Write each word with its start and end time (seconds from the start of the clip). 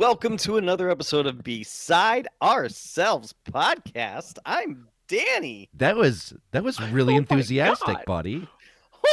and 0.00 0.06
welcome 0.06 0.36
to 0.38 0.56
another 0.56 0.88
episode 0.90 1.26
of 1.26 1.42
Beside 1.44 2.26
Ourselves 2.40 3.34
podcast. 3.50 4.38
I'm 4.46 4.88
Danny. 5.08 5.68
That 5.74 5.96
was 5.96 6.32
that 6.52 6.64
was 6.64 6.80
really 6.90 7.14
Oh 7.14 7.18
enthusiastic, 7.18 8.06
buddy. 8.06 8.48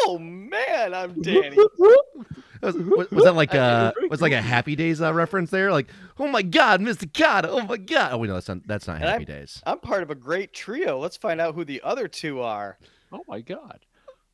Oh 0.05 0.17
man, 0.17 0.93
I'm 0.93 1.21
Danny. 1.21 1.57
Was, 1.57 2.75
was, 2.75 3.11
was 3.11 3.23
that 3.25 3.35
like 3.35 3.53
I- 3.53 3.57
uh 3.59 3.91
was 4.09 4.21
like 4.21 4.31
a 4.31 4.41
Happy 4.41 4.75
Days 4.77 5.01
uh, 5.01 5.13
reference 5.13 5.49
there? 5.51 5.71
Like, 5.71 5.87
oh 6.19 6.27
my 6.27 6.41
God, 6.41 6.79
Mr. 6.81 7.11
Carter, 7.13 7.49
oh 7.51 7.61
my 7.63 7.77
God. 7.77 8.13
Oh 8.13 8.17
wait, 8.19 8.27
no, 8.27 8.35
that's 8.35 8.47
not 8.47 8.65
that's 8.65 8.87
not 8.87 8.97
And 8.97 9.05
Happy 9.05 9.25
Days. 9.25 9.61
I'm 9.65 9.79
part 9.79 10.03
of 10.03 10.09
a 10.09 10.15
great 10.15 10.53
trio. 10.53 10.99
Let's 10.99 11.17
find 11.17 11.41
out 11.41 11.53
who 11.55 11.65
the 11.65 11.81
other 11.83 12.07
two 12.07 12.41
are. 12.41 12.77
Oh 13.11 13.23
my 13.27 13.41
god. 13.41 13.79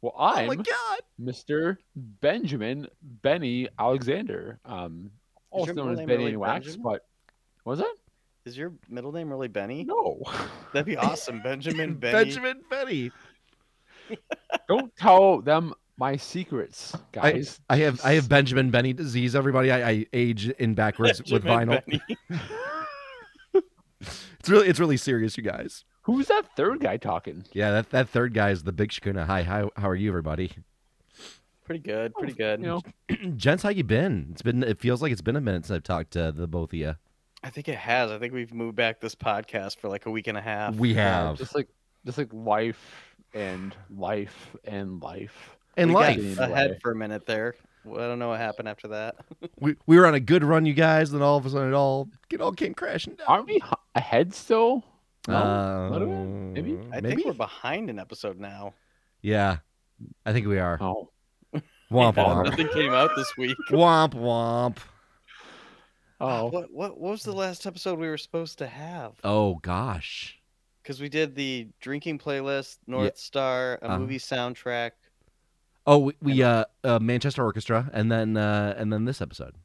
Well, 0.02 0.14
Oh 0.16 0.24
I'm 0.24 0.48
my 0.48 0.56
God. 0.56 1.00
Mr. 1.20 1.78
Benjamin 1.96 2.88
Benny 3.02 3.70
Alexander. 3.80 4.60
Um, 4.66 5.10
also 5.54 5.68
your 5.68 5.76
known 5.76 5.86
middle 5.86 5.92
as 5.94 5.98
name 6.00 6.08
Benny 6.08 6.18
really 6.18 6.32
and 6.32 6.40
Wax, 6.40 6.66
Benjamin? 6.66 6.84
but 6.84 7.06
was 7.66 7.80
that? 7.80 7.94
Is 8.46 8.58
your 8.58 8.74
middle 8.90 9.12
name 9.12 9.30
really 9.30 9.48
Benny? 9.48 9.84
No. 9.84 10.22
That'd 10.74 10.86
be 10.86 10.98
awesome, 10.98 11.42
Benjamin 11.42 11.94
Benny. 12.00 12.14
Benjamin 12.14 12.62
Benny. 12.70 13.12
Don't 14.68 14.96
tell 14.98 15.42
them 15.42 15.74
my 15.98 16.18
secrets, 16.18 16.94
guys. 17.12 17.62
I 17.70 17.78
have 17.78 18.02
I 18.04 18.14
have 18.14 18.28
Benjamin 18.28 18.70
Benny 18.72 18.94
disease. 18.94 19.36
Everybody, 19.36 19.72
I, 19.72 19.90
I 19.90 20.06
age 20.12 20.50
in 20.50 20.74
backwards 20.74 21.22
with 21.32 21.44
vinyl. 21.44 21.82
Benny. 21.86 22.02
It's 24.40 24.50
really 24.50 24.68
it's 24.68 24.80
really 24.80 24.98
serious, 24.98 25.38
you 25.38 25.44
guys. 25.44 25.86
Who's 26.02 26.28
that 26.28 26.54
third 26.58 26.82
guy 26.82 26.98
talking? 26.98 27.46
Yeah, 27.54 27.72
that, 27.72 27.92
that 27.92 28.10
third 28.10 28.34
guy 28.34 28.50
is 28.50 28.64
the 28.64 28.74
big 28.74 28.90
Shakuna. 28.90 29.26
Hi, 29.26 29.44
hi, 29.44 29.70
how 29.78 29.88
are 29.88 29.96
you, 29.96 30.10
everybody? 30.10 30.52
Pretty 31.66 31.80
good, 31.80 32.14
pretty 32.16 32.34
good. 32.34 32.60
You 32.60 32.66
know, 32.66 32.82
Gents, 33.38 33.64
how 33.64 33.70
you 33.70 33.84
been? 33.84 34.28
It's 34.32 34.42
been 34.42 34.64
it 34.64 34.80
feels 34.80 35.02
like 35.02 35.12
it's 35.12 35.22
been 35.22 35.36
a 35.36 35.42
minute 35.42 35.66
since 35.66 35.76
I've 35.76 35.84
talked 35.84 36.12
to 36.12 36.32
the 36.32 36.48
both 36.48 36.72
of 36.72 36.80
you. 36.80 36.96
I 37.44 37.50
think 37.50 37.68
it 37.68 37.78
has. 37.78 38.12
I 38.12 38.20
think 38.20 38.34
we've 38.34 38.54
moved 38.54 38.76
back 38.76 39.00
this 39.00 39.16
podcast 39.16 39.78
for 39.80 39.90
like 39.90 40.06
a 40.06 40.12
week 40.12 40.28
and 40.28 40.38
a 40.38 40.42
half. 40.42 40.76
We 40.76 40.94
yeah, 40.94 41.28
have 41.28 41.38
just 41.38 41.56
like 41.56 41.70
just 42.06 42.18
like 42.18 42.30
life 42.34 43.16
and 43.34 43.76
life 43.90 44.56
and 44.66 45.02
life. 45.02 45.58
and 45.78 45.90
we 45.90 45.96
life. 45.96 46.36
got 46.38 46.50
Life. 46.50 46.52
ahead 46.52 46.80
for 46.82 46.92
a 46.92 46.96
minute 46.96 47.26
there. 47.26 47.56
Well, 47.86 48.04
I 48.04 48.08
don't 48.08 48.20
know 48.20 48.30
what 48.30 48.40
happened 48.40 48.70
after 48.70 48.88
that. 48.90 49.16
we, 49.60 49.76
we 49.86 49.98
were 49.98 50.06
on 50.06 50.14
a 50.14 50.20
good 50.20 50.44
run, 50.44 50.66
you 50.66 50.74
guys, 50.74 51.12
then 51.12 51.22
all 51.22 51.38
of 51.38 51.46
a 51.46 51.50
sudden 51.50 51.70
it 51.70 51.74
all 51.74 52.10
it 52.32 52.40
all 52.42 52.54
came 52.54 52.74
crashing 52.74 53.16
down. 53.16 53.28
Aren't 53.28 53.48
we 53.48 53.62
ahead 53.96 54.34
still? 54.34 54.84
No? 55.28 55.36
Uh, 55.36 56.00
maybe? 56.54 56.78
I 56.92 57.02
maybe? 57.02 57.16
think 57.16 57.26
we're 57.26 57.34
behind 57.34 57.90
an 57.90 58.00
episode 58.00 58.40
now. 58.40 58.74
Yeah, 59.22 59.58
I 60.26 60.34
think 60.34 60.48
we 60.48 60.60
are. 60.60 60.78
Oh. 60.82 61.10
Womp 61.92 62.16
Yeah, 62.18 62.24
womp. 62.26 62.46
nothing 62.46 62.68
came 62.70 62.94
out 62.94 63.12
this 63.16 63.36
week. 63.38 63.58
womp 63.70 64.14
womp. 64.14 64.78
Oh. 66.20 66.46
What, 66.46 66.72
what 66.72 67.00
what 67.00 67.12
was 67.12 67.24
the 67.24 67.34
last 67.34 67.66
episode 67.66 68.00
we 68.00 68.08
were 68.08 68.18
supposed 68.18 68.58
to 68.60 68.68
have? 68.68 69.14
Oh 69.24 69.56
gosh. 69.56 70.38
Because 70.82 71.00
we 71.02 71.10
did 71.10 71.36
the 71.36 71.68
drinking 71.82 72.20
playlist, 72.20 72.78
North 72.88 73.18
Star, 73.18 73.80
a 73.82 73.86
Uh-huh. 73.86 74.00
movie 74.00 74.20
soundtrack. 74.20 74.92
Oh, 75.86 75.98
we, 75.98 76.14
we 76.22 76.42
uh, 76.44 76.64
uh 76.84 77.00
Manchester 77.00 77.44
Orchestra, 77.44 77.90
and 77.94 78.10
then 78.12 78.38
uh 78.38 78.74
and 78.78 78.92
then 78.92 79.04
this 79.06 79.22
episode. 79.22 79.56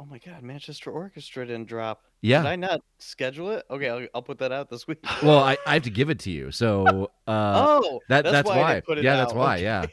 Oh 0.00 0.04
my 0.06 0.18
God, 0.18 0.42
Manchester 0.42 0.90
Orchestra 0.90 1.46
didn't 1.46 1.68
drop. 1.68 2.02
Yeah. 2.22 2.42
Did 2.42 2.48
I 2.48 2.56
not 2.56 2.80
schedule 2.98 3.50
it? 3.50 3.64
Okay, 3.70 3.88
I'll, 3.88 4.06
I'll 4.14 4.22
put 4.22 4.38
that 4.38 4.50
out 4.50 4.70
this 4.70 4.86
week. 4.88 4.98
Well, 5.22 5.38
I, 5.38 5.56
I 5.66 5.74
have 5.74 5.82
to 5.84 5.90
give 5.90 6.10
it 6.10 6.18
to 6.20 6.30
you. 6.30 6.50
So 6.50 7.10
uh 7.28 7.78
oh, 7.82 8.00
that 8.08 8.22
that's, 8.24 8.32
that's, 8.32 8.48
why. 8.48 8.54
I 8.54 8.60
why. 8.62 8.74
didn't 8.74 8.86
put 8.86 8.98
it 8.98 9.04
yeah, 9.04 9.16
that's 9.16 9.32
out. 9.32 9.38
why. 9.38 9.54
Okay. 9.56 9.62
Yeah. 9.64 9.86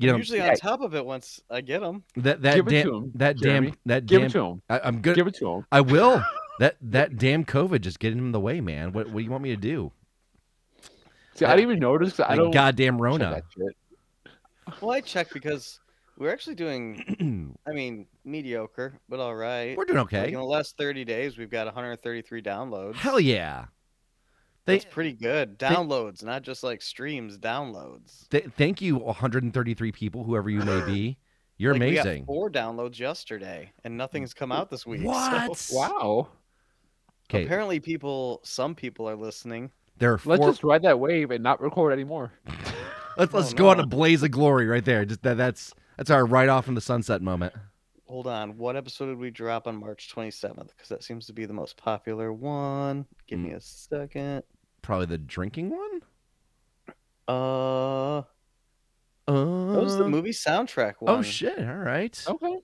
I'm 0.00 0.16
usually 0.18 0.38
Yeah. 0.38 0.50
on 0.50 0.56
top 0.56 0.80
of 0.80 0.94
it 0.94 1.04
once 1.04 1.40
I 1.50 1.60
get 1.60 1.80
them. 1.80 2.02
that 2.16 2.40
that 2.42 2.54
Give 2.56 2.66
it 2.68 2.70
to 2.70 2.82
damn 2.82 2.94
him, 2.94 3.12
that 3.16 3.36
Jeremy. 3.36 3.66
damn 3.68 3.76
that 3.86 4.06
Give 4.06 4.20
damn 4.20 4.26
it 4.28 4.32
to 4.32 4.44
him. 4.46 4.62
I, 4.70 4.80
I'm 4.80 5.00
good. 5.02 5.14
Give 5.16 5.26
it 5.26 5.34
to 5.36 5.50
him. 5.52 5.66
I 5.70 5.80
will. 5.82 6.22
That 6.60 6.76
that 6.82 7.16
damn 7.16 7.42
COVID 7.46 7.80
just 7.80 7.98
getting 8.00 8.18
in 8.18 8.32
the 8.32 8.40
way, 8.40 8.60
man. 8.60 8.92
What 8.92 9.06
what 9.06 9.20
do 9.20 9.24
you 9.24 9.30
want 9.30 9.42
me 9.42 9.48
to 9.48 9.56
do? 9.56 9.92
See, 11.34 11.46
I 11.46 11.56
didn't 11.56 11.70
even 11.70 11.78
notice. 11.78 12.10
'cause 12.18 12.26
I 12.26 12.30
Like 12.32 12.36
don't 12.36 12.50
goddamn 12.50 13.00
Rona. 13.00 13.40
Well, 14.82 14.90
I 14.90 15.00
checked 15.00 15.32
because 15.32 15.80
we're 16.18 16.30
actually 16.30 16.56
doing. 16.56 17.56
I 17.66 17.72
mean, 17.72 18.04
mediocre, 18.26 19.00
but 19.08 19.20
all 19.20 19.34
right. 19.34 19.74
We're 19.74 19.86
doing 19.86 20.00
Like, 20.00 20.12
okay. 20.12 20.28
in 20.28 20.34
the 20.34 20.44
last 20.44 20.76
30 20.76 21.02
days, 21.06 21.38
we've 21.38 21.48
got 21.48 21.66
133 21.66 22.42
downloads. 22.42 22.96
Hell 22.96 23.18
yeah. 23.18 23.64
They, 24.70 24.78
That's 24.78 24.92
pretty 24.92 25.12
good. 25.12 25.58
Downloads, 25.58 26.22
not 26.24 26.42
just 26.42 26.62
like 26.62 26.80
streams. 26.82 27.38
Downloads. 27.38 28.28
th- 28.30 28.46
thank 28.56 28.80
you, 28.80 28.96
133 28.96 29.92
people, 29.92 30.24
whoever 30.24 30.48
you 30.50 30.60
may 30.60 30.84
be. 30.86 31.18
You're 31.58 31.74
Like, 31.74 31.82
we 31.82 31.94
got 31.94 32.06
amazing. 32.06 32.24
four 32.24 32.50
downloads 32.50 32.98
yesterday, 32.98 33.70
and 33.84 33.96
nothing's 33.96 34.32
come 34.32 34.50
out 34.50 34.70
this 34.70 34.86
week. 34.86 35.00
so 35.04 35.08
What? 35.08 35.68
Wow. 35.72 36.28
Okay, 37.28 37.44
Apparently, 37.44 37.78
people, 37.80 38.40
some 38.44 38.74
people 38.74 39.08
are 39.08 39.14
listening. 39.16 39.70
there 39.98 40.12
are 40.14 40.20
Let's 40.24 40.42
just 40.44 40.64
ride 40.64 40.82
that 40.82 40.98
wave 40.98 41.30
and 41.30 41.42
not 41.44 41.60
record 41.60 41.92
anymore. 41.92 42.32
let's 43.18 43.32
let's 43.34 43.52
Oh, 43.52 43.56
go 43.56 43.68
on 43.68 43.78
a 43.78 43.86
blaze 43.86 44.22
of 44.22 44.30
glory 44.30 44.66
right 44.66 44.84
there. 44.84 45.04
Just 45.04 45.22
that 45.22 45.36
that's 45.36 45.72
that's 45.96 46.10
our 46.10 46.24
right 46.26 46.48
off 46.48 46.66
in 46.66 46.74
the 46.74 46.80
sunset 46.80 47.20
moment. 47.22 47.52
Hold 48.06 48.26
on. 48.26 48.56
What 48.56 48.74
episode 48.74 49.06
did 49.06 49.18
we 49.18 49.30
drop 49.30 49.68
on 49.68 49.76
March 49.76 50.10
27th? 50.12 50.68
Because 50.74 50.88
that 50.88 51.04
seems 51.04 51.26
to 51.26 51.32
be 51.32 51.44
the 51.46 51.52
most 51.52 51.76
popular 51.76 52.32
one. 52.32 53.06
Give 53.28 53.38
Mm. 53.38 53.42
me 53.44 53.50
a 53.52 53.60
second. 53.60 54.42
Probably 54.82 55.06
the 55.06 55.18
drinking 55.18 55.70
one. 55.70 56.00
Uh, 57.28 58.22
Uh, 59.28 59.72
that 59.72 59.82
was 59.82 59.96
the 59.96 60.08
movie 60.08 60.30
soundtrack 60.30 60.94
one. 60.98 61.14
Oh 61.14 61.22
shit! 61.22 61.58
All 61.58 61.76
right. 61.76 62.20
Okay. 62.26 62.58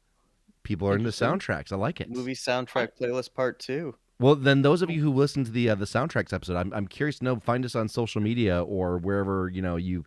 People 0.64 0.88
are 0.88 0.96
into 0.96 1.10
soundtracks. 1.10 1.70
I 1.70 1.76
like 1.76 2.00
it. 2.00 2.10
Movie 2.10 2.34
soundtrack 2.34 2.88
playlist 3.00 3.34
part 3.34 3.60
two. 3.60 3.94
Well, 4.18 4.34
then 4.34 4.62
those 4.62 4.82
of 4.82 4.90
you 4.90 5.00
who 5.02 5.12
listen 5.12 5.44
to 5.44 5.50
the 5.50 5.70
uh, 5.70 5.74
the 5.76 5.84
soundtracks 5.84 6.32
episode, 6.32 6.56
I'm 6.56 6.72
I'm 6.72 6.88
curious 6.88 7.18
to 7.20 7.24
know. 7.24 7.36
Find 7.38 7.64
us 7.64 7.76
on 7.76 7.88
social 7.88 8.20
media 8.20 8.64
or 8.64 8.98
wherever 8.98 9.48
you 9.48 9.62
know 9.62 9.76
you 9.76 10.04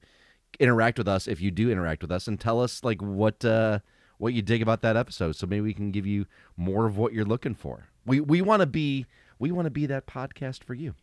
interact 0.59 0.97
with 0.97 1.07
us. 1.07 1.27
If 1.27 1.39
you 1.39 1.51
do 1.51 1.71
interact 1.71 2.01
with 2.01 2.11
us, 2.11 2.27
and 2.27 2.37
tell 2.37 2.59
us 2.61 2.83
like 2.83 3.01
what 3.01 3.45
uh, 3.45 3.79
what 4.17 4.33
you 4.33 4.41
dig 4.41 4.61
about 4.61 4.81
that 4.81 4.97
episode, 4.97 5.37
so 5.37 5.47
maybe 5.47 5.61
we 5.61 5.73
can 5.73 5.91
give 5.91 6.05
you 6.05 6.25
more 6.57 6.85
of 6.85 6.97
what 6.97 7.13
you're 7.13 7.23
looking 7.23 7.55
for. 7.55 7.87
We 8.05 8.19
we 8.19 8.41
want 8.41 8.59
to 8.61 8.65
be 8.65 9.05
we 9.37 9.51
want 9.51 9.67
to 9.67 9.71
be 9.71 9.85
that 9.85 10.07
podcast 10.07 10.65
for 10.65 10.73
you. 10.73 10.95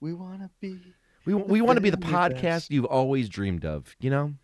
We 0.00 0.12
want 0.14 0.40
to 0.40 0.50
be. 0.60 0.78
We 1.26 1.34
we 1.34 1.60
want 1.60 1.76
to 1.76 1.80
be 1.82 1.90
the 1.90 1.96
podcast 1.96 2.42
best. 2.42 2.70
you've 2.70 2.86
always 2.86 3.28
dreamed 3.28 3.64
of. 3.64 3.94
You 4.00 4.10
know? 4.10 4.34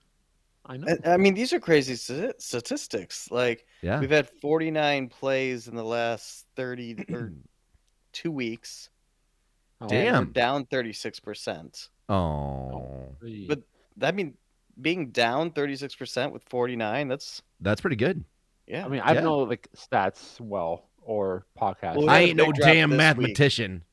I 0.67 0.77
know. 0.77 0.97
I- 1.05 1.13
I 1.13 1.17
mean, 1.17 1.35
these 1.35 1.53
are 1.53 1.61
crazy 1.61 1.95
sta- 1.95 2.33
statistics. 2.39 3.31
Like, 3.31 3.67
Yeah. 3.83 4.01
we've 4.01 4.11
had 4.11 4.29
49 4.29 5.09
plays 5.09 5.69
in 5.69 5.77
the 5.77 5.85
last 5.85 6.47
30 6.57 7.05
or 7.13 7.33
two 8.13 8.31
weeks. 8.33 8.91
Oh, 9.81 9.85
we're 9.87 9.89
Damn. 10.05 10.33
down 10.33 10.65
36%. 10.67 11.89
Oh. 12.09 13.15
But 13.47 13.63
I 14.03 14.11
mean, 14.13 14.35
being 14.81 15.11
down 15.11 15.51
36% 15.53 16.33
with 16.33 16.43
49, 16.45 17.09
that's, 17.09 17.43
that's 17.61 17.81
pretty 17.81 17.97
good. 17.97 18.25
yeah. 18.67 18.85
I 18.85 18.89
mean, 18.89 19.01
I 19.01 19.09
Yeah. 19.11 19.15
don't 19.15 19.25
know 19.25 19.39
like 19.39 19.69
stats 19.77 20.41
well 20.41 20.89
or 21.03 21.47
podcasts. 21.59 21.97
Well, 21.97 22.07
we 22.07 22.09
I 22.09 22.21
ain't 22.21 22.37
no 22.37 22.51
damn 22.53 22.91
this 22.91 22.95
week. 22.95 22.99
mathematician. 22.99 23.85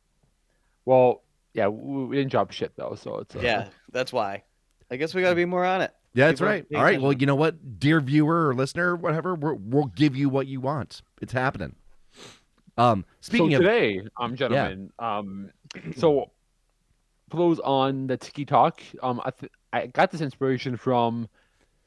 well, 0.86 1.22
yeah, 1.54 1.68
we, 1.68 2.06
we 2.06 2.16
didn't 2.16 2.32
drop 2.32 2.52
shit 2.52 2.74
though, 2.76 2.96
so 2.96 3.20
it's 3.20 3.36
uh, 3.36 3.40
yeah, 3.40 3.68
that's 3.92 4.12
why. 4.12 4.44
I 4.92 4.96
guess 4.96 5.14
we 5.14 5.22
got 5.22 5.30
to 5.30 5.36
be 5.36 5.46
more 5.46 5.66
on 5.66 5.82
it. 5.82 5.92
Yeah, 6.14 6.28
that's 6.28 6.40
People 6.40 6.48
are 6.48 6.56
right. 6.56 6.66
All 6.76 6.84
right. 6.84 7.02
Well, 7.02 7.14
you 7.14 7.26
know 7.26 7.36
what, 7.36 7.80
dear 7.80 8.00
viewer 8.00 8.50
or 8.50 8.54
listener, 8.54 8.96
whatever, 8.96 9.34
we're, 9.34 9.56
we'll 9.56 9.86
give 9.86 10.16
you 10.16 10.30
what 10.30 10.46
you 10.46 10.62
want. 10.62 11.02
It's 11.22 11.34
happening. 11.34 11.76
Um, 12.78 13.06
speaking 13.22 13.52
so 13.52 13.58
of, 13.58 13.62
today, 13.62 14.02
um, 14.20 14.36
gentlemen, 14.36 14.92
um, 15.00 15.52
so 15.96 16.32
for 17.30 17.38
those 17.38 17.60
on 17.60 18.08
the 18.08 18.18
Tiki 18.18 18.46
Talk, 18.46 18.82
um, 19.02 19.22
I 19.24 19.32
th- 19.32 19.52
I 19.72 19.88
got 19.88 20.12
this 20.12 20.22
inspiration 20.22 20.78
from 20.78 21.28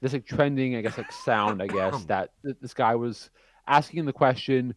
this 0.00 0.12
like 0.12 0.26
trending, 0.26 0.76
I 0.76 0.82
guess, 0.82 0.98
like 0.98 1.10
sound, 1.12 1.62
I 1.62 1.66
guess 1.66 2.04
that 2.06 2.30
th- 2.44 2.56
this 2.60 2.74
guy 2.74 2.94
was 2.94 3.30
asking 3.66 4.06
the 4.06 4.12
question, 4.12 4.74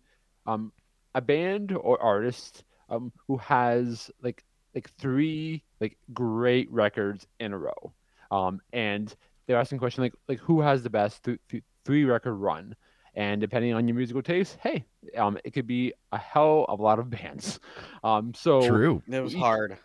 um, 0.47 0.71
a 1.13 1.21
band 1.21 1.71
or 1.71 2.01
artist, 2.01 2.63
um, 2.89 3.12
who 3.27 3.38
has 3.38 4.09
like 4.21 4.44
like 4.75 4.89
three 4.98 5.63
like 5.81 5.98
great 6.13 6.71
records 6.71 7.27
in 7.39 7.54
a 7.54 7.57
row, 7.57 7.94
um, 8.31 8.62
and 8.74 9.16
they're 9.48 9.57
asking 9.57 9.77
the 9.77 9.81
question 9.81 10.04
like 10.04 10.13
like 10.27 10.39
who 10.39 10.62
has 10.62 10.83
the 10.83 10.89
best 10.89 11.24
th- 11.24 11.39
th- 11.50 11.63
three 11.86 12.06
record 12.06 12.33
run, 12.36 12.75
and 13.16 13.42
depending 13.42 13.74
on 13.74 13.88
your 13.88 13.95
musical 13.95 14.21
taste, 14.21 14.57
hey, 14.62 14.86
um, 15.18 15.38
it 15.44 15.51
could 15.51 15.66
be 15.68 15.94
a 16.12 16.18
hell 16.18 16.66
of 16.69 16.80
a 16.80 16.83
lot 16.83 17.00
of 17.00 17.10
bands. 17.18 17.60
Um, 18.04 18.33
so 18.33 18.62
true. 18.68 19.01
It 19.10 19.21
was 19.21 19.33
each- 19.33 19.39
hard. 19.42 19.77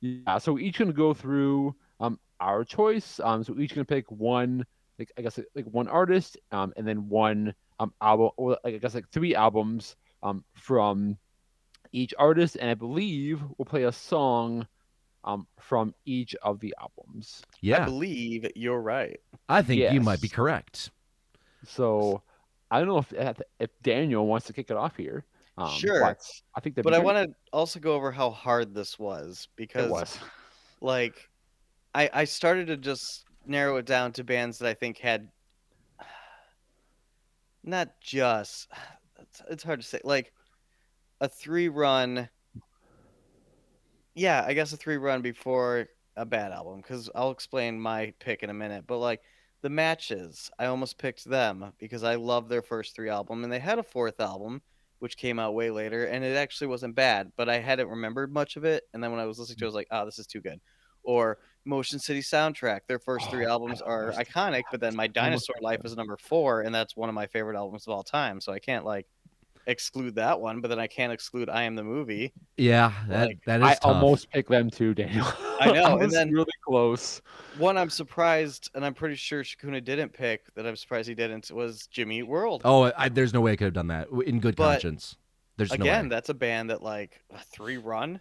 yeah, 0.00 0.38
so 0.38 0.58
each 0.58 0.78
gonna 0.78 0.92
go 0.92 1.14
through 1.14 1.74
um 2.00 2.18
our 2.40 2.64
choice. 2.64 3.20
Um, 3.22 3.42
so 3.44 3.58
each 3.58 3.74
gonna 3.74 3.84
pick 3.84 4.10
one, 4.10 4.64
like 4.98 5.10
I 5.18 5.22
guess 5.22 5.38
like 5.54 5.66
one 5.66 5.88
artist, 5.88 6.36
um, 6.52 6.72
and 6.76 6.86
then 6.86 7.08
one 7.08 7.54
um 7.80 7.92
album, 8.00 8.30
or 8.36 8.58
like 8.64 8.74
I 8.74 8.78
guess 8.78 8.94
like 8.94 9.08
three 9.10 9.34
albums 9.34 9.96
um 10.22 10.44
from 10.54 11.16
each 11.92 12.14
artist, 12.18 12.56
and 12.56 12.70
I 12.70 12.74
believe 12.74 13.42
we'll 13.56 13.66
play 13.66 13.84
a 13.84 13.92
song 13.92 14.66
um 15.24 15.46
from 15.60 15.94
each 16.04 16.34
of 16.42 16.58
the 16.60 16.74
albums. 16.80 17.42
Yeah, 17.60 17.82
I 17.82 17.84
believe 17.84 18.50
you're 18.56 18.80
right. 18.80 19.20
I 19.48 19.62
think 19.62 19.92
you 19.92 20.00
might 20.00 20.20
be 20.20 20.28
correct. 20.28 20.90
So 21.64 22.22
I 22.70 22.78
don't 22.78 22.88
know 22.88 22.98
if 22.98 23.12
if- 23.12 23.40
if 23.60 23.70
Daniel 23.82 24.26
wants 24.26 24.46
to 24.46 24.52
kick 24.52 24.70
it 24.70 24.76
off 24.76 24.96
here. 24.96 25.24
Um, 25.58 25.68
Sure. 25.70 26.00
but 26.00 26.18
I 26.54 26.60
think 26.60 26.74
that. 26.76 26.82
But 26.82 26.94
I 26.94 26.98
want 26.98 27.28
to 27.30 27.34
also 27.52 27.78
go 27.78 27.92
over 27.94 28.10
how 28.10 28.30
hard 28.30 28.74
this 28.74 28.98
was 28.98 29.44
It 29.44 29.56
because, 29.56 29.90
was. 29.90 30.18
like, 30.80 31.28
I 31.94 32.08
I 32.12 32.24
started 32.24 32.66
to 32.68 32.76
just 32.78 33.26
narrow 33.46 33.76
it 33.76 33.84
down 33.84 34.12
to 34.12 34.24
bands 34.24 34.58
that 34.58 34.68
I 34.68 34.74
think 34.74 34.96
had 34.98 35.30
not 37.62 38.00
just 38.00 38.68
it's, 39.20 39.42
it's 39.50 39.62
hard 39.62 39.80
to 39.80 39.86
say 39.86 40.00
like 40.04 40.32
a 41.22 41.28
three 41.28 41.68
run. 41.68 42.28
Yeah, 44.14 44.44
I 44.46 44.52
guess 44.52 44.72
a 44.72 44.76
three 44.76 44.98
run 44.98 45.22
before 45.22 45.86
a 46.16 46.26
bad 46.26 46.52
album 46.52 46.82
because 46.82 47.08
I'll 47.14 47.30
explain 47.30 47.80
my 47.80 48.12
pick 48.18 48.42
in 48.42 48.50
a 48.50 48.54
minute. 48.54 48.84
But 48.86 48.98
like 48.98 49.22
the 49.62 49.70
matches, 49.70 50.50
I 50.58 50.66
almost 50.66 50.98
picked 50.98 51.24
them 51.24 51.72
because 51.78 52.02
I 52.02 52.16
love 52.16 52.48
their 52.48 52.60
first 52.60 52.94
three 52.94 53.08
album, 53.08 53.44
and 53.44 53.52
they 53.52 53.60
had 53.60 53.78
a 53.78 53.84
fourth 53.84 54.20
album 54.20 54.60
which 54.98 55.16
came 55.16 55.38
out 55.38 55.54
way 55.54 55.70
later, 55.70 56.04
and 56.04 56.24
it 56.24 56.36
actually 56.36 56.68
wasn't 56.68 56.94
bad, 56.94 57.32
but 57.36 57.48
I 57.48 57.58
hadn't 57.58 57.88
remembered 57.88 58.32
much 58.32 58.56
of 58.56 58.64
it. 58.64 58.84
And 58.92 59.02
then 59.02 59.10
when 59.10 59.18
I 59.18 59.26
was 59.26 59.36
listening 59.36 59.58
to 59.58 59.64
it, 59.64 59.66
I 59.66 59.68
was 59.68 59.74
like, 59.74 59.88
oh, 59.90 60.04
this 60.04 60.20
is 60.20 60.28
too 60.28 60.40
good. 60.40 60.60
Or 61.02 61.38
Motion 61.64 61.98
City 61.98 62.20
Soundtrack, 62.20 62.82
their 62.86 63.00
first 63.00 63.28
three 63.28 63.44
Oh, 63.44 63.50
albums 63.50 63.82
are 63.82 64.12
iconic, 64.12 64.62
but 64.70 64.80
then 64.80 64.94
My 64.94 65.08
Dinosaur 65.08 65.56
Life 65.60 65.80
is 65.84 65.96
number 65.96 66.16
four, 66.16 66.60
and 66.60 66.72
that's 66.72 66.96
one 66.96 67.08
of 67.08 67.16
my 67.16 67.26
favorite 67.26 67.56
albums 67.56 67.86
of 67.88 67.92
all 67.92 68.04
time. 68.04 68.40
So 68.40 68.52
I 68.52 68.60
can't 68.60 68.84
like 68.84 69.08
exclude 69.66 70.14
that 70.16 70.40
one, 70.40 70.60
but 70.60 70.68
then 70.68 70.78
I 70.78 70.86
can't 70.86 71.12
exclude 71.12 71.48
I 71.48 71.62
Am 71.62 71.74
the 71.74 71.84
Movie. 71.84 72.32
Yeah, 72.56 72.92
that 73.08 73.26
Like, 73.28 73.38
that 73.46 73.60
is 73.60 73.66
I 73.66 73.74
tough. 73.74 73.84
almost 73.84 74.30
pick 74.30 74.48
them 74.48 74.70
too, 74.70 74.94
Daniel. 74.94 75.26
I 75.60 75.70
know, 75.72 75.92
and 75.92 76.00
was 76.00 76.12
then- 76.12 76.30
really 76.30 76.50
close. 76.66 77.20
One 77.58 77.76
I'm 77.78 77.90
surprised, 77.90 78.70
and 78.74 78.84
I'm 78.84 78.94
pretty 78.94 79.14
sure 79.16 79.42
Shakuna 79.44 79.82
didn't 79.84 80.12
pick 80.12 80.52
that 80.54 80.66
I'm 80.66 80.76
surprised 80.76 81.08
he 81.08 81.14
didn't, 81.14 81.50
was 81.50 81.86
Jimmy 81.88 82.18
Eat 82.18 82.28
World. 82.28 82.62
Oh, 82.64 82.90
I, 82.96 83.08
there's 83.08 83.32
no 83.34 83.40
way 83.40 83.52
I 83.52 83.56
could 83.56 83.66
have 83.66 83.74
done 83.74 83.88
that 83.88 84.08
in 84.26 84.40
good 84.40 84.56
But, 84.56 84.72
conscience. 84.72 85.16
There's 85.56 85.70
no 85.70 85.74
Again, 85.84 86.04
way. 86.06 86.08
that's 86.08 86.28
a 86.30 86.34
band 86.34 86.70
that 86.70 86.82
like 86.82 87.22
a 87.32 87.38
three 87.38 87.76
run. 87.76 88.20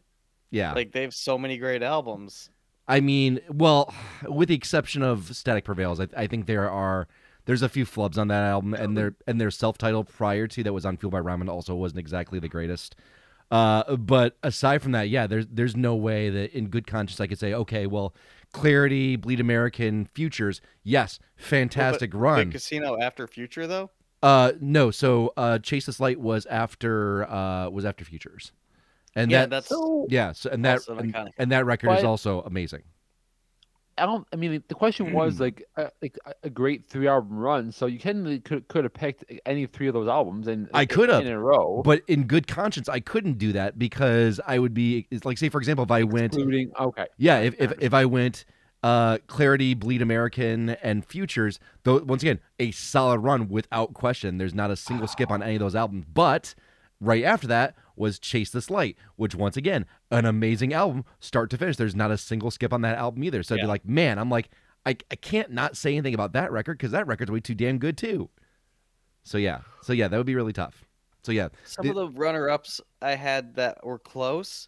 Yeah. 0.52 0.74
Like 0.74 0.92
they 0.92 1.02
have 1.04 1.14
so 1.14 1.38
many 1.38 1.58
great 1.58 1.82
albums. 1.82 2.50
I 2.88 3.00
mean, 3.00 3.40
well, 3.50 3.94
with 4.28 4.50
the 4.50 4.56
exception 4.56 5.02
of 5.02 5.34
Static 5.36 5.64
Prevails, 5.64 6.00
I, 6.00 6.08
I 6.16 6.28
think 6.28 6.46
there 6.46 6.70
are 6.70 7.08
there's 7.46 7.62
a 7.62 7.70
few 7.70 7.86
flubs 7.86 8.18
on 8.18 8.28
that 8.30 8.44
album, 8.44 8.74
and 8.74 8.98
their 8.98 9.16
and 9.28 9.40
their 9.40 9.52
self 9.52 9.78
titled 9.78 10.08
prior 10.08 10.48
to 10.48 10.64
that 10.64 10.74
was 10.74 10.86
on 10.86 10.98
Fueled 10.98 11.12
by 11.12 11.20
Ramen 11.20 11.50
also 11.50 11.76
wasn't 11.76 12.00
exactly 12.00 12.40
the 12.40 12.50
greatest. 12.50 12.96
Uh, 13.50 13.98
but 13.98 14.38
aside 14.44 14.82
from 14.82 14.94
that, 14.94 15.10
yeah, 15.10 15.28
there's 15.28 15.48
there's 15.48 15.76
no 15.76 15.96
way 15.96 16.30
that 16.30 16.56
in 16.58 16.68
good 16.68 16.88
conscience 16.88 17.20
I 17.20 17.28
could 17.28 17.40
say, 17.40 17.54
okay, 17.54 17.86
well, 17.86 18.16
Clarity, 18.54 19.18
Bleed 19.18 19.40
American, 19.40 20.06
Futures, 20.14 20.62
yes, 20.84 21.20
fantastic 21.36 22.12
Big 22.12 22.16
run. 22.16 22.52
Casino 22.52 22.98
after 23.00 23.28
Future 23.28 23.68
though. 23.68 23.90
Uh, 24.24 24.54
no, 24.62 24.92
so 24.92 25.34
uh, 25.36 25.58
Chase 25.60 25.88
This 25.88 26.00
Light 26.00 26.20
was 26.20 26.46
after 26.46 27.30
uh 27.30 27.70
was 27.70 27.86
after 27.86 28.06
Futures, 28.06 28.52
and 29.16 29.32
yeah, 29.32 29.46
that 29.46 29.50
that's 29.50 29.74
yeah, 30.10 30.32
so 30.32 30.50
and 30.50 30.64
that 30.64 30.88
and, 30.88 31.32
and 31.38 31.52
that 31.52 31.66
record 31.66 31.92
is 31.98 32.04
also 32.04 32.42
amazing. 32.42 32.84
I 34.02 34.06
don't. 34.08 34.28
I 34.34 34.36
mean, 34.36 34.64
the 34.68 34.74
question 34.74 35.14
was 35.14 35.40
like 35.40 35.64
a, 35.78 35.92
like 36.02 36.18
a- 36.44 36.50
great 36.50 36.90
three 36.90 37.08
album 37.08 37.38
run. 37.38 37.72
So 37.72 37.86
you 37.86 38.00
can 38.00 38.42
could 38.42 38.68
could 38.68 38.84
have 38.84 38.94
picked 38.94 39.24
any 39.46 39.68
three 39.68 39.88
of 39.88 39.94
those 39.94 40.08
albums 40.08 40.48
and 40.48 40.70
I 40.74 40.88
could 40.88 41.10
have, 41.10 41.24
in 41.24 41.32
a 41.32 41.40
row. 41.40 41.84
But 41.86 42.02
in 42.08 42.24
good 42.24 42.48
conscience, 42.48 42.90
I 42.90 43.00
couldn't 43.00 43.38
do 43.38 43.54
that 43.54 43.78
because 43.78 44.42
I 44.48 44.58
would 44.58 44.74
be 44.74 45.08
it's 45.12 45.24
like, 45.24 45.38
say, 45.38 45.50
for 45.50 45.60
example, 45.60 45.84
if 45.84 45.92
I 45.92 46.02
went, 46.02 46.34
including 46.36 46.72
okay. 46.80 47.06
yeah, 47.18 47.40
if 47.42 47.54
if, 47.60 47.74
if 47.80 47.94
I 47.94 48.06
went, 48.06 48.44
uh, 48.82 49.20
Clarity, 49.28 49.76
Bleed 49.76 50.02
American, 50.02 50.72
and 50.82 51.06
Futures, 51.06 51.60
though, 51.84 52.00
once 52.00 52.24
again, 52.24 52.40
a 52.60 52.72
solid 52.72 53.20
run 53.20 53.50
without 53.50 53.94
question. 53.94 54.40
There's 54.40 54.56
not 54.56 54.72
a 54.72 54.76
single 54.76 55.08
skip 55.08 55.30
on 55.30 55.44
any 55.44 55.56
of 55.56 55.60
those 55.60 55.76
albums. 55.76 56.06
But 56.12 56.56
right 57.00 57.24
after 57.24 57.48
that 57.48 57.76
was 58.02 58.20
Chase 58.20 58.50
This 58.50 58.70
Light, 58.70 58.98
which 59.16 59.36
once 59.36 59.56
again, 59.56 59.86
an 60.10 60.26
amazing 60.26 60.74
album, 60.74 61.06
start 61.20 61.50
to 61.52 61.58
finish. 61.58 61.78
There's 61.78 61.96
not 61.96 62.12
a 62.12 62.18
single 62.18 62.52
skip 62.52 62.74
on 62.74 62.82
that 62.82 62.98
album 62.98 63.24
either. 63.24 63.44
So 63.44 63.56
I'd 63.56 63.60
Yeah. 63.60 63.64
be 63.66 63.70
like, 63.70 63.86
man, 63.86 64.18
I'm 64.20 64.30
like, 64.30 64.50
I, 64.86 64.98
I 65.12 65.16
can't 65.16 65.52
not 65.52 65.78
say 65.78 65.94
anything 65.94 66.16
about 66.16 66.34
that 66.34 66.52
record 66.52 66.78
because 66.80 66.92
that 66.92 67.06
record's 67.08 67.30
way 67.32 67.40
too 67.40 67.54
damn 67.56 67.78
good 67.78 67.98
too. 67.98 68.30
So 69.24 69.38
yeah, 69.38 69.62
so 69.84 69.94
yeah, 69.94 70.08
that 70.08 70.18
would 70.18 70.26
be 70.26 70.36
really 70.36 70.52
tough. 70.54 70.84
So 71.24 71.32
yeah, 71.32 71.50
Some 71.64 71.84
The- 71.86 71.92
of 71.92 71.96
the 71.96 72.10
runner-ups 72.20 72.82
I 73.02 73.14
had 73.14 73.54
that 73.56 73.86
were 73.86 74.00
close 74.00 74.68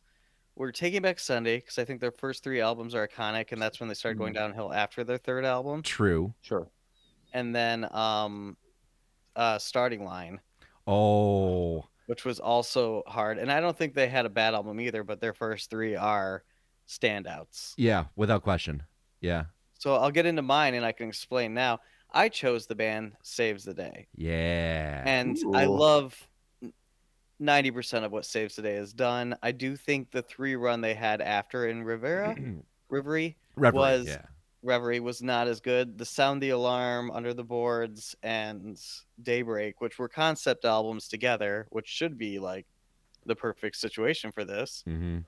were 0.55 0.71
Taking 0.71 1.01
Back 1.01 1.17
Sunday 1.17 1.57
because 1.57 1.79
I 1.79 1.85
think 1.85 1.99
their 1.99 2.11
first 2.11 2.43
three 2.43 2.61
albums 2.61 2.93
are 2.93 3.07
iconic, 3.07 3.51
and 3.51 3.59
that's 3.59 3.79
when 3.79 3.89
they 3.89 3.95
started 3.95 4.19
going 4.19 4.33
downhill 4.33 4.71
after 4.71 5.03
their 5.03 5.17
third 5.17 5.43
album. 5.45 5.81
true. 5.81 6.35
Sure. 6.41 6.67
And 7.33 7.55
then 7.55 7.91
um, 7.95 8.55
uh, 9.35 9.57
Starting 9.57 10.05
Line, 10.05 10.39
Oh, 10.85 11.85
which 12.07 12.25
was 12.25 12.39
also 12.39 13.03
hard. 13.07 13.37
And 13.37 13.51
I 13.51 13.59
don't 13.59 13.77
think 13.77 13.93
they 13.93 14.07
had 14.07 14.25
a 14.25 14.29
bad 14.29 14.53
album 14.53 14.79
either, 14.79 15.03
but 15.03 15.19
their 15.21 15.33
first 15.33 15.69
three 15.69 15.95
are 15.95 16.43
standouts. 16.87 17.73
yeah, 17.77 18.05
without 18.15 18.43
question. 18.43 18.83
Yeah, 19.21 19.45
So 19.79 19.95
I'll 19.95 20.11
get 20.11 20.25
into 20.25 20.41
mine, 20.41 20.73
and 20.73 20.85
I 20.85 20.91
can 20.91 21.07
explain 21.07 21.53
now. 21.53 21.79
I 22.11 22.29
chose 22.29 22.67
the 22.67 22.75
band 22.75 23.13
Saves 23.23 23.63
the 23.63 23.73
Day. 23.73 24.07
yeah. 24.15 25.01
and 25.05 25.37
I 25.55 25.65
love 25.65 26.15
ninety 27.39 27.71
percent 27.71 28.05
of 28.05 28.11
what 28.11 28.25
Saves 28.25 28.55
the 28.55 28.61
Day 28.61 28.75
has 28.75 28.93
done. 28.93 29.35
I 29.41 29.51
do 29.51 29.75
think 29.75 30.11
the 30.11 30.21
three 30.21 30.55
run 30.55 30.81
they 30.81 30.93
had 30.93 31.21
after 31.21 31.67
in 31.67 31.83
Rivera, 31.83 32.35
Rivery, 32.91 33.35
Reverie, 33.55 33.79
was- 33.79 34.07
yeah. 34.07 34.21
Reverie 34.63 34.99
was 35.01 35.21
not 35.21 35.47
as 35.47 35.59
good. 35.61 35.97
The 35.97 36.05
Sound 36.05 36.41
the 36.41 36.49
Alarm, 36.51 37.11
Under 37.11 37.33
the 37.33 37.43
Boards, 37.43 38.15
and 38.23 38.79
Daybreak, 39.21 39.81
which 39.81 39.99
were 39.99 40.09
concept 40.09 40.65
albums 40.65 41.07
together, 41.07 41.67
which 41.69 41.87
should 41.87 42.17
be 42.17 42.39
like 42.39 42.67
the 43.25 43.35
perfect 43.35 43.77
situation 43.77 44.31
for 44.31 44.45
this. 44.45 44.85
hmm 44.85 45.19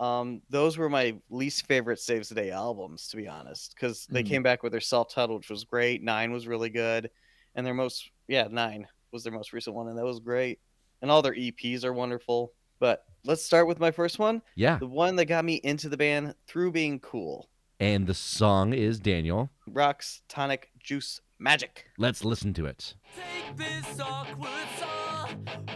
Um, 0.00 0.42
those 0.48 0.78
were 0.78 0.88
my 0.88 1.20
least 1.30 1.66
favorite 1.66 2.00
Saves 2.00 2.28
the 2.28 2.34
Day 2.34 2.50
albums, 2.50 3.08
to 3.08 3.16
be 3.16 3.28
honest, 3.28 3.74
because 3.76 4.06
they 4.08 4.22
Mm. 4.22 4.26
came 4.26 4.42
back 4.42 4.62
with 4.62 4.72
their 4.72 4.80
self-titled, 4.80 5.40
which 5.42 5.50
was 5.50 5.64
great. 5.64 6.02
Nine 6.02 6.32
was 6.32 6.48
really 6.48 6.70
good, 6.70 7.10
and 7.54 7.64
their 7.66 7.74
most, 7.74 8.10
yeah, 8.28 8.48
Nine 8.50 8.88
was 9.12 9.22
their 9.24 9.32
most 9.32 9.52
recent 9.52 9.76
one, 9.76 9.88
and 9.88 9.98
that 9.98 10.04
was 10.04 10.20
great. 10.20 10.60
And 11.02 11.10
all 11.10 11.22
their 11.22 11.34
EPs 11.34 11.84
are 11.84 11.92
wonderful. 11.92 12.54
But 12.80 13.04
let's 13.24 13.44
start 13.44 13.68
with 13.68 13.78
my 13.78 13.92
first 13.92 14.18
one, 14.18 14.42
Yeah, 14.56 14.80
the 14.80 14.88
one 14.88 15.16
that 15.16 15.26
got 15.26 15.44
me 15.44 15.60
into 15.62 15.88
the 15.88 15.96
band 15.96 16.34
through 16.48 16.72
being 16.72 16.98
cool. 17.00 17.51
And 17.82 18.06
the 18.06 18.14
song 18.14 18.72
is 18.72 19.00
Daniel. 19.00 19.50
Rocks 19.66 20.22
Tonic 20.28 20.70
Juice 20.78 21.20
Magic. 21.40 21.86
Let's 21.98 22.24
listen 22.24 22.54
to 22.54 22.66
it. 22.66 22.94
Take 23.16 23.56
this 23.56 23.98
awkward 23.98 24.68
saw, 24.78 25.26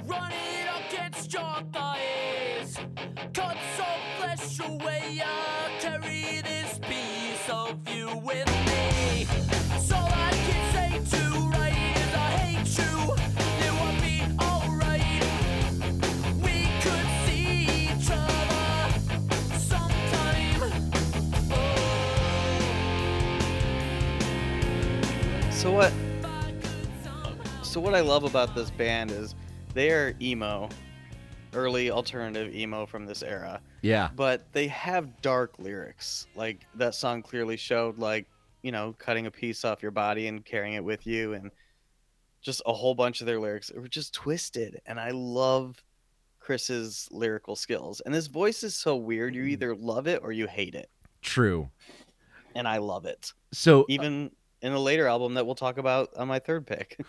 run 0.05 0.31
it 0.31 0.69
against 0.87 1.33
your 1.33 1.57
thighs. 1.73 2.77
Cut 3.35 3.57
some 3.77 4.03
flesh 4.19 4.61
away, 4.61 5.21
I'll 5.21 5.81
carry 5.81 6.43
this 6.43 6.79
piece 6.79 7.51
of 7.51 7.77
you 7.89 8.17
with 8.19 8.47
me. 8.67 9.46
So 25.67 25.73
what? 25.73 25.93
So 27.65 27.81
what 27.81 27.97
I 27.97 28.01
love 28.01 28.23
about 28.23 28.55
this 28.55 28.71
band 28.71 29.11
is 29.11 29.35
they 29.75 29.91
are 29.91 30.15
emo, 30.23 30.69
early 31.55 31.91
alternative 31.91 32.55
emo 32.55 32.87
from 32.87 33.05
this 33.05 33.21
era. 33.21 33.61
Yeah, 33.83 34.11
but 34.15 34.53
they 34.53 34.69
have 34.69 35.21
dark 35.23 35.59
lyrics. 35.59 36.29
Like 36.37 36.65
that 36.77 36.95
song 36.95 37.21
clearly 37.21 37.57
showed, 37.57 37.99
like 37.99 38.29
you 38.63 38.71
know, 38.71 38.95
cutting 38.97 39.27
a 39.27 39.31
piece 39.33 39.65
off 39.65 39.83
your 39.83 39.91
body 39.91 40.29
and 40.29 40.45
carrying 40.45 40.75
it 40.75 40.85
with 40.85 41.05
you, 41.05 41.33
and 41.33 41.51
just 42.41 42.63
a 42.65 42.73
whole 42.73 42.95
bunch 42.95 43.21
of 43.21 43.27
their 43.27 43.41
lyrics 43.41 43.73
were 43.75 43.89
just 43.89 44.15
twisted. 44.15 44.81
And 44.87 45.01
I 45.01 45.11
love 45.11 45.83
Chris's 46.39 47.09
lyrical 47.11 47.57
skills. 47.57 48.01
And 48.07 48.15
his 48.15 48.29
voice 48.29 48.63
is 48.63 48.77
so 48.77 48.95
weird. 48.95 49.35
You 49.35 49.43
mm. 49.43 49.49
either 49.49 49.75
love 49.75 50.07
it 50.07 50.21
or 50.23 50.31
you 50.31 50.47
hate 50.47 50.77
it, 50.77 50.91
true. 51.23 51.69
and 52.55 52.69
I 52.69 52.79
love 52.79 53.05
it. 53.05 53.33
So 53.51 53.81
uh, 53.81 53.87
Even 53.89 54.31
in 54.63 54.73
a 54.73 54.79
later 54.79 55.07
album 55.07 55.35
that 55.35 55.47
we'll 55.47 55.55
talk 55.55 55.79
about 55.79 56.15
on 56.17 56.29
my 56.29 56.39
third 56.39 56.67
pick. 56.67 56.99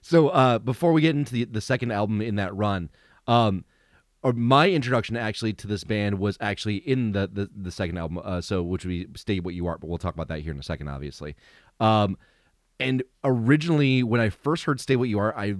So 0.00 0.28
uh, 0.28 0.58
before 0.58 0.92
we 0.92 1.02
get 1.02 1.14
into 1.14 1.32
the, 1.32 1.44
the 1.44 1.60
second 1.60 1.90
album 1.90 2.22
in 2.22 2.36
that 2.36 2.54
run, 2.56 2.88
um, 3.26 3.64
or 4.22 4.32
my 4.32 4.70
introduction 4.70 5.16
actually 5.16 5.52
to 5.54 5.66
this 5.66 5.84
band 5.84 6.18
was 6.18 6.36
actually 6.40 6.76
in 6.76 7.12
the 7.12 7.28
the, 7.30 7.50
the 7.54 7.70
second 7.70 7.98
album. 7.98 8.18
Uh, 8.22 8.40
so 8.40 8.62
which 8.62 8.84
we 8.84 9.06
"Stay 9.14 9.40
What 9.40 9.54
You 9.54 9.66
Are," 9.66 9.78
but 9.78 9.88
we'll 9.88 9.98
talk 9.98 10.14
about 10.14 10.28
that 10.28 10.40
here 10.40 10.52
in 10.52 10.58
a 10.58 10.62
second, 10.62 10.88
obviously. 10.88 11.36
Um, 11.80 12.16
and 12.80 13.02
originally, 13.24 14.02
when 14.02 14.20
I 14.20 14.30
first 14.30 14.64
heard 14.64 14.80
"Stay 14.80 14.96
What 14.96 15.08
You 15.08 15.18
Are," 15.18 15.36
I 15.36 15.54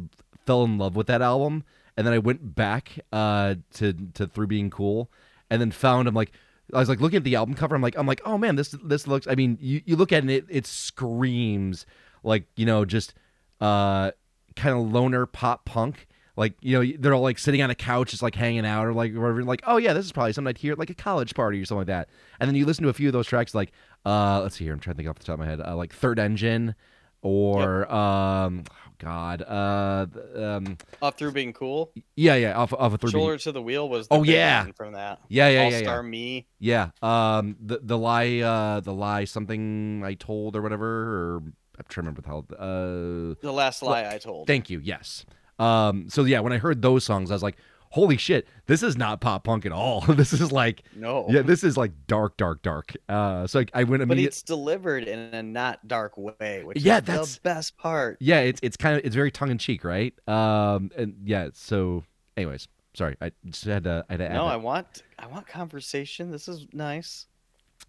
fell 0.46 0.64
in 0.64 0.78
love 0.78 0.96
with 0.96 1.06
that 1.08 1.22
album, 1.22 1.64
and 1.96 2.06
then 2.06 2.14
I 2.14 2.18
went 2.18 2.54
back 2.54 2.98
uh, 3.12 3.56
to 3.74 3.92
to 4.14 4.26
Through 4.26 4.46
Being 4.48 4.70
Cool, 4.70 5.10
and 5.50 5.60
then 5.60 5.70
found 5.70 6.08
I'm 6.08 6.14
like. 6.14 6.32
I 6.72 6.78
was 6.78 6.88
like 6.88 7.00
looking 7.00 7.16
at 7.18 7.24
the 7.24 7.36
album 7.36 7.54
cover. 7.54 7.74
I'm 7.74 7.82
like, 7.82 7.96
I'm 7.96 8.06
like, 8.06 8.20
oh 8.24 8.38
man, 8.38 8.56
this 8.56 8.76
this 8.82 9.06
looks. 9.06 9.26
I 9.26 9.34
mean, 9.34 9.58
you, 9.60 9.82
you 9.86 9.96
look 9.96 10.12
at 10.12 10.24
it, 10.24 10.30
it, 10.30 10.44
it 10.48 10.66
screams 10.66 11.86
like 12.22 12.44
you 12.56 12.66
know 12.66 12.84
just 12.84 13.14
uh 13.60 14.10
kind 14.56 14.76
of 14.76 14.92
loner 14.92 15.26
pop 15.26 15.64
punk. 15.64 16.06
Like 16.36 16.54
you 16.60 16.78
know, 16.78 16.92
they're 16.98 17.14
all 17.14 17.22
like 17.22 17.38
sitting 17.38 17.62
on 17.62 17.70
a 17.70 17.74
couch, 17.74 18.10
just 18.10 18.22
like 18.22 18.34
hanging 18.34 18.64
out, 18.64 18.86
or 18.86 18.92
like 18.92 19.12
whatever. 19.12 19.42
Like, 19.42 19.62
oh 19.66 19.76
yeah, 19.76 19.92
this 19.92 20.04
is 20.04 20.12
probably 20.12 20.32
something 20.32 20.50
I'd 20.50 20.58
hear 20.58 20.72
at 20.72 20.78
like 20.78 20.90
a 20.90 20.94
college 20.94 21.34
party 21.34 21.60
or 21.60 21.64
something 21.64 21.80
like 21.80 21.86
that. 21.88 22.08
And 22.38 22.48
then 22.48 22.54
you 22.54 22.64
listen 22.64 22.84
to 22.84 22.90
a 22.90 22.94
few 22.94 23.08
of 23.08 23.12
those 23.12 23.26
tracks, 23.26 23.54
like 23.54 23.72
uh, 24.04 24.40
let's 24.42 24.56
see 24.56 24.64
here, 24.64 24.72
I'm 24.72 24.78
trying 24.78 24.94
to 24.94 24.98
think 24.98 25.08
off 25.08 25.18
the 25.18 25.24
top 25.24 25.34
of 25.34 25.40
my 25.40 25.46
head, 25.46 25.60
uh, 25.60 25.74
like 25.74 25.92
Third 25.92 26.18
Engine, 26.20 26.74
or 27.22 27.92
um, 27.92 28.64
oh 28.70 28.87
god, 28.98 29.42
uh, 29.42 30.06
um, 30.36 30.76
Off 31.00 31.16
through 31.16 31.32
being 31.32 31.52
cool. 31.52 31.92
yeah, 32.16 32.34
yeah, 32.34 32.56
off 32.58 32.72
off 32.72 32.92
a 32.94 32.98
third. 32.98 33.10
Shoulder 33.10 33.38
to 33.38 33.52
the 33.52 33.62
wheel 33.62 33.88
was. 33.88 34.08
The 34.08 34.14
Oh, 34.16 34.22
yeah. 34.22 34.66
from 34.76 34.92
that. 34.94 35.20
Yeah, 35.28 35.48
yeah, 35.48 35.62
All 35.64 35.70
yeah, 35.70 35.78
Star 35.78 36.02
yeah. 36.02 36.08
Me. 36.08 36.46
Yeah. 36.58 36.90
Um, 37.02 37.56
the 37.60 37.80
the 37.82 37.96
lie, 37.98 38.38
uh, 38.40 38.80
the 38.80 38.92
lie, 38.94 39.24
something 39.24 40.02
I 40.04 40.14
told 40.14 40.56
or 40.56 40.62
whatever, 40.62 40.86
or 40.86 41.36
I'm 41.78 41.84
trying 41.88 42.04
to 42.04 42.10
remember 42.10 42.22
the 42.22 42.28
hell. 42.28 42.46
Uh, 42.52 43.34
The 43.40 43.52
last 43.52 43.82
lie 43.82 44.08
I 44.12 44.18
told. 44.18 44.46
Thank 44.46 44.70
you. 44.70 44.80
Yes. 44.80 45.24
Um. 45.58 46.08
So 46.08 46.24
yeah, 46.24 46.40
when 46.40 46.52
I 46.52 46.58
heard 46.58 46.82
those 46.82 47.04
songs, 47.04 47.30
I 47.30 47.34
was 47.34 47.42
like, 47.42 47.56
"Holy 47.90 48.16
shit! 48.16 48.46
This 48.66 48.82
is 48.82 48.96
not 48.96 49.20
pop 49.20 49.44
punk 49.44 49.64
at 49.66 49.72
all. 49.72 50.00
this 50.08 50.32
is 50.32 50.52
like, 50.52 50.82
no. 50.94 51.26
yeah, 51.28 51.42
this 51.42 51.64
is 51.64 51.76
like 51.76 51.92
dark, 52.06 52.36
dark, 52.36 52.62
dark." 52.62 52.92
Uh. 53.08 53.46
So 53.46 53.60
I, 53.60 53.66
I 53.74 53.84
went 53.84 54.06
but 54.08 54.18
it's 54.18 54.42
delivered 54.42 55.04
in 55.04 55.18
a 55.34 55.42
not 55.42 55.86
dark 55.88 56.16
way, 56.16 56.62
which 56.64 56.80
Yeah, 56.82 56.98
is 56.98 57.04
that's- 57.04 57.34
the 57.36 57.40
best 57.42 57.76
part. 57.78 58.18
Yeah, 58.20 58.40
it's 58.40 58.60
it's 58.62 58.76
kind 58.76 58.96
of 58.98 59.04
it's 59.04 59.14
very 59.14 59.30
tongue 59.30 59.50
in 59.50 59.58
cheek, 59.58 59.84
right? 59.84 60.14
Um. 60.28 60.90
And 60.96 61.16
yeah. 61.24 61.48
So, 61.54 62.04
anyways, 62.36 62.68
sorry, 62.94 63.16
I 63.20 63.32
just 63.46 63.64
had 63.64 63.84
to. 63.84 64.04
I 64.08 64.12
had 64.14 64.18
to 64.18 64.24
add 64.26 64.34
No, 64.34 64.46
that. 64.46 64.52
I 64.52 64.56
want 64.56 65.02
I 65.18 65.26
want 65.26 65.46
conversation. 65.46 66.30
This 66.30 66.48
is 66.48 66.66
nice. 66.72 67.26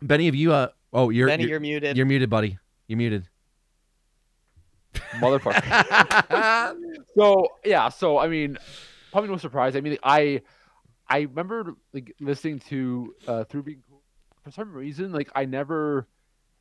Benny, 0.02 0.26
have 0.26 0.36
you? 0.36 0.54
Uh. 0.54 0.70
Oh, 0.94 1.10
you're 1.10 1.28
Benny, 1.28 1.44
you're, 1.44 1.52
you're, 1.52 1.60
muted. 1.60 1.98
you're 1.98 2.06
muted, 2.06 2.30
buddy. 2.30 2.58
You're 2.88 2.98
muted. 2.98 3.28
motherfucker. 5.20 6.76
so 7.16 7.48
yeah, 7.66 7.90
so 7.90 8.18
I 8.18 8.28
mean, 8.28 8.58
probably 9.12 9.30
no 9.30 9.38
surprise. 9.38 9.76
I 9.76 9.82
mean, 9.82 9.98
I 10.04 10.42
I 11.10 11.22
remember 11.22 11.76
like 11.94 12.16
listening 12.20 12.60
to 12.70 13.14
uh 13.28 13.44
through 13.46 13.64
being 13.64 13.84
cool 13.90 14.04
for 14.44 14.52
some 14.52 14.74
reason. 14.74 15.12
Like 15.12 15.30
I 15.36 15.46
never 15.46 16.08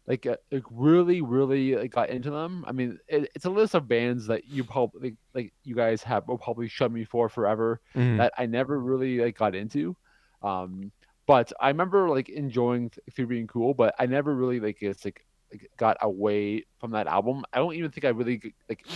like 0.07 0.27
uh, 0.27 0.37
like 0.51 0.65
really 0.71 1.21
really 1.21 1.77
like, 1.77 1.91
got 1.93 2.11
into 2.11 2.31
them. 2.31 2.65
I 2.67 2.73
mean, 2.73 2.99
it, 3.09 3.31
it's 3.35 3.45
a 3.45 3.51
list 3.51 3.75
of 3.75 3.89
bands 3.89 4.27
that 4.29 4.47
you 4.47 4.65
probably 4.65 5.17
like 5.35 5.53
you 5.65 5.75
guys 5.75 6.03
have 6.05 6.27
will 6.29 6.39
probably 6.39 6.69
shut 6.69 6.93
me 6.93 7.05
for 7.05 7.29
forever 7.29 7.81
Mhm. 7.95 8.17
that 8.17 8.33
I 8.39 8.47
never 8.47 8.79
really 8.81 9.19
like 9.21 9.37
got 9.37 9.55
into. 9.55 9.97
Um, 10.43 10.93
but 11.27 11.53
I 11.61 11.69
remember 11.69 12.09
like 12.09 12.29
enjoying 12.29 12.91
Th- 12.91 13.05
through 13.15 13.27
being 13.29 13.47
cool, 13.47 13.75
but 13.75 13.95
I 13.99 14.07
never 14.07 14.35
really 14.35 14.61
like 14.61 14.79
it's 14.83 15.05
like, 15.05 15.25
like 15.53 15.71
got 15.77 15.97
away 16.01 16.65
from 16.79 16.93
that 16.93 17.07
album. 17.07 17.45
I 17.53 17.59
don't 17.59 17.75
even 17.75 17.91
think 17.91 18.05
I 18.05 18.11
really 18.11 18.55
like, 18.69 18.87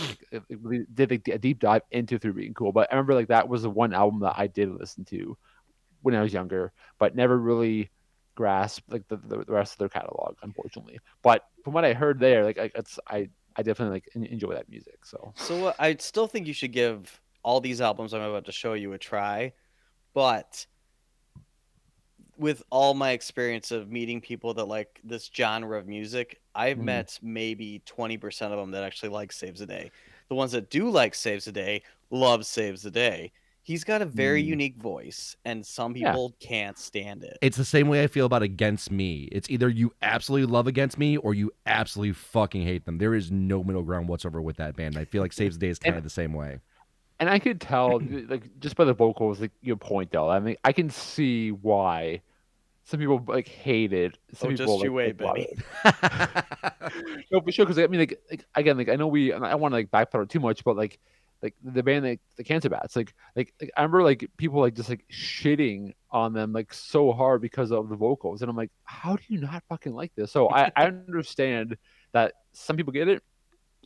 really 0.49 0.85
did 0.93 1.11
a 1.11 1.37
deep 1.37 1.59
dive 1.59 1.81
into 1.91 2.19
through 2.19 2.33
being 2.33 2.53
cool. 2.53 2.71
But 2.71 2.87
I 2.91 2.95
remember 2.95 3.15
like 3.15 3.27
that 3.29 3.47
was 3.47 3.63
the 3.63 3.69
one 3.69 3.93
album 3.93 4.19
that 4.21 4.35
I 4.37 4.47
did 4.47 4.69
listen 4.69 5.05
to 5.05 5.37
when 6.01 6.15
I 6.15 6.21
was 6.21 6.33
younger, 6.33 6.71
but 6.99 7.15
never 7.15 7.37
really 7.37 7.89
grasped 8.35 8.91
like 8.91 9.07
the, 9.07 9.17
the, 9.17 9.39
rest 9.47 9.73
of 9.73 9.77
their 9.79 9.89
catalog, 9.89 10.35
unfortunately. 10.41 10.99
But 11.21 11.43
from 11.63 11.73
what 11.73 11.85
I 11.85 11.93
heard 11.93 12.19
there, 12.19 12.43
like 12.43 12.57
it's 12.57 12.99
I 13.07 13.29
I 13.55 13.63
definitely 13.63 13.95
like 13.97 14.09
enjoy 14.31 14.53
that 14.53 14.69
music. 14.69 15.05
So 15.05 15.33
So 15.35 15.67
uh, 15.67 15.73
I 15.79 15.95
still 15.95 16.27
think 16.27 16.47
you 16.47 16.53
should 16.53 16.71
give 16.71 17.21
all 17.43 17.61
these 17.61 17.81
albums 17.81 18.13
I'm 18.13 18.21
about 18.21 18.45
to 18.45 18.51
show 18.51 18.73
you 18.73 18.93
a 18.93 18.97
try, 18.97 19.53
but 20.13 20.65
with 22.37 22.63
all 22.69 22.93
my 22.93 23.11
experience 23.11 23.71
of 23.71 23.89
meeting 23.91 24.19
people 24.21 24.53
that 24.55 24.65
like 24.65 24.99
this 25.03 25.29
genre 25.35 25.77
of 25.77 25.87
music, 25.87 26.41
I've 26.55 26.77
Mhm. 26.77 26.83
met 26.83 27.19
maybe 27.21 27.79
20% 27.85 28.53
of 28.53 28.59
them 28.59 28.71
that 28.71 28.83
actually 28.83 29.09
like 29.09 29.31
Saves 29.31 29.59
the 29.59 29.65
Day. 29.67 29.91
The 30.29 30.35
ones 30.35 30.51
that 30.53 30.69
do 30.69 30.89
like 30.89 31.15
Saves 31.15 31.45
the 31.45 31.51
Day 31.51 31.83
love 32.09 32.45
Saves 32.45 32.81
the 32.81 32.91
Day. 32.91 33.31
He's 33.65 33.85
got 33.85 34.01
a 34.01 34.05
very 34.05 34.43
Mm. 34.43 34.47
unique 34.47 34.75
voice, 34.77 35.37
and 35.45 35.65
some 35.65 35.95
Yeah. 35.95 36.11
people 36.11 36.35
can't 36.41 36.77
stand 36.77 37.23
it. 37.23 37.37
It's 37.41 37.55
the 37.55 37.63
same 37.63 37.87
way 37.87 38.03
I 38.03 38.07
feel 38.07 38.25
about 38.25 38.43
Against 38.43 38.91
Me. 38.91 39.29
It's 39.31 39.49
either 39.49 39.69
you 39.69 39.93
absolutely 40.01 40.51
love 40.51 40.67
Against 40.67 40.97
Me 40.97 41.15
or 41.17 41.33
you 41.33 41.49
absolutely 41.65 42.11
fucking 42.13 42.63
hate 42.63 42.83
them. 42.85 42.97
There 42.97 43.15
is 43.15 43.31
no 43.31 43.63
middle 43.63 43.83
ground 43.83 44.09
whatsoever 44.09 44.41
with 44.41 44.57
that 44.57 44.75
band. 44.75 44.97
I 44.97 45.05
feel 45.05 45.21
like 45.21 45.31
Saves 45.33 45.57
the 45.57 45.65
Day 45.67 45.69
is 45.69 45.79
kind 45.79 45.95
of 45.95 46.03
the 46.03 46.09
same 46.09 46.33
way. 46.33 46.59
And 47.19 47.29
I 47.29 47.39
could 47.39 47.61
tell, 47.61 47.95
uh, 48.01 48.21
like 48.27 48.59
just 48.59 48.75
by 48.75 48.85
the 48.85 48.93
vocals, 48.93 49.41
like 49.41 49.51
your 49.61 49.77
point 49.77 50.11
though. 50.11 50.29
I 50.29 50.39
mean, 50.39 50.55
I 50.63 50.71
can 50.71 50.89
see 50.89 51.51
why 51.51 52.21
some 52.85 52.99
people 52.99 53.23
like 53.27 53.47
hate 53.47 53.93
it. 53.93 54.17
Some 54.33 54.51
Oh, 54.51 54.53
just 54.53 54.61
people 54.61 54.83
you 54.83 54.95
like, 54.95 55.19
wait, 55.19 55.21
love 55.21 55.37
it. 55.37 57.23
No, 57.31 57.41
for 57.41 57.51
sure. 57.51 57.65
Because 57.65 57.79
I 57.79 57.87
mean, 57.87 58.01
like, 58.01 58.19
like 58.29 58.45
again, 58.55 58.77
like 58.77 58.89
I 58.89 58.95
know 58.95 59.07
we. 59.07 59.33
I 59.33 59.39
don't 59.39 59.61
want 59.61 59.71
to 59.71 59.77
like 59.77 59.89
backpedal 59.89 60.29
too 60.29 60.39
much, 60.39 60.63
but 60.63 60.75
like, 60.75 60.99
like 61.41 61.55
the 61.63 61.81
band, 61.81 62.05
like 62.05 62.21
the 62.37 62.43
Cancer 62.43 62.69
Bats, 62.69 62.95
like, 62.95 63.13
like, 63.35 63.53
like 63.59 63.71
I 63.75 63.81
remember 63.81 64.03
like 64.03 64.29
people 64.37 64.61
like 64.61 64.75
just 64.75 64.89
like 64.89 65.05
shitting 65.11 65.93
on 66.11 66.33
them 66.33 66.53
like 66.53 66.73
so 66.73 67.11
hard 67.11 67.41
because 67.41 67.71
of 67.71 67.89
the 67.89 67.95
vocals, 67.95 68.41
and 68.41 68.49
I'm 68.49 68.55
like, 68.55 68.71
how 68.83 69.15
do 69.15 69.23
you 69.27 69.41
not 69.41 69.63
fucking 69.69 69.93
like 69.93 70.11
this? 70.15 70.31
So 70.31 70.49
I, 70.49 70.71
I 70.75 70.85
understand 71.07 71.77
that 72.11 72.33
some 72.53 72.77
people 72.77 72.93
get 72.93 73.07
it, 73.07 73.23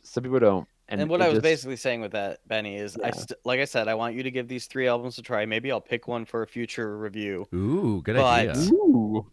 some 0.02 0.22
people 0.22 0.40
don't. 0.40 0.68
And, 0.90 1.02
And, 1.02 1.10
what 1.10 1.20
I 1.20 1.26
was 1.28 1.34
just- 1.34 1.42
basically 1.42 1.76
saying 1.76 2.00
with 2.00 2.12
that, 2.12 2.40
Benny, 2.48 2.76
is 2.76 2.96
I 2.96 3.10
st- 3.10 3.38
like 3.44 3.60
I 3.60 3.66
said, 3.66 3.88
I 3.88 3.94
want 3.94 4.14
you 4.14 4.22
to 4.22 4.30
give 4.30 4.48
these 4.48 4.66
three 4.66 4.88
albums 4.88 5.18
a 5.18 5.22
try. 5.22 5.44
Maybe 5.44 5.70
I'll 5.70 5.80
pick 5.82 6.08
one 6.08 6.24
for 6.24 6.42
a 6.42 6.46
future 6.46 6.96
review. 6.96 7.46
Ooh, 7.54 8.00
good 8.02 8.16
But- 8.16 8.48
idea. 8.48 8.72
Ooh. 8.72 9.26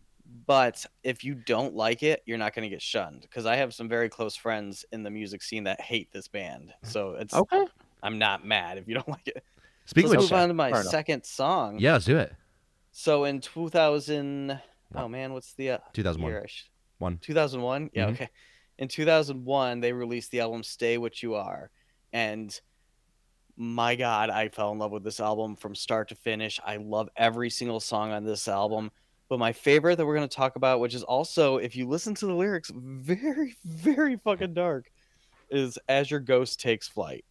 But 0.48 0.86
if 1.04 1.24
you 1.24 1.34
don't 1.34 1.74
like 1.76 2.04
it, 2.04 2.22
you're 2.26 2.38
not 2.38 2.54
going 2.54 2.64
to 2.64 2.70
get 2.70 2.82
shunned 2.82 3.22
because 3.22 3.46
I 3.48 3.56
have 3.56 3.74
some 3.74 3.88
very 3.90 4.10
close 4.10 4.36
friends 4.36 4.86
in 4.92 5.02
the 5.02 5.10
music 5.10 5.42
scene 5.42 5.64
that 5.64 5.82
hate 5.82 6.12
this 6.12 6.28
band. 6.28 6.72
So 6.84 7.12
it's 7.16 7.34
Okay. 7.34 7.66
I'm 8.04 8.20
not 8.20 8.46
mad 8.46 8.78
if 8.78 8.88
you 8.88 8.94
don't 8.94 9.08
like 9.18 9.28
it. 9.28 9.44
Speaking 9.86 10.12
let's 10.12 10.24
which, 10.24 10.32
move 10.32 10.40
on 10.42 10.48
to 10.50 10.54
my 10.54 10.70
Fair 10.72 10.82
enough. 10.82 10.92
second 10.92 11.26
song. 11.26 11.80
yeah, 11.80 11.94
let's 11.94 12.06
do 12.06 12.18
it. 12.18 12.34
So 12.92 13.24
in 13.24 13.40
2000, 13.42 14.60
oh 14.94 15.08
man, 15.08 15.34
what's 15.34 15.54
the 15.54 15.72
uh, 15.72 15.78
2001. 15.94 16.32
year? 16.32 16.46
Sh- 16.48 16.64
One. 17.00 17.18
2001. 17.20 17.90
Yeah, 17.94 18.06
Mhm. 18.08 18.14
okay. 18.14 18.30
In 18.78 18.88
2001, 18.88 19.80
they 19.80 19.94
released 19.94 20.32
the 20.32 20.42
album 20.42 20.64
"Stay 20.64 20.98
What 20.98 21.24
You 21.24 21.36
Are," 21.36 21.72
and 22.12 22.60
my 23.58 23.96
God, 23.96 24.30
I 24.30 24.50
fell 24.50 24.72
in 24.72 24.80
love 24.80 24.92
with 24.92 25.04
this 25.04 25.20
album 25.20 25.56
from 25.56 25.76
start 25.76 26.10
to 26.10 26.16
finish. 26.16 26.60
I 26.66 26.78
love 26.78 27.10
every 27.16 27.50
single 27.50 27.80
song 27.80 28.12
on 28.12 28.26
this 28.26 28.48
album. 28.48 28.92
But 29.30 29.40
my 29.40 29.54
favorite 29.54 29.96
that 29.96 30.06
we're 30.06 30.16
going 30.16 30.28
to 30.28 30.36
talk 30.36 30.56
about, 30.56 30.80
which 30.80 30.94
is 30.94 31.04
also, 31.04 31.58
if 31.58 31.76
you 31.76 31.88
listen 31.88 32.14
to 32.16 32.26
the 32.26 32.34
lyrics, 32.34 32.72
very, 32.76 33.56
very 33.64 34.18
fucking 34.18 34.54
dark, 34.54 34.92
is 35.50 35.80
"As 35.88 36.12
Your 36.12 36.20
Ghost 36.20 36.60
Takes 36.60 36.88
Flight." 36.88 37.26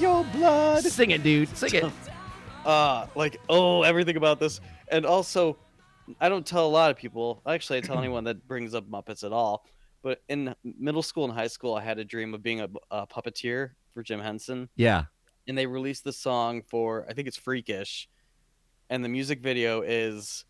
Your 0.00 0.24
blood. 0.24 0.82
Sing 0.84 1.10
it, 1.10 1.22
dude. 1.22 1.54
Sing 1.56 1.74
it. 1.74 1.84
uh 2.66 3.06
like 3.14 3.40
oh 3.48 3.82
everything 3.84 4.16
about 4.18 4.38
this 4.38 4.60
and 4.88 5.06
also 5.06 5.56
i 6.20 6.28
don't 6.28 6.44
tell 6.44 6.66
a 6.66 6.68
lot 6.68 6.90
of 6.90 6.96
people 6.98 7.40
actually 7.46 7.78
i 7.78 7.80
tell 7.80 7.98
anyone 8.04 8.22
that 8.22 8.46
brings 8.46 8.74
up 8.74 8.86
muppets 8.90 9.24
at 9.24 9.32
all 9.32 9.64
but 10.02 10.20
in 10.28 10.54
middle 10.78 11.02
school 11.02 11.24
and 11.24 11.32
high 11.32 11.46
school 11.46 11.74
i 11.74 11.80
had 11.80 11.98
a 11.98 12.04
dream 12.04 12.34
of 12.34 12.42
being 12.42 12.60
a, 12.60 12.68
a 12.90 13.06
puppeteer 13.06 13.70
for 13.94 14.02
jim 14.02 14.20
henson 14.20 14.68
Yeah. 14.76 15.04
and 15.48 15.56
they 15.56 15.64
released 15.64 16.04
the 16.04 16.12
song 16.12 16.60
for 16.68 17.06
i 17.08 17.14
think 17.14 17.26
it's 17.26 17.38
freakish 17.38 18.10
and 18.90 19.02
the 19.02 19.08
music 19.08 19.40
video 19.40 19.80
is 19.80 20.44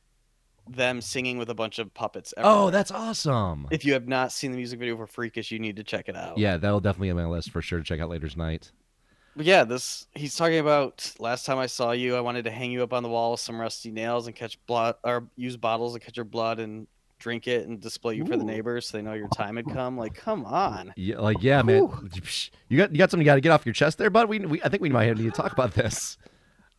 them 0.69 1.01
singing 1.01 1.39
with 1.39 1.49
a 1.49 1.55
bunch 1.55 1.79
of 1.79 1.95
puppets 1.95 2.35
Oh, 2.39 2.71
that's 2.71 2.91
awesome. 2.91 3.69
if 3.71 3.85
you 3.85 3.93
have 3.93 4.09
not 4.09 4.33
seen 4.33 4.51
the 4.51 4.57
music 4.57 4.81
video 4.81 4.97
for 4.97 5.07
freakish 5.07 5.53
you 5.53 5.61
need 5.61 5.77
to 5.77 5.85
check 5.85 6.09
it 6.09 6.17
out 6.17 6.39
Yeah, 6.39 6.57
that'll 6.57 6.81
definitely 6.81 7.07
be 7.07 7.11
on 7.13 7.17
my 7.19 7.27
list 7.27 7.53
for 7.53 7.63
sure 7.63 7.79
to 7.79 7.85
check 7.85 8.01
out 8.01 8.09
later 8.09 8.29
tonight. 8.29 8.73
But 9.37 9.47
yeah, 9.47 9.65
this 9.65 10.07
he's 10.15 10.37
talking 10.37 10.59
about 10.59 11.15
last 11.19 11.47
time 11.47 11.59
I 11.59 11.67
saw 11.67 11.93
you, 11.93 12.17
I 12.17 12.21
wanted 12.21 12.45
to 12.45 12.51
hang 12.51 12.73
you 12.73 12.83
up 12.83 12.93
on 12.93 13.03
the 13.03 13.09
wall 13.09 13.33
with 13.33 13.41
some 13.41 13.61
rusty 13.61 13.91
nails 13.91 14.27
and 14.27 14.35
catch 14.35 14.59
blood 14.67 14.97
or 15.05 15.25
use 15.37 15.57
bottles 15.57 15.95
to 15.95 16.01
catch 16.01 16.17
your 16.17 16.25
blood 16.25 16.59
and 16.59 16.87
drink 17.19 17.47
it 17.47 17.69
and 17.69 17.81
display 17.81 18.17
you 18.17 18.25
for 18.25 18.37
the 18.37 18.45
neighbors 18.45 18.89
so 18.89 18.97
they 18.97 19.03
know 19.03 19.13
your 19.13 19.29
time 19.29 19.57
had 19.57 19.67
come. 19.67 19.97
Like, 19.97 20.15
come 20.15 20.45
on. 20.45 20.93
Yeah, 20.97 21.19
like 21.19 21.43
yeah, 21.43 21.63
man. 21.63 21.89
You 22.69 22.79
got 22.79 22.91
you 22.93 22.99
got 22.99 23.11
something 23.11 23.25
you 23.25 23.31
got 23.31 23.37
to 23.37 23.41
get 23.41 23.53
off 23.53 23.65
your 23.65 23.75
chest 23.75 23.99
there, 23.99 24.11
bud. 24.11 24.29
We, 24.29 24.41
we 24.41 24.63
I 24.63 24.69
think 24.69 24.83
we 24.83 24.89
might 24.89 25.17
need 25.17 25.25
to 25.25 25.31
talk 25.31 25.53
about 25.53 25.75
this. 25.75 26.19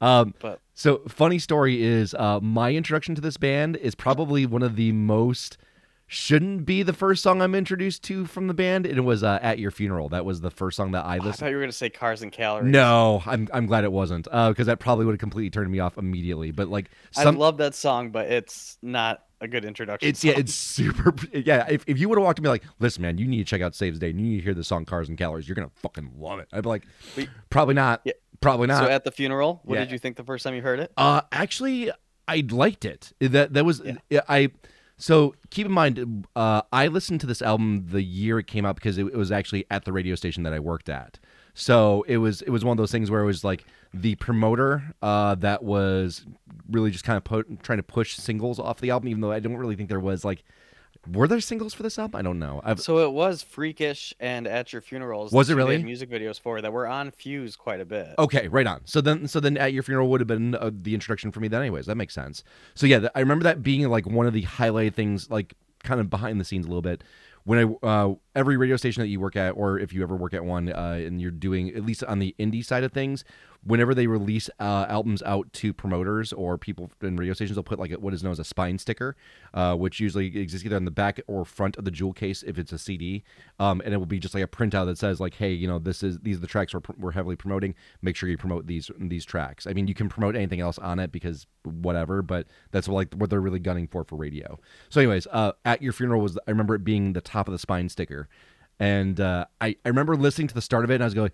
Um, 0.01 0.33
But 0.39 0.59
so 0.73 1.03
funny 1.07 1.37
story 1.39 1.81
is 1.83 2.13
uh, 2.15 2.39
my 2.41 2.73
introduction 2.73 3.13
to 3.15 3.21
this 3.21 3.37
band 3.37 3.77
is 3.77 3.93
probably 3.95 4.45
one 4.47 4.63
of 4.63 4.75
the 4.75 4.91
most 4.91 5.57
shouldn't 6.13 6.65
be 6.65 6.83
the 6.83 6.91
first 6.91 7.23
song 7.23 7.41
I'm 7.41 7.55
introduced 7.55 8.03
to 8.03 8.25
from 8.25 8.47
the 8.47 8.53
band. 8.53 8.85
It 8.85 8.99
was 8.99 9.23
uh, 9.23 9.39
"At 9.41 9.59
Your 9.59 9.71
Funeral." 9.71 10.09
That 10.09 10.25
was 10.25 10.41
the 10.41 10.51
first 10.51 10.75
song 10.75 10.91
that 10.91 11.05
I 11.05 11.15
I 11.15 11.17
listened. 11.19 11.35
thought 11.37 11.49
you 11.51 11.55
were 11.55 11.61
gonna 11.61 11.71
say 11.71 11.89
Cars 11.89 12.21
and 12.21 12.31
Calories. 12.31 12.69
No, 12.69 13.23
I'm 13.25 13.47
I'm 13.53 13.65
glad 13.65 13.85
it 13.85 13.91
wasn't 13.91 14.25
because 14.25 14.65
that 14.67 14.79
probably 14.79 15.05
would 15.05 15.13
have 15.13 15.19
completely 15.19 15.49
turned 15.49 15.71
me 15.71 15.79
off 15.79 15.97
immediately. 15.97 16.51
But 16.51 16.67
like 16.67 16.89
some, 17.11 17.35
I 17.35 17.39
love 17.39 17.57
that 17.57 17.73
song, 17.75 18.09
but 18.11 18.27
it's 18.27 18.77
not 18.81 19.23
a 19.39 19.47
good 19.47 19.63
introduction. 19.63 20.09
it's 20.09 20.21
yeah, 20.23 20.33
it's 20.35 20.53
super. 20.53 21.13
Yeah, 21.33 21.65
if, 21.69 21.83
if 21.87 21.97
you 21.97 22.09
would 22.09 22.17
have 22.17 22.25
walked 22.25 22.35
to 22.37 22.43
me 22.43 22.49
like, 22.49 22.63
listen, 22.79 23.01
man, 23.01 23.17
you 23.17 23.25
need 23.25 23.37
to 23.37 23.45
check 23.45 23.61
out 23.61 23.73
Saves 23.73 23.97
Day 23.97 24.09
and 24.09 24.19
you 24.19 24.25
need 24.27 24.37
to 24.39 24.43
hear 24.43 24.53
the 24.53 24.63
song 24.65 24.83
"Cars 24.83 25.07
and 25.07 25.17
Calories," 25.17 25.47
you're 25.47 25.55
gonna 25.55 25.71
fucking 25.77 26.11
love 26.19 26.39
it. 26.39 26.49
I'd 26.51 26.63
be 26.63 26.69
like, 26.69 26.83
probably 27.49 27.73
not. 27.75 28.01
Yeah. 28.03 28.13
Probably 28.41 28.67
not. 28.67 28.83
So 28.83 28.89
at 28.89 29.03
the 29.05 29.11
funeral, 29.11 29.61
what 29.63 29.75
Yeah. 29.75 29.81
did 29.85 29.91
you 29.91 29.99
think 29.99 30.17
the 30.17 30.23
first 30.23 30.43
time 30.43 30.55
you 30.55 30.61
heard 30.63 30.79
it? 30.79 30.91
Uh, 30.97 31.21
actually, 31.31 31.89
I 32.27 32.43
liked 32.49 32.83
it. 32.85 33.13
That 33.21 33.53
that 33.53 33.63
was 33.63 33.81
Yeah. 34.09 34.21
I. 34.27 34.49
So 35.01 35.33
keep 35.49 35.65
in 35.65 35.71
mind, 35.71 36.27
uh, 36.35 36.61
I 36.71 36.85
listened 36.85 37.21
to 37.21 37.27
this 37.27 37.41
album 37.41 37.87
the 37.89 38.03
year 38.03 38.37
it 38.37 38.45
came 38.45 38.67
out 38.67 38.75
because 38.75 38.99
it, 38.99 39.07
it 39.07 39.15
was 39.15 39.31
actually 39.31 39.65
at 39.71 39.83
the 39.83 39.91
radio 39.91 40.13
station 40.13 40.43
that 40.43 40.53
I 40.53 40.59
worked 40.59 40.89
at. 40.89 41.17
So 41.55 42.05
it 42.07 42.17
was 42.17 42.43
it 42.43 42.51
was 42.51 42.63
one 42.63 42.73
of 42.73 42.77
those 42.77 42.91
things 42.91 43.09
where 43.09 43.21
it 43.21 43.25
was 43.25 43.43
like 43.43 43.65
the 43.95 44.13
promoter 44.15 44.93
uh, 45.01 45.33
that 45.35 45.63
was 45.63 46.27
really 46.69 46.91
just 46.91 47.03
kind 47.03 47.17
of 47.17 47.61
trying 47.63 47.79
to 47.79 47.83
push 47.83 48.15
singles 48.15 48.59
off 48.59 48.79
the 48.79 48.91
album, 48.91 49.09
even 49.09 49.21
though 49.21 49.31
I 49.31 49.39
don't 49.39 49.55
really 49.55 49.75
think 49.75 49.89
there 49.89 49.99
was 49.99 50.23
like. 50.23 50.43
Were 51.09 51.27
there 51.27 51.41
singles 51.41 51.73
for 51.73 51.81
this 51.81 51.97
album? 51.97 52.19
I 52.19 52.21
don't 52.21 52.37
know. 52.37 52.61
I've, 52.63 52.79
So 52.79 52.99
it 52.99 53.11
was 53.11 53.41
Freakish 53.41 54.13
and 54.19 54.47
At 54.47 54.71
Your 54.71 54.83
Funerals. 54.83 55.31
Was 55.31 55.49
it 55.49 55.55
really? 55.55 55.81
Music 55.81 56.09
videos 56.09 56.39
for 56.39 56.61
that 56.61 56.71
were 56.71 56.85
on 56.85 57.09
Fuse 57.09 57.55
quite 57.55 57.81
a 57.81 57.85
bit. 57.85 58.13
Okay, 58.19 58.47
right 58.47 58.67
on. 58.67 58.81
So 58.85 59.01
then, 59.01 59.27
so 59.27 59.39
then, 59.39 59.57
at 59.57 59.73
your 59.73 59.81
funeral 59.81 60.09
would 60.09 60.21
have 60.21 60.27
been 60.27 60.53
uh, 60.55 60.69
the 60.71 60.93
introduction 60.93 61.31
for 61.31 61.39
me. 61.39 61.47
Then, 61.47 61.61
anyways, 61.61 61.87
that 61.87 61.95
makes 61.95 62.13
sense. 62.13 62.43
So 62.75 62.85
yeah, 62.85 63.07
I 63.15 63.19
remember 63.19 63.43
that 63.43 63.63
being 63.63 63.87
like 63.89 64.05
one 64.05 64.27
of 64.27 64.33
the 64.33 64.43
highlighted 64.43 64.93
things, 64.93 65.29
like 65.29 65.55
kind 65.83 65.99
of 65.99 66.09
behind 66.09 66.39
the 66.39 66.45
scenes 66.45 66.65
a 66.67 66.69
little 66.69 66.83
bit. 66.83 67.03
When 67.43 67.57
I 67.57 67.87
uh, 67.87 68.13
every 68.35 68.55
radio 68.57 68.75
station 68.75 69.01
that 69.01 69.07
you 69.07 69.19
work 69.19 69.35
at, 69.35 69.51
or 69.51 69.79
if 69.79 69.93
you 69.93 70.03
ever 70.03 70.15
work 70.15 70.35
at 70.35 70.45
one, 70.45 70.71
uh, 70.71 70.99
and 71.03 71.19
you're 71.19 71.31
doing 71.31 71.69
at 71.69 71.83
least 71.83 72.03
on 72.03 72.19
the 72.19 72.35
indie 72.37 72.63
side 72.63 72.83
of 72.83 72.91
things, 72.91 73.25
whenever 73.63 73.93
they 73.93 74.07
release 74.07 74.49
uh, 74.59 74.85
albums 74.89 75.21
out 75.23 75.51
to 75.53 75.71
promoters 75.73 76.33
or 76.33 76.57
people 76.57 76.91
in 77.01 77.15
radio 77.15 77.33
stations, 77.33 77.55
they'll 77.55 77.63
put 77.63 77.79
like 77.79 77.91
a, 77.91 77.99
what 77.99 78.13
is 78.13 78.23
known 78.23 78.31
as 78.31 78.39
a 78.39 78.43
spine 78.43 78.77
sticker, 78.77 79.15
uh, 79.53 79.75
which 79.75 79.99
usually 79.99 80.37
exists 80.39 80.65
either 80.65 80.75
on 80.75 80.85
the 80.85 80.91
back 80.91 81.21
or 81.27 81.45
front 81.45 81.77
of 81.77 81.85
the 81.85 81.91
jewel 81.91 82.13
case 82.13 82.43
if 82.43 82.57
it's 82.57 82.71
a 82.71 82.79
CD, 82.79 83.23
um, 83.59 83.81
and 83.85 83.93
it 83.93 83.97
will 83.97 84.05
be 84.05 84.19
just 84.19 84.33
like 84.33 84.43
a 84.43 84.47
printout 84.47 84.87
that 84.87 84.97
says 84.97 85.19
like, 85.19 85.35
hey, 85.35 85.51
you 85.51 85.67
know, 85.67 85.77
this 85.77 86.01
is 86.01 86.19
these 86.19 86.37
are 86.37 86.41
the 86.41 86.47
tracks 86.47 86.73
we're, 86.73 86.81
we're 86.97 87.11
heavily 87.11 87.35
promoting. 87.35 87.75
Make 88.01 88.15
sure 88.15 88.29
you 88.29 88.37
promote 88.37 88.65
these 88.65 88.89
these 88.99 89.25
tracks. 89.25 89.67
I 89.67 89.73
mean, 89.73 89.87
you 89.87 89.93
can 89.93 90.09
promote 90.09 90.35
anything 90.35 90.59
else 90.59 90.79
on 90.79 90.99
it 90.99 91.11
because 91.11 91.45
whatever, 91.63 92.21
but 92.21 92.47
that's 92.71 92.87
what, 92.87 92.95
like 92.95 93.13
what 93.13 93.29
they're 93.29 93.41
really 93.41 93.59
gunning 93.59 93.87
for 93.87 94.03
for 94.03 94.15
radio. 94.15 94.59
So, 94.89 95.01
anyways, 95.01 95.27
uh, 95.31 95.51
at 95.65 95.81
your 95.81 95.93
funeral 95.93 96.21
was 96.21 96.37
I 96.47 96.51
remember 96.51 96.75
it 96.75 96.83
being 96.83 97.13
the 97.13 97.21
top 97.21 97.47
of 97.47 97.51
the 97.51 97.59
spine 97.59 97.89
sticker, 97.89 98.27
and 98.79 99.19
uh, 99.19 99.45
I 99.59 99.75
I 99.85 99.89
remember 99.89 100.15
listening 100.15 100.47
to 100.47 100.55
the 100.55 100.61
start 100.61 100.83
of 100.83 100.89
it 100.89 100.95
and 100.95 101.03
I 101.03 101.05
was 101.05 101.13
going 101.13 101.31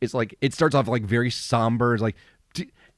it's 0.00 0.14
like 0.14 0.36
it 0.40 0.54
starts 0.54 0.74
off 0.74 0.88
like 0.88 1.04
very 1.04 1.30
somber. 1.30 1.94
It's 1.94 2.02
like, 2.02 2.16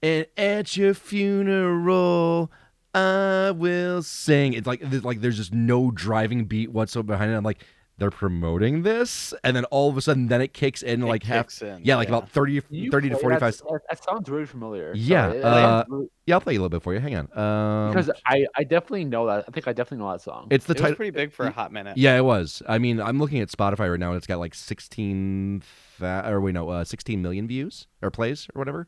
and 0.02 0.26
at 0.36 0.76
your 0.76 0.94
funeral, 0.94 2.50
I 2.94 3.52
will 3.52 4.02
sing. 4.02 4.52
It's 4.52 4.66
like 4.66 4.80
there's 4.82 5.04
like 5.04 5.20
there's 5.20 5.36
just 5.36 5.52
no 5.52 5.90
driving 5.90 6.44
beat 6.44 6.70
whatsoever 6.70 7.06
behind 7.06 7.32
it. 7.32 7.36
I'm 7.36 7.44
like, 7.44 7.64
they're 7.98 8.10
promoting 8.10 8.82
this, 8.82 9.34
and 9.42 9.56
then 9.56 9.64
all 9.66 9.90
of 9.90 9.96
a 9.96 10.00
sudden, 10.00 10.28
then 10.28 10.40
it 10.40 10.54
kicks 10.54 10.82
in 10.82 11.02
It 11.02 11.06
like 11.06 11.24
half. 11.24 11.60
in, 11.62 11.80
Yeah, 11.84 11.96
like 11.96 12.08
yeah. 12.08 12.16
about 12.16 12.30
30, 12.30 12.62
You 12.70 12.90
30 12.90 13.08
to 13.10 13.16
45. 13.18 13.40
That, 13.40 13.68
that, 13.68 13.80
that 13.90 14.04
sounds 14.04 14.28
really 14.28 14.46
familiar. 14.46 14.92
Yeah, 14.94 15.26
Sorry, 15.28 15.38
it- 15.38 15.44
uh, 15.44 15.84
really- 15.88 16.08
Yeah, 16.26 16.34
I'll 16.36 16.40
play 16.40 16.52
you 16.52 16.60
a 16.60 16.62
little 16.62 16.68
bit 16.78 16.82
for 16.82 16.94
you. 16.94 17.00
Hang 17.00 17.16
on. 17.16 17.38
Um, 17.38 17.90
because 17.92 18.10
I, 18.26 18.46
I 18.56 18.62
definitely 18.64 19.04
know 19.06 19.26
that. 19.26 19.44
I 19.48 19.50
think 19.50 19.66
I 19.66 19.72
definitely 19.72 20.04
know 20.04 20.12
that 20.12 20.20
song. 20.20 20.46
it's 20.50 20.64
the 20.66 20.74
it 20.74 20.78
title. 20.78 20.94
pretty 20.96 21.10
big 21.10 21.32
for 21.32 21.46
a 21.46 21.50
hot 21.50 21.72
minute. 21.72 21.96
Yeah, 21.96 22.16
it 22.16 22.24
was. 22.24 22.62
I 22.68 22.78
mean, 22.78 23.00
I'm 23.00 23.18
looking 23.18 23.40
at 23.40 23.48
Spotify 23.48 23.90
right 23.90 23.98
now, 23.98 24.08
and 24.10 24.16
it's 24.16 24.26
got 24.26 24.38
like 24.38 24.54
16, 24.54 25.62
fa- 25.64 26.24
or 26.26 26.40
wait, 26.40 26.54
no, 26.54 26.68
uh, 26.68 26.84
16 26.84 27.20
million 27.20 27.48
views 27.48 27.88
or 28.02 28.10
plays 28.10 28.46
or 28.54 28.58
whatever. 28.60 28.86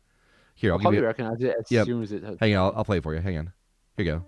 Here, 0.54 0.70
I'll 0.70 0.74
I'll 0.74 0.78
give 0.78 0.82
probably 0.82 0.98
you. 0.98 1.06
recognize 1.06 1.40
it 1.40 1.56
as 1.58 1.70
Yep. 1.72 1.86
soon 1.86 2.02
as 2.02 2.12
it. 2.12 2.22
Has, 2.22 2.36
Hang 2.38 2.54
on, 2.54 2.64
I'll, 2.66 2.72
I'll 2.78 2.84
play 2.84 2.98
it 2.98 3.02
for 3.02 3.14
you. 3.14 3.20
Hang 3.20 3.38
on. 3.38 3.52
Here 3.96 4.06
you 4.06 4.12
go. 4.12 4.24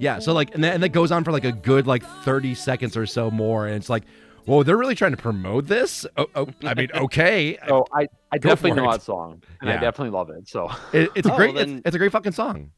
Yeah, 0.00 0.18
so 0.18 0.32
like, 0.32 0.54
and 0.54 0.64
that, 0.64 0.74
and 0.74 0.82
that 0.82 0.88
goes 0.90 1.12
on 1.12 1.24
for 1.24 1.30
like 1.32 1.44
a 1.44 1.52
good 1.52 1.86
like 1.86 2.02
30 2.24 2.54
seconds 2.54 2.96
or 2.96 3.06
so 3.06 3.30
more, 3.30 3.66
and 3.66 3.76
it's 3.76 3.90
like, 3.90 4.04
whoa, 4.46 4.62
they're 4.62 4.76
really 4.78 4.94
trying 4.94 5.10
to 5.10 5.16
promote 5.18 5.66
this. 5.66 6.06
Oh, 6.16 6.26
oh 6.34 6.48
I 6.64 6.74
mean, 6.74 6.88
okay, 6.94 7.58
so 7.68 7.84
I, 7.92 8.08
I 8.32 8.38
Go 8.38 8.48
definitely 8.48 8.80
know 8.82 8.88
it. 8.88 8.92
that 8.92 9.02
song, 9.02 9.42
and 9.60 9.68
I 9.70 9.74
definitely 9.76 10.10
love 10.10 10.30
it. 10.30 10.48
So 10.48 10.70
It, 10.92 11.10
it's 11.14 11.28
a 11.28 11.32
Oh, 11.32 11.36
great, 11.36 11.54
then- 11.54 11.78
it's, 11.78 11.82
it's 11.88 11.96
a 11.96 11.98
great 11.98 12.12
fucking 12.12 12.32
song. 12.32 12.70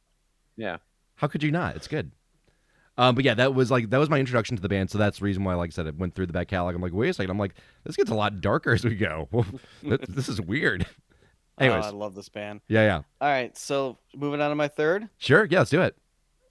yeah, 0.57 0.79
How 1.15 1.29
could 1.29 1.43
you 1.43 1.51
not? 1.53 1.77
It's 1.77 1.87
good. 1.89 2.11
Um, 2.99 3.15
but 3.15 3.25
yeah, 3.25 3.35
that 3.35 3.55
was 3.55 3.71
like 3.71 3.89
that 3.91 3.99
was 3.99 4.11
my 4.11 4.19
introduction 4.19 4.55
to 4.57 4.61
the 4.63 4.69
band, 4.69 4.91
so 4.91 4.99
that's 4.99 5.19
the 5.21 5.25
reason 5.25 5.45
why, 5.45 5.55
like 5.55 5.71
I 5.71 5.73
said, 5.73 5.87
it 5.87 5.97
went 5.97 6.15
through 6.15 6.27
the 6.27 6.33
back 6.35 6.49
catalog. 6.49 6.75
I'm 6.75 6.83
like, 6.83 6.93
wait 6.93 7.09
a 7.09 7.15
second, 7.15 7.31
I'm 7.31 7.39
like, 7.39 7.55
this 7.85 7.97
gets 7.97 8.11
a 8.11 8.15
lot 8.15 8.41
darker 8.43 8.73
as 8.73 8.85
we 8.85 8.95
go. 8.97 9.29
This 9.83 10.29
is 10.29 10.41
weird. 10.43 10.85
Oh, 11.59 11.65
Anyways, 11.65 11.85
I 11.87 11.91
love 11.91 12.15
this 12.15 12.29
band. 12.29 12.61
yeah, 12.69 12.83
yeah, 12.83 12.97
All 13.21 13.29
right, 13.31 13.57
so 13.57 13.99
moving 14.15 14.41
on 14.41 14.51
to 14.51 14.57
my 14.57 14.69
third. 14.69 15.09
sure, 15.19 15.47
yeah, 15.51 15.59
let's 15.61 15.71
do 15.71 15.81
it. 15.83 15.97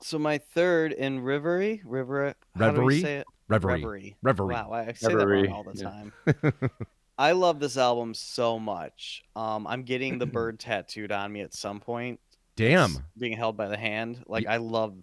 So 0.04 0.18
my 0.18 0.38
third 0.40 0.94
in 0.94 1.22
Reverie, 1.22 1.82
River, 1.86 2.34
how 2.58 2.72
do 2.72 2.80
Reverie? 2.80 3.02
say 3.02 3.18
it? 3.18 3.28
Reverie, 3.48 3.82
Reverie. 3.82 4.16
Reverie. 4.22 4.56
Wow, 4.56 4.72
I 4.72 4.94
say 4.94 5.14
Reverie, 5.14 5.42
that 5.44 5.48
wrong 5.50 5.56
all 5.56 5.72
the 5.72 5.80
yeah. 5.80 6.44
time. 6.52 6.72
I 7.18 7.34
love 7.34 7.60
this 7.60 7.78
album 7.78 8.14
so 8.14 8.58
much. 8.58 9.24
Um, 9.36 9.68
I'm 9.68 9.84
getting 9.84 10.18
the 10.18 10.26
bird 10.26 10.60
tattooed 10.60 11.12
on 11.12 11.32
me 11.32 11.42
at 11.42 11.54
some 11.54 11.80
point. 11.80 12.20
Damn. 12.56 12.92
It's 12.92 13.02
being 13.18 13.38
held 13.38 13.58
by 13.58 13.68
the 13.68 13.78
hand. 13.78 14.24
Like 14.28 14.48
I 14.48 14.58
love 14.58 14.96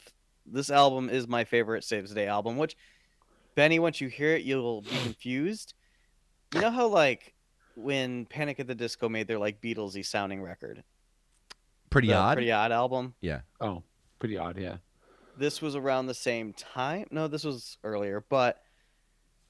this 0.46 0.70
album 0.70 1.10
is 1.10 1.28
my 1.28 1.44
favorite 1.44 1.84
Saves 1.84 2.10
the 2.10 2.16
Day 2.16 2.26
album. 2.26 2.56
Which 2.56 2.76
Benny, 3.54 3.78
once 3.78 4.00
you 4.00 4.08
hear 4.08 4.34
it, 4.34 4.42
you'll 4.42 4.82
be 4.82 4.88
confused. 5.02 5.74
You 6.54 6.60
know 6.60 6.70
how 6.70 6.88
like 6.88 7.34
when 7.76 8.26
Panic 8.26 8.58
at 8.58 8.66
the 8.66 8.74
Disco 8.74 9.08
made 9.08 9.28
their 9.28 9.38
like 9.38 9.60
Beatlesy 9.60 10.04
sounding 10.04 10.42
record, 10.42 10.82
Pretty 11.90 12.08
the 12.08 12.14
odd. 12.14 12.34
Pretty 12.36 12.52
Odd 12.52 12.72
album. 12.72 13.14
yeah. 13.20 13.40
oh, 13.60 13.82
pretty 14.18 14.36
odd, 14.36 14.58
yeah. 14.58 14.76
This 15.38 15.62
was 15.62 15.76
around 15.76 16.06
the 16.06 16.14
same 16.14 16.52
time. 16.52 17.06
No, 17.10 17.28
this 17.28 17.44
was 17.44 17.78
earlier, 17.84 18.24
but 18.28 18.60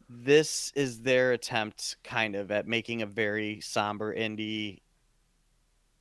this 0.09 0.72
is 0.74 1.01
their 1.01 1.33
attempt 1.33 1.96
kind 2.05 2.35
of 2.35 2.51
at 2.51 2.66
making 2.66 3.03
a 3.03 3.07
very 3.07 3.61
somber 3.61 4.14
indie 4.14 4.81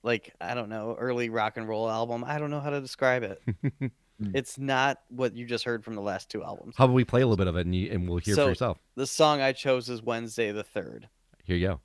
like 0.04 0.34
I 0.40 0.54
don't 0.54 0.70
know, 0.70 0.96
early 0.98 1.30
rock 1.30 1.58
and 1.58 1.68
roll 1.68 1.90
album. 1.90 2.24
I 2.26 2.38
don't 2.40 2.50
know 2.52 2.60
how 2.60 2.70
to 2.70 2.80
describe 2.80 3.24
it. 3.24 3.42
it's 4.34 4.58
not 4.58 5.00
what 5.10 5.36
you 5.36 5.46
just 5.46 5.66
heard 5.66 5.84
from 5.84 5.96
the 5.96 6.02
last 6.02 6.30
two 6.30 6.44
albums. 6.44 6.76
How 6.78 6.86
about 6.86 6.94
we 6.94 7.04
play 7.04 7.22
a 7.22 7.28
little 7.28 7.38
bit 7.38 7.48
of 7.48 7.58
it 7.58 7.66
and, 7.66 7.76
you, 7.76 7.92
and 7.92 8.08
we'll 8.08 8.20
hear 8.20 8.36
So- 8.36 8.44
for 8.46 8.50
yourself. 8.50 8.78
The 8.96 9.08
song 9.08 9.42
I 9.42 9.52
chose 9.52 9.90
is 9.90 10.02
Wednesday 10.02 10.52
the 10.52 10.64
3rd. 10.64 11.06
Here 11.44 11.56
you 11.58 11.68
go. 11.68 11.80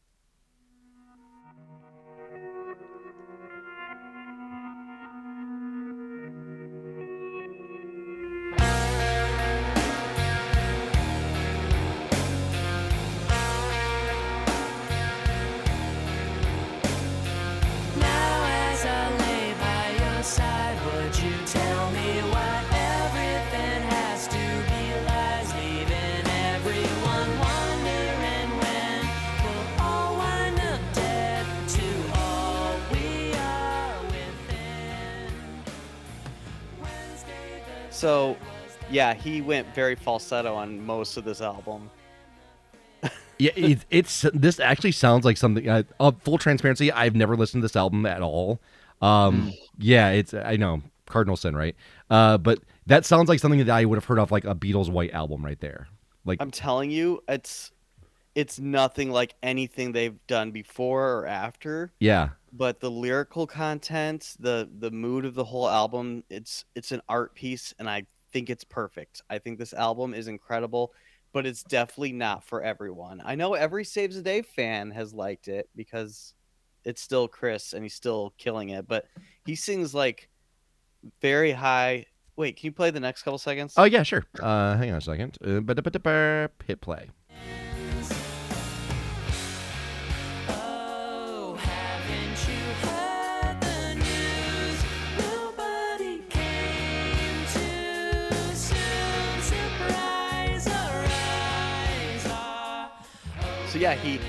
He 39.22 39.40
went 39.40 39.72
very 39.74 39.94
falsetto 39.94 40.54
on 40.54 40.84
most 40.84 41.16
of 41.16 41.24
this 41.24 41.40
album. 41.40 41.90
Yeah, 43.38 43.50
it, 43.56 43.84
it's 43.90 44.24
this 44.34 44.60
actually 44.60 44.92
sounds 44.92 45.24
like 45.24 45.36
something. 45.36 45.68
Uh, 45.68 45.82
uh, 45.98 46.12
full 46.20 46.38
transparency, 46.38 46.92
I've 46.92 47.16
never 47.16 47.36
listened 47.36 47.62
to 47.62 47.64
this 47.64 47.74
album 47.74 48.06
at 48.06 48.22
all. 48.22 48.60
Um, 49.00 49.52
yeah, 49.78 50.10
it's 50.10 50.32
I 50.32 50.56
know 50.56 50.82
Cardinal 51.06 51.36
Sin, 51.36 51.56
right? 51.56 51.74
Uh, 52.08 52.38
but 52.38 52.60
that 52.86 53.04
sounds 53.04 53.28
like 53.28 53.40
something 53.40 53.58
that 53.58 53.70
I 53.70 53.84
would 53.84 53.96
have 53.96 54.04
heard 54.04 54.20
off 54.20 54.30
like 54.30 54.44
a 54.44 54.54
Beatles 54.54 54.90
White 54.90 55.12
album 55.12 55.44
right 55.44 55.58
there. 55.58 55.88
Like, 56.24 56.40
I'm 56.40 56.52
telling 56.52 56.92
you, 56.92 57.24
it's 57.26 57.72
it's 58.36 58.60
nothing 58.60 59.10
like 59.10 59.34
anything 59.42 59.90
they've 59.90 60.24
done 60.28 60.52
before 60.52 61.18
or 61.18 61.26
after. 61.26 61.92
yeah, 61.98 62.30
but 62.52 62.78
the 62.78 62.90
lyrical 62.90 63.48
content, 63.48 64.36
the 64.38 64.68
the 64.78 64.92
mood 64.92 65.24
of 65.24 65.34
the 65.34 65.44
whole 65.44 65.68
album, 65.68 66.22
it's 66.30 66.64
it's 66.76 66.92
an 66.92 67.02
art 67.08 67.34
piece 67.34 67.74
and 67.78 67.90
I 67.90 68.06
think 68.32 68.50
it's 68.50 68.64
perfect. 68.64 69.22
I 69.30 69.38
think 69.38 69.58
this 69.58 69.74
album 69.74 70.14
is 70.14 70.28
incredible, 70.28 70.92
but 71.32 71.46
it's 71.46 71.62
definitely 71.62 72.12
not 72.12 72.44
for 72.44 72.62
everyone. 72.62 73.22
I 73.24 73.34
know 73.34 73.54
every 73.54 73.84
Saves 73.84 74.16
the 74.16 74.22
Day 74.22 74.42
fan 74.42 74.90
has 74.90 75.12
liked 75.12 75.48
it 75.48 75.68
because 75.76 76.34
it's 76.84 77.00
still 77.00 77.28
Chris 77.28 77.72
and 77.72 77.82
he's 77.82 77.94
still 77.94 78.34
killing 78.38 78.70
it, 78.70 78.88
but 78.88 79.06
he 79.46 79.54
sings 79.54 79.94
like 79.94 80.28
very 81.20 81.52
high. 81.52 82.06
Wait, 82.36 82.56
can 82.56 82.66
you 82.66 82.72
play 82.72 82.90
the 82.90 83.00
next 83.00 83.22
couple 83.22 83.38
seconds? 83.38 83.74
Oh 83.76 83.84
yeah, 83.84 84.02
sure. 84.02 84.24
Uh, 84.40 84.76
hang 84.76 84.90
on 84.90 84.96
a 84.96 85.00
second. 85.00 85.38
Uh, 85.44 86.48
hit 86.66 86.80
play. 86.80 87.10
So 103.72 103.78
yeah, 103.78 103.94
he 103.94 104.20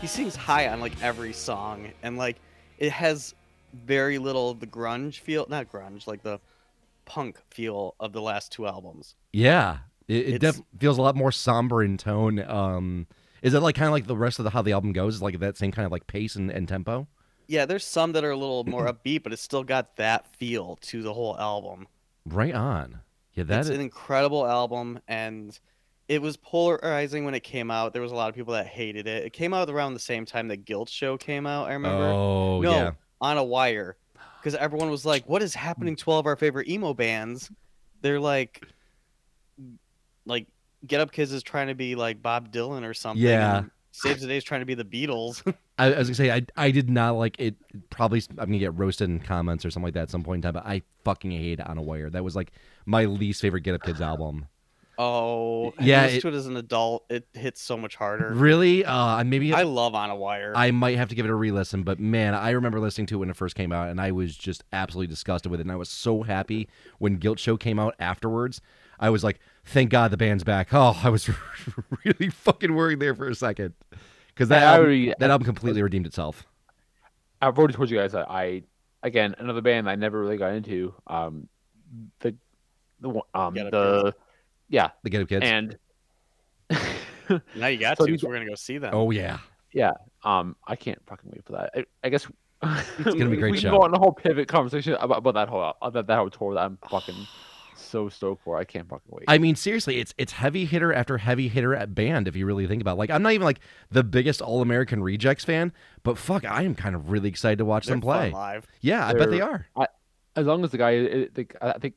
he 0.00 0.06
sings 0.06 0.34
high 0.34 0.66
on 0.68 0.80
like 0.80 0.94
every 1.02 1.34
song, 1.34 1.90
and 2.02 2.16
like 2.16 2.36
it 2.78 2.90
has 2.90 3.34
very 3.74 4.16
little 4.16 4.48
of 4.48 4.60
the 4.60 4.66
grunge 4.66 5.18
feel, 5.18 5.44
not 5.50 5.70
grunge, 5.70 6.06
like 6.06 6.22
the 6.22 6.40
punk 7.04 7.38
feel 7.50 7.94
of 8.00 8.14
the 8.14 8.22
last 8.22 8.50
two 8.50 8.66
albums. 8.66 9.14
Yeah, 9.30 9.80
it, 10.06 10.28
it 10.28 10.38
def- 10.40 10.62
feels 10.78 10.96
a 10.96 11.02
lot 11.02 11.16
more 11.16 11.30
somber 11.30 11.82
in 11.82 11.98
tone. 11.98 12.38
Um, 12.38 13.06
is 13.42 13.52
it 13.52 13.60
like 13.60 13.74
kind 13.74 13.88
of 13.88 13.92
like 13.92 14.06
the 14.06 14.16
rest 14.16 14.38
of 14.38 14.44
the 14.44 14.50
how 14.50 14.62
the 14.62 14.72
album 14.72 14.94
goes? 14.94 15.16
Is 15.16 15.22
like 15.22 15.38
that 15.40 15.58
same 15.58 15.70
kind 15.70 15.84
of 15.84 15.92
like 15.92 16.06
pace 16.06 16.34
and, 16.34 16.50
and 16.50 16.66
tempo? 16.66 17.06
Yeah, 17.46 17.66
there's 17.66 17.84
some 17.84 18.12
that 18.12 18.24
are 18.24 18.30
a 18.30 18.38
little 18.38 18.64
more 18.64 18.86
upbeat, 18.90 19.22
but 19.22 19.34
it's 19.34 19.42
still 19.42 19.64
got 19.64 19.96
that 19.96 20.34
feel 20.36 20.76
to 20.82 21.02
the 21.02 21.12
whole 21.12 21.38
album. 21.38 21.88
Right 22.24 22.54
on. 22.54 23.00
Yeah, 23.34 23.44
that 23.44 23.60
it's 23.60 23.68
is- 23.68 23.74
an 23.74 23.82
incredible 23.82 24.46
album, 24.46 25.00
and 25.06 25.58
it 26.08 26.22
was 26.22 26.36
polarizing 26.38 27.24
when 27.24 27.34
it 27.34 27.42
came 27.42 27.70
out. 27.70 27.92
There 27.92 28.02
was 28.02 28.12
a 28.12 28.14
lot 28.14 28.30
of 28.30 28.34
people 28.34 28.54
that 28.54 28.66
hated 28.66 29.06
it. 29.06 29.26
It 29.26 29.32
came 29.32 29.52
out 29.52 29.68
around 29.68 29.94
the 29.94 30.00
same 30.00 30.24
time 30.24 30.48
the 30.48 30.56
Guilt 30.56 30.88
Show 30.88 31.18
came 31.18 31.46
out. 31.46 31.68
I 31.68 31.74
remember. 31.74 32.04
Oh 32.04 32.60
no, 32.62 32.70
yeah. 32.70 32.90
on 33.20 33.36
a 33.36 33.44
wire, 33.44 33.96
because 34.40 34.54
everyone 34.54 34.90
was 34.90 35.04
like, 35.04 35.28
"What 35.28 35.42
is 35.42 35.54
happening 35.54 35.96
to 35.96 36.10
all 36.10 36.18
of 36.18 36.26
our 36.26 36.36
favorite 36.36 36.68
emo 36.68 36.94
bands?" 36.94 37.50
They're 38.00 38.20
like, 38.20 38.66
like 40.24 40.46
Get 40.86 41.00
Up 41.00 41.12
Kids 41.12 41.32
is 41.32 41.42
trying 41.42 41.68
to 41.68 41.74
be 41.74 41.94
like 41.94 42.22
Bob 42.22 42.52
Dylan 42.52 42.88
or 42.88 42.94
something. 42.94 43.24
Yeah. 43.24 43.64
Saves 43.90 44.20
the 44.20 44.28
Day 44.28 44.36
is 44.36 44.44
trying 44.44 44.60
to 44.60 44.66
be 44.66 44.74
the 44.74 44.84
Beatles. 44.84 45.42
I, 45.78 45.92
I 45.92 45.98
was 45.98 46.08
gonna 46.08 46.14
say 46.14 46.30
I 46.30 46.42
I 46.56 46.70
did 46.70 46.88
not 46.88 47.16
like 47.16 47.36
it. 47.38 47.56
Probably 47.90 48.22
I'm 48.30 48.46
gonna 48.46 48.58
get 48.58 48.76
roasted 48.78 49.10
in 49.10 49.20
comments 49.20 49.64
or 49.64 49.70
something 49.70 49.88
like 49.88 49.94
that 49.94 50.02
at 50.02 50.10
some 50.10 50.22
point 50.22 50.38
in 50.38 50.42
time. 50.42 50.54
But 50.54 50.66
I 50.66 50.82
fucking 51.04 51.32
hate 51.32 51.60
On 51.60 51.76
a 51.76 51.82
Wire. 51.82 52.08
That 52.08 52.24
was 52.24 52.36
like 52.36 52.52
my 52.86 53.04
least 53.04 53.42
favorite 53.42 53.62
Get 53.62 53.74
Up 53.74 53.82
Kids 53.82 54.00
album. 54.00 54.46
Oh, 54.98 55.72
Yeah, 55.80 56.02
listened 56.02 56.18
it- 56.18 56.20
to 56.22 56.28
it 56.28 56.34
as 56.34 56.46
an 56.46 56.56
adult. 56.56 57.04
It 57.08 57.26
hits 57.32 57.62
so 57.62 57.76
much 57.76 57.96
harder. 57.96 58.32
Really? 58.34 58.84
Uh, 58.84 59.22
maybe 59.24 59.54
I 59.54 59.62
love 59.62 59.94
On 59.94 60.10
a 60.10 60.16
Wire. 60.16 60.52
I 60.56 60.70
might 60.72 60.96
have 60.98 61.08
to 61.10 61.14
give 61.14 61.24
it 61.24 61.30
a 61.30 61.34
re-listen, 61.34 61.82
but 61.84 61.98
man, 62.00 62.34
I 62.34 62.50
remember 62.50 62.80
listening 62.80 63.06
to 63.08 63.14
it 63.14 63.18
when 63.18 63.30
it 63.30 63.36
first 63.36 63.54
came 63.54 63.72
out, 63.72 63.88
and 63.88 64.00
I 64.00 64.10
was 64.10 64.36
just 64.36 64.64
absolutely 64.72 65.06
disgusted 65.06 65.50
with 65.50 65.60
it. 65.60 65.62
And 65.64 65.72
I 65.72 65.76
was 65.76 65.88
so 65.88 66.22
happy 66.22 66.68
when 66.98 67.16
Guilt 67.16 67.38
Show 67.38 67.56
came 67.56 67.78
out 67.78 67.94
afterwards. 67.98 68.60
I 69.00 69.10
was 69.10 69.22
like, 69.22 69.38
"Thank 69.64 69.90
God 69.90 70.10
the 70.10 70.16
band's 70.16 70.42
back." 70.42 70.68
Oh, 70.74 70.98
I 71.04 71.08
was 71.08 71.30
really 72.04 72.30
fucking 72.30 72.74
worried 72.74 72.98
there 73.00 73.14
for 73.14 73.28
a 73.28 73.34
second 73.34 73.74
because 74.28 74.48
that 74.48 74.62
I 74.62 74.66
album, 74.66 74.84
already- 74.86 75.14
that 75.20 75.30
album 75.30 75.44
completely 75.44 75.82
redeemed 75.82 76.06
itself. 76.06 76.44
I've 77.40 77.56
already 77.56 77.74
told 77.74 77.88
you 77.90 77.96
guys 77.98 78.12
that 78.12 78.28
I 78.28 78.64
again 79.04 79.36
another 79.38 79.60
band 79.60 79.88
I 79.88 79.94
never 79.94 80.20
really 80.20 80.36
got 80.38 80.52
into. 80.54 80.92
Um, 81.06 81.48
the 82.18 82.34
the 83.00 83.08
one- 83.10 83.22
um 83.34 83.54
Get 83.54 83.66
Up 83.66 83.70
the 83.70 84.14
yeah 84.68 84.90
The 85.02 85.10
Get 85.10 85.22
Up 85.22 85.28
Kids. 85.28 85.44
and 85.44 85.78
now 87.54 87.66
you 87.66 87.78
got 87.78 87.98
So 87.98 88.06
to. 88.06 88.12
you- 88.12 88.18
So 88.18 88.28
we're 88.28 88.34
gonna 88.34 88.48
go 88.48 88.54
see 88.54 88.78
them. 88.78 88.94
oh 88.94 89.10
yeah, 89.10 89.38
Yeah. 89.72 89.92
um 90.24 90.56
I 90.66 90.76
can't 90.76 91.00
fucking 91.06 91.30
wait 91.32 91.44
for 91.44 91.52
that. 91.52 91.70
I, 91.74 91.84
I 92.04 92.08
guess 92.08 92.26
it's 92.62 93.04
gonna 93.04 93.26
be 93.30 93.36
a 93.36 93.40
great 93.40 93.52
we 93.52 93.58
show. 93.58 93.70
can 93.70 93.78
go 93.78 93.84
on 93.84 93.94
a 93.94 93.98
whole 93.98 94.12
pivot 94.12 94.48
conversation 94.48 94.94
about, 94.94 95.18
about 95.18 95.34
that 95.34 95.48
whole 95.48 95.74
about 95.82 96.06
that 96.06 96.16
whole 96.18 96.30
tour 96.30 96.54
that 96.54 96.60
I'm 96.60 96.78
fucking 96.90 97.14
so 97.76 98.08
stoked 98.08 98.42
for. 98.42 98.58
I 98.58 98.64
can't 98.64 98.88
fucking 98.88 99.06
wait. 99.08 99.24
I 99.28 99.38
mean, 99.38 99.54
seriously, 99.54 99.98
it's 100.00 100.12
it's 100.18 100.32
heavy 100.32 100.64
hitter 100.64 100.92
after 100.92 101.16
heavy 101.18 101.48
hitter 101.48 101.74
at 101.74 101.94
band. 101.94 102.26
If 102.28 102.34
you 102.36 102.44
really 102.46 102.66
think 102.66 102.82
about, 102.82 102.94
it. 102.94 102.98
like, 102.98 103.10
I'm 103.10 103.22
not 103.22 103.32
even 103.32 103.44
like 103.44 103.60
the 103.90 104.02
biggest 104.02 104.42
All 104.42 104.60
American 104.62 105.02
Rejects 105.02 105.44
fan, 105.44 105.72
but 106.02 106.18
fuck, 106.18 106.44
I 106.44 106.62
am 106.64 106.74
kind 106.74 106.94
of 106.96 107.10
really 107.10 107.28
excited 107.28 107.58
to 107.58 107.64
watch 107.64 107.86
They're 107.86 107.94
them 107.94 108.00
play. 108.00 108.30
live. 108.32 108.66
Yeah, 108.80 109.06
I 109.06 109.12
bet 109.14 109.30
they 109.30 109.38
They're- 109.38 109.66
are. 109.76 109.88
as 110.34 110.46
long 110.46 110.64
as 110.64 110.70
the 110.72 110.78
guy, 110.78 110.90
it, 110.90 111.34
the, 111.34 111.46
I 111.62 111.78
think 111.78 111.94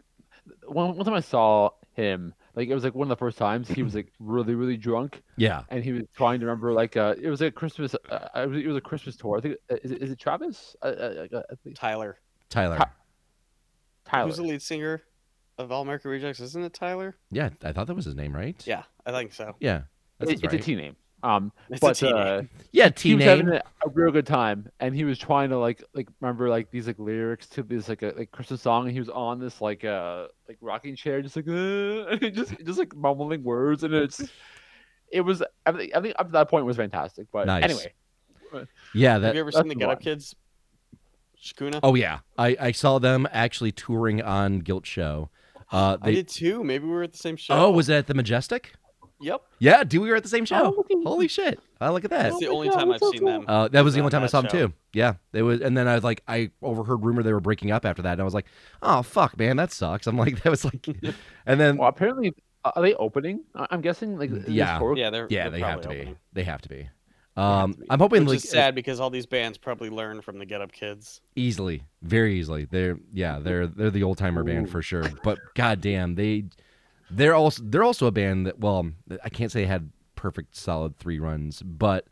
one, 0.68 0.96
one 0.96 1.06
time 1.06 1.16
I 1.16 1.20
saw 1.22 1.72
him, 1.94 2.34
like 2.56 2.68
it 2.70 2.74
was 2.74 2.84
like 2.84 2.96
one 2.96 3.06
of 3.06 3.10
the 3.10 3.16
first 3.20 3.38
times 3.38 3.68
he 3.68 3.84
was 3.84 3.96
like 3.96 4.12
really 4.20 4.56
really 4.56 4.78
drunk, 4.78 5.22
Yeah, 5.38 5.64
and 5.70 5.84
he 5.84 5.92
was 5.94 6.04
trying 6.16 6.40
to 6.40 6.46
remember 6.46 6.74
like 6.74 6.98
uh 6.98 7.16
it 7.22 7.30
was 7.30 7.42
a 7.42 7.52
Christmas, 7.52 7.96
uh, 8.10 8.28
it 8.36 8.50
was 8.50 8.58
it 8.60 8.68
was 8.68 8.78
a 8.78 8.82
Christmas 8.82 9.16
tour. 9.16 9.38
I 9.38 9.42
think 9.42 9.56
uh, 9.72 9.76
is 9.84 9.92
it, 9.92 10.02
is 10.02 10.12
it 10.12 10.20
Travis? 10.20 10.76
Uh, 10.82 10.86
uh, 10.86 11.28
uh, 11.38 11.42
Tyler. 11.76 12.18
Tyler. 12.50 12.78
Ty- 12.78 12.90
Tyler. 14.06 14.28
Who's 14.28 14.38
the 14.38 14.44
lead 14.44 14.62
singer 14.62 15.04
of 15.58 15.72
All 15.72 15.82
American 15.82 16.12
Rejects? 16.12 16.40
Isn't 16.40 16.64
it 16.64 16.74
Tyler? 16.74 17.16
Yeah, 17.32 17.50
I 17.64 17.72
thought 17.72 17.88
that 17.88 17.96
was 17.96 18.06
his 18.06 18.16
name, 18.16 18.36
right? 18.36 18.62
Yeah, 18.66 18.84
I 19.06 19.12
think 19.12 19.34
so. 19.34 19.56
Yeah. 19.60 19.84
It- 20.20 20.28
sounds 20.28 20.44
it's 20.44 20.54
a 20.54 20.56
right. 20.58 20.62
T 20.64 20.76
name. 20.76 20.96
Um, 21.24 21.52
It's 21.70 21.82
a 21.82 21.86
but 21.86 21.96
T 21.96 22.06
name. 22.08 22.16
uh, 22.18 22.42
Yeah, 22.72 22.90
he 22.98 23.14
was 23.16 23.24
having 23.24 23.46
name. 23.48 23.56
a, 23.84 23.88
a 23.88 23.92
real 23.94 24.12
good 24.12 24.26
time, 24.26 24.70
and 24.80 24.96
he 24.96 25.04
was 25.04 25.20
trying 25.20 25.50
to 25.50 25.58
like 25.58 25.84
like 25.94 26.08
remember 26.20 26.50
like 26.50 26.72
these 26.72 26.88
like 26.88 26.98
lyrics 27.00 27.48
to 27.50 27.64
this 27.64 27.90
like 27.90 28.02
a 28.02 28.14
like 28.18 28.32
Christmas 28.32 28.62
song, 28.62 28.84
and 28.86 28.92
he 28.94 29.00
was 29.00 29.10
on 29.10 29.40
this 29.40 29.62
like 29.62 29.84
uh 29.86 30.28
like 30.48 30.58
rocking 30.62 30.96
chair, 30.96 31.22
just 31.22 31.36
like 31.36 31.48
uh, 31.48 32.16
just 32.32 32.54
just 32.66 32.80
like 32.80 32.96
mumbling 32.96 33.44
words, 33.44 33.84
and 33.84 33.94
it's 33.94 34.22
it 35.12 35.22
was 35.22 35.44
I 35.66 35.72
think 35.74 35.96
I 35.96 36.02
think 36.02 36.16
up 36.18 36.28
to 36.28 36.32
that 36.34 36.50
point 36.50 36.64
it 36.64 36.66
was 36.66 36.78
fantastic. 36.78 37.28
But 37.32 37.46
Nice. 37.48 37.64
anyway, 37.66 38.68
Yeah, 38.96 39.14
Have 39.14 39.22
that. 39.24 39.34
you 39.36 39.42
ever 39.42 39.52
seen 39.52 39.68
the 39.68 39.76
the 39.76 39.80
Get 39.80 39.90
Up. 39.90 40.00
Kids? 40.02 40.36
Shakuna? 41.42 41.80
Oh 41.84 41.96
yeah, 41.96 42.20
I 42.38 42.56
I 42.60 42.72
saw 42.72 43.00
them 43.00 43.28
actually 43.32 43.72
touring 43.72 44.22
on 44.22 44.60
Guilt 44.60 44.86
Show. 44.86 45.30
Uh, 45.72 45.98
I 46.02 46.06
they. 46.06 46.16
did 46.16 46.28
too. 46.28 46.64
Maybe 46.64 46.86
we 46.86 46.92
were 46.92 47.04
at 47.04 47.12
the 47.14 47.18
same 47.18 47.36
show. 47.36 47.54
Oh, 47.56 47.72
was 47.72 47.90
it 47.90 47.96
at 47.96 48.08
the 48.08 48.14
Majestic? 48.14 48.74
Yep. 49.22 49.42
Yeah, 49.60 49.84
dude, 49.84 50.02
we 50.02 50.10
were 50.10 50.16
at 50.16 50.24
the 50.24 50.30
same 50.30 50.46
show. 50.46 50.76
okay. 50.80 50.96
Holy 51.06 51.28
shit! 51.28 51.60
I 51.80 51.90
look 51.90 52.04
at 52.04 52.10
that. 52.12 52.24
That's 52.24 52.36
Oh 52.36 52.40
the 52.40 52.46
my 52.48 52.54
only 52.54 52.70
God, 52.70 52.76
time 52.80 52.92
I've 52.92 53.00
so 53.00 53.12
seen 53.12 53.20
cool. 53.22 53.28
them. 53.30 53.46
Uh, 53.48 53.68
that 53.70 53.84
was 53.84 53.94
the 53.94 54.00
only 54.00 54.12
time 54.12 54.22
I 54.22 54.26
that 54.26 54.30
saw 54.32 54.42
them 54.42 54.52
show. 54.52 54.68
too. 54.68 54.74
Yeah, 54.94 55.14
it 55.34 55.42
was, 55.44 55.62
and 55.62 55.76
then 55.78 55.88
I 55.88 55.96
was 55.96 56.04
like, 56.04 56.22
I 56.28 56.52
overheard 56.62 57.04
rumor 57.04 57.24
they 57.24 57.34
were 57.34 57.40
breaking 57.40 57.72
up 57.72 57.86
after 57.86 58.02
that, 58.02 58.14
and 58.14 58.22
I 58.22 58.26
was 58.26 58.34
like, 58.34 58.46
oh 58.82 59.02
fuck, 59.04 59.38
man, 59.38 59.58
that 59.58 59.72
sucks. 59.72 60.08
I'm 60.08 60.18
like, 60.18 60.42
that 60.44 60.50
was 60.50 60.66
like, 60.66 60.86
and 61.46 61.60
then 61.60 61.78
well 61.78 61.90
apparently 61.90 62.34
are 62.64 62.82
they 62.82 62.94
opening? 62.96 63.44
I- 63.56 63.68
I'm 63.72 63.82
guessing 63.82 64.18
like 64.20 64.30
Yeah. 64.48 64.80
Yeah, 64.96 65.10
they're 65.10 65.28
yeah, 65.30 65.50
they're 65.50 65.52
they 65.52 65.60
have 65.62 65.82
to 65.82 65.88
probably 65.88 66.06
be. 66.06 66.16
They 66.34 66.44
have 66.44 66.62
to 66.62 66.70
be. 66.70 66.90
Um. 67.38 67.76
I'm 67.90 68.00
hoping 68.00 68.24
Which 68.26 68.30
like 68.30 68.44
is 68.44 68.50
sad 68.50 68.76
because 68.76 69.00
all 69.00 69.10
these 69.10 69.26
bands 69.26 69.58
probably 69.58 69.90
learn 69.90 70.22
from 70.22 70.38
the 70.38 70.46
Get 70.46 70.60
Up 70.62 70.72
Kids. 70.74 71.22
easily, 71.38 71.84
very 72.02 72.38
easily. 72.38 72.66
They're 72.66 72.98
yeah, 73.14 73.40
they're 73.40 73.68
they're 73.68 73.90
the 73.90 74.04
old 74.04 74.18
timer 74.18 74.44
band 74.44 74.70
for 74.70 74.82
sure. 74.82 75.06
But 75.24 75.40
goddamn, 75.56 76.16
they 76.16 76.44
they're 77.12 77.36
also 77.36 77.62
they're 77.66 77.84
also 77.84 78.08
a 78.08 78.12
band 78.12 78.48
that 78.48 78.60
well, 78.60 78.90
I 79.24 79.30
can't 79.30 79.52
say 79.52 79.66
had 79.66 79.92
perfect 80.16 80.56
solid 80.56 80.98
three 80.98 81.20
runs, 81.20 81.62
but 81.62 82.08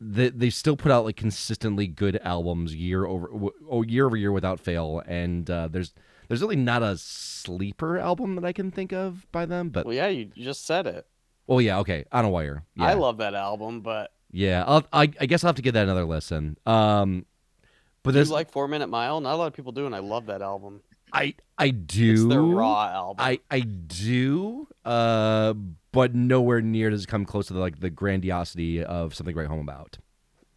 they 0.00 0.30
they 0.30 0.50
still 0.50 0.76
put 0.76 0.92
out 0.92 1.04
like 1.04 1.16
consistently 1.16 1.86
good 1.86 2.20
albums 2.22 2.74
year 2.74 3.04
over 3.04 3.30
oh, 3.68 3.82
year 3.82 4.06
over 4.06 4.16
year 4.16 4.32
without 4.32 4.60
fail. 4.60 5.02
And 5.06 5.50
uh, 5.50 5.68
there's 5.68 5.94
there's 6.28 6.40
really 6.40 6.56
not 6.56 6.82
a 6.82 6.96
sleeper 6.96 7.98
album 7.98 8.36
that 8.36 8.44
I 8.44 8.52
can 8.52 8.70
think 8.70 8.92
of 8.92 9.26
by 9.32 9.46
them. 9.46 9.70
But 9.70 9.86
Well, 9.86 9.94
yeah, 9.94 10.08
you 10.08 10.26
just 10.26 10.66
said 10.66 10.86
it. 10.86 11.06
oh 11.48 11.58
yeah, 11.58 11.78
okay, 11.78 12.04
on 12.12 12.24
a 12.24 12.30
wire. 12.30 12.64
Yeah. 12.76 12.86
I 12.86 12.92
love 12.94 13.18
that 13.18 13.34
album, 13.34 13.80
but 13.80 14.12
Yeah, 14.30 14.64
I'll, 14.66 14.84
I 14.92 15.10
I 15.20 15.26
guess 15.26 15.42
I'll 15.42 15.48
have 15.48 15.56
to 15.56 15.62
give 15.62 15.74
that 15.74 15.84
another 15.84 16.04
listen. 16.04 16.56
Um, 16.66 17.26
but 18.02 18.14
this 18.14 18.30
like 18.30 18.50
Four 18.50 18.68
Minute 18.68 18.88
Mile? 18.88 19.20
Not 19.20 19.34
a 19.34 19.36
lot 19.36 19.46
of 19.46 19.54
people 19.54 19.72
do, 19.72 19.86
and 19.86 19.94
I 19.94 19.98
love 19.98 20.26
that 20.26 20.42
album. 20.42 20.82
I 21.12 21.34
I 21.56 21.70
do 21.70 22.12
It's 22.12 22.24
their 22.26 22.42
raw 22.42 22.86
album. 22.88 23.24
I 23.24 23.40
I 23.50 23.60
do, 23.60 24.68
uh, 24.84 25.54
but 25.92 26.14
nowhere 26.14 26.60
near 26.60 26.90
does 26.90 27.04
it 27.04 27.08
come 27.08 27.24
close 27.24 27.46
to 27.48 27.54
the, 27.54 27.60
like 27.60 27.80
the 27.80 27.90
grandiosity 27.90 28.82
of 28.84 29.14
something 29.14 29.34
to 29.34 29.38
write 29.40 29.48
home 29.48 29.60
about 29.60 29.98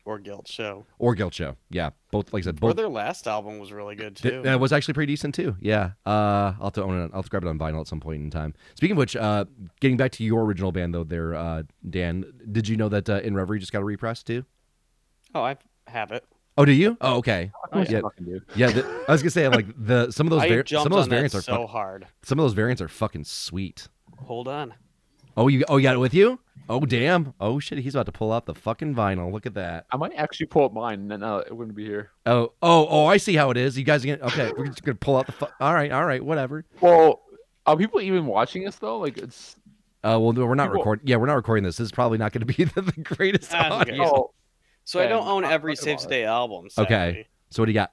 or 0.03 0.17
Guilt 0.17 0.47
Show. 0.47 0.85
or 0.97 1.13
Guilt 1.13 1.33
Show. 1.33 1.55
Yeah, 1.69 1.91
both 2.11 2.33
like 2.33 2.41
I 2.41 2.45
said, 2.45 2.55
Or 2.55 2.69
both. 2.69 2.75
their 2.75 2.89
last 2.89 3.27
album 3.27 3.59
was 3.59 3.71
really 3.71 3.95
good 3.95 4.15
too. 4.15 4.41
that 4.41 4.59
was 4.59 4.73
actually 4.73 4.95
pretty 4.95 5.13
decent 5.13 5.35
too. 5.35 5.55
Yeah, 5.61 5.91
uh, 6.07 6.53
I'll 6.59 6.65
have 6.65 6.73
to 6.73 6.83
own 6.83 6.99
it. 6.99 7.11
I'll 7.13 7.19
have 7.19 7.25
to 7.25 7.29
grab 7.29 7.43
it 7.43 7.47
on 7.47 7.59
vinyl 7.59 7.81
at 7.81 7.87
some 7.87 7.99
point 7.99 8.21
in 8.23 8.29
time. 8.31 8.53
Speaking 8.75 8.93
of 8.93 8.97
which, 8.97 9.15
uh, 9.15 9.45
getting 9.79 9.97
back 9.97 10.11
to 10.13 10.23
your 10.23 10.43
original 10.43 10.71
band 10.71 10.93
though, 10.95 11.03
there, 11.03 11.35
uh, 11.35 11.63
Dan, 11.87 12.25
did 12.51 12.67
you 12.67 12.77
know 12.77 12.89
that 12.89 13.09
uh, 13.09 13.21
In 13.23 13.35
Reverie 13.35 13.59
just 13.59 13.71
got 13.71 13.81
a 13.83 13.85
repress 13.85 14.23
too? 14.23 14.43
oh, 15.35 15.43
I 15.43 15.55
have 15.87 16.11
it. 16.11 16.25
Oh, 16.57 16.65
do 16.65 16.71
you? 16.71 16.97
Oh, 17.01 17.17
okay. 17.17 17.51
Of 17.63 17.71
course 17.71 17.89
yeah. 17.89 17.97
you 17.97 18.03
fucking 18.03 18.25
do. 18.25 18.41
Yeah, 18.55 18.71
the, 18.71 19.05
I 19.07 19.11
was 19.11 19.21
gonna 19.21 19.31
say 19.31 19.47
like 19.47 19.67
the 19.77 20.11
some 20.11 20.27
of 20.27 20.31
those 20.31 20.49
var- 20.49 20.65
some 20.67 20.85
of 20.91 20.91
those 20.91 21.07
variants 21.07 21.33
are 21.35 21.41
so 21.41 21.61
fuck- 21.61 21.69
hard. 21.69 22.07
some 22.23 22.39
of 22.39 22.43
those 22.43 22.53
variants 22.53 22.81
are 22.81 22.87
fucking 22.89 23.23
sweet. 23.23 23.87
Hold 24.19 24.47
on. 24.47 24.73
Oh, 25.37 25.47
you 25.47 25.63
oh 25.69 25.77
you 25.77 25.83
got 25.83 25.95
it 25.95 25.99
with 25.99 26.13
you? 26.13 26.39
Oh 26.69 26.81
damn! 26.81 27.33
Oh 27.39 27.59
shit! 27.59 27.79
He's 27.79 27.95
about 27.95 28.05
to 28.05 28.11
pull 28.11 28.31
out 28.33 28.45
the 28.45 28.53
fucking 28.53 28.93
vinyl. 28.93 29.31
Look 29.31 29.45
at 29.45 29.53
that. 29.55 29.85
I 29.91 29.97
might 29.97 30.13
actually 30.15 30.45
pull 30.47 30.65
up 30.65 30.73
mine, 30.73 30.99
and 30.99 31.11
then 31.11 31.23
uh, 31.23 31.37
it 31.37 31.55
wouldn't 31.55 31.75
be 31.75 31.85
here. 31.85 32.11
Oh 32.25 32.51
oh 32.61 32.85
oh! 32.89 33.05
I 33.05 33.15
see 33.17 33.35
how 33.35 33.49
it 33.49 33.57
is. 33.57 33.77
You 33.77 33.83
guys 33.85 34.03
are 34.05 34.15
gonna 34.15 34.27
okay. 34.31 34.51
We're 34.55 34.67
just 34.67 34.83
gonna 34.83 34.95
pull 34.95 35.15
out 35.17 35.25
the. 35.25 35.31
Fu- 35.31 35.47
all 35.61 35.73
right, 35.73 35.91
all 35.91 36.05
right, 36.05 36.23
whatever. 36.23 36.65
Well, 36.81 37.21
are 37.65 37.77
people 37.77 38.01
even 38.01 38.25
watching 38.25 38.67
us 38.67 38.75
though? 38.75 38.99
Like 38.99 39.17
it's 39.17 39.55
Uh, 40.03 40.19
well, 40.21 40.33
no, 40.33 40.45
we're 40.45 40.55
not 40.55 40.65
People- 40.67 40.79
recording. 40.79 41.07
Yeah, 41.07 41.15
we're 41.15 41.27
not 41.27 41.35
recording 41.35 41.63
this. 41.63 41.77
This 41.77 41.85
is 41.85 41.91
probably 41.91 42.17
not 42.17 42.33
going 42.33 42.45
to 42.45 42.53
be 42.53 42.63
the, 42.75 42.81
the 42.81 43.01
greatest 43.01 43.53
audio. 43.53 44.03
oh 44.03 44.31
So 44.83 44.99
I 44.99 45.07
don't 45.07 45.27
own 45.27 45.43
every 45.43 45.75
talk 45.75 45.83
Safe 45.83 45.93
about 45.93 46.03
it. 46.03 46.07
Stay 46.07 46.23
album. 46.25 46.67
Okay. 46.77 47.27
So 47.49 47.61
what 47.61 47.67
do 47.67 47.71
you 47.71 47.75
got? 47.75 47.91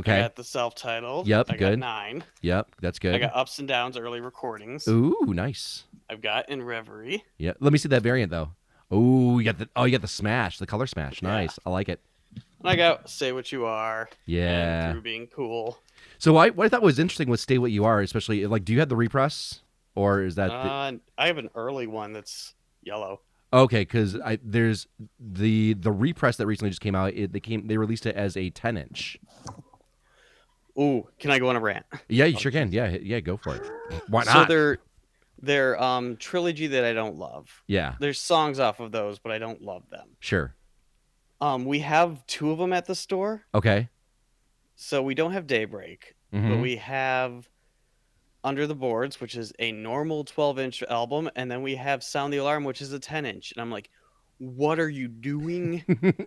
Okay. 0.00 0.18
I 0.18 0.22
got 0.22 0.36
the 0.36 0.44
self-titled. 0.44 1.26
Yep, 1.26 1.46
I 1.50 1.52
got 1.52 1.58
good. 1.58 1.78
nine. 1.78 2.24
Yep, 2.40 2.76
that's 2.80 2.98
good. 2.98 3.14
I 3.14 3.18
got 3.18 3.36
Ups 3.36 3.58
and 3.58 3.68
Downs 3.68 3.96
early 3.96 4.20
recordings. 4.20 4.88
Ooh, 4.88 5.16
nice. 5.28 5.84
I've 6.08 6.22
got 6.22 6.48
In 6.48 6.62
Reverie. 6.62 7.22
Yeah. 7.38 7.52
Let 7.60 7.72
me 7.72 7.78
see 7.78 7.88
that 7.90 8.02
variant 8.02 8.30
though. 8.30 8.52
Oh, 8.90 9.38
you 9.38 9.44
got 9.44 9.58
the 9.58 9.68
oh, 9.76 9.84
you 9.84 9.92
got 9.92 10.00
the 10.00 10.08
smash, 10.08 10.58
the 10.58 10.66
color 10.66 10.86
smash. 10.86 11.22
Yeah. 11.22 11.28
Nice. 11.28 11.58
I 11.64 11.70
like 11.70 11.88
it. 11.88 12.00
And 12.60 12.70
I 12.70 12.76
got 12.76 13.08
Say 13.08 13.32
What 13.32 13.52
You 13.52 13.66
Are. 13.66 14.08
Yeah. 14.26 14.86
And 14.86 14.94
Through 14.94 15.02
Being 15.02 15.26
Cool. 15.28 15.78
So 16.18 16.36
I 16.36 16.50
what 16.50 16.64
I 16.64 16.68
thought 16.68 16.82
was 16.82 16.98
interesting 16.98 17.28
was 17.28 17.40
stay 17.40 17.58
what 17.58 17.70
you 17.70 17.84
are, 17.84 18.00
especially 18.00 18.46
like 18.46 18.64
do 18.64 18.72
you 18.72 18.80
have 18.80 18.88
the 18.88 18.96
repress 18.96 19.60
or 19.94 20.22
is 20.22 20.36
that 20.36 20.48
the, 20.48 20.54
Uh, 20.54 20.92
I 21.18 21.26
have 21.26 21.38
an 21.38 21.50
early 21.54 21.86
one 21.86 22.12
that's 22.12 22.54
yellow. 22.82 23.20
Okay? 23.52 23.80
Because 23.82 24.16
I 24.20 24.38
there's 24.42 24.86
the 25.20 25.74
the 25.74 25.92
repress 25.92 26.36
that 26.36 26.46
recently 26.46 26.70
just 26.70 26.80
came 26.80 26.94
out. 26.94 27.12
It, 27.14 27.32
they 27.32 27.40
came 27.40 27.66
they 27.66 27.76
released 27.76 28.06
it 28.06 28.16
as 28.16 28.36
a 28.36 28.50
10 28.50 28.76
inch. 28.76 29.18
Ooh, 30.78 31.06
can 31.18 31.30
I 31.30 31.38
go 31.38 31.48
on 31.50 31.56
a 31.56 31.60
rant? 31.60 31.84
Yeah, 32.08 32.24
you 32.24 32.38
sure 32.38 32.50
can. 32.50 32.72
Yeah, 32.72 32.96
yeah, 33.02 33.20
go 33.20 33.36
for 33.36 33.54
it. 33.56 33.62
Why 34.08 34.20
not? 34.24 34.26
So 34.32 34.38
not? 34.40 34.48
they're 34.48 34.78
they're 35.42 35.82
um 35.82 36.16
trilogy 36.16 36.66
that 36.68 36.84
I 36.84 36.92
don't 36.92 37.16
love. 37.16 37.62
yeah, 37.66 37.94
There's 38.00 38.18
songs 38.20 38.58
off 38.58 38.80
of 38.80 38.92
those, 38.92 39.18
but 39.18 39.32
I 39.32 39.38
don't 39.38 39.60
love 39.60 39.82
them. 39.90 40.16
sure. 40.20 40.54
Um, 41.40 41.64
we 41.64 41.80
have 41.80 42.24
two 42.28 42.52
of 42.52 42.58
them 42.58 42.72
at 42.72 42.86
the 42.86 42.94
store, 42.94 43.42
Okay. 43.52 43.88
so 44.76 45.02
we 45.02 45.14
don't 45.16 45.32
have 45.32 45.48
Daybreak, 45.48 46.14
but 46.30 46.38
Mhm. 46.38 46.60
we 46.62 46.76
have 46.76 47.48
Under 48.44 48.66
the 48.66 48.74
Boards, 48.74 49.20
which 49.20 49.36
is 49.36 49.52
a 49.58 49.72
normal 49.72 50.24
12 50.24 50.58
inch 50.58 50.82
album, 50.90 51.30
and 51.36 51.50
then 51.50 51.62
we 51.62 51.76
have 51.76 52.02
Sound 52.02 52.32
the 52.32 52.38
Alarm, 52.38 52.64
which 52.64 52.80
is 52.82 52.92
a 52.92 52.98
10 52.98 53.24
inch. 53.24 53.52
And 53.52 53.60
I'm 53.60 53.70
like, 53.70 53.90
what 54.38 54.80
are 54.80 54.88
you 54.88 55.06
doing? 55.08 55.84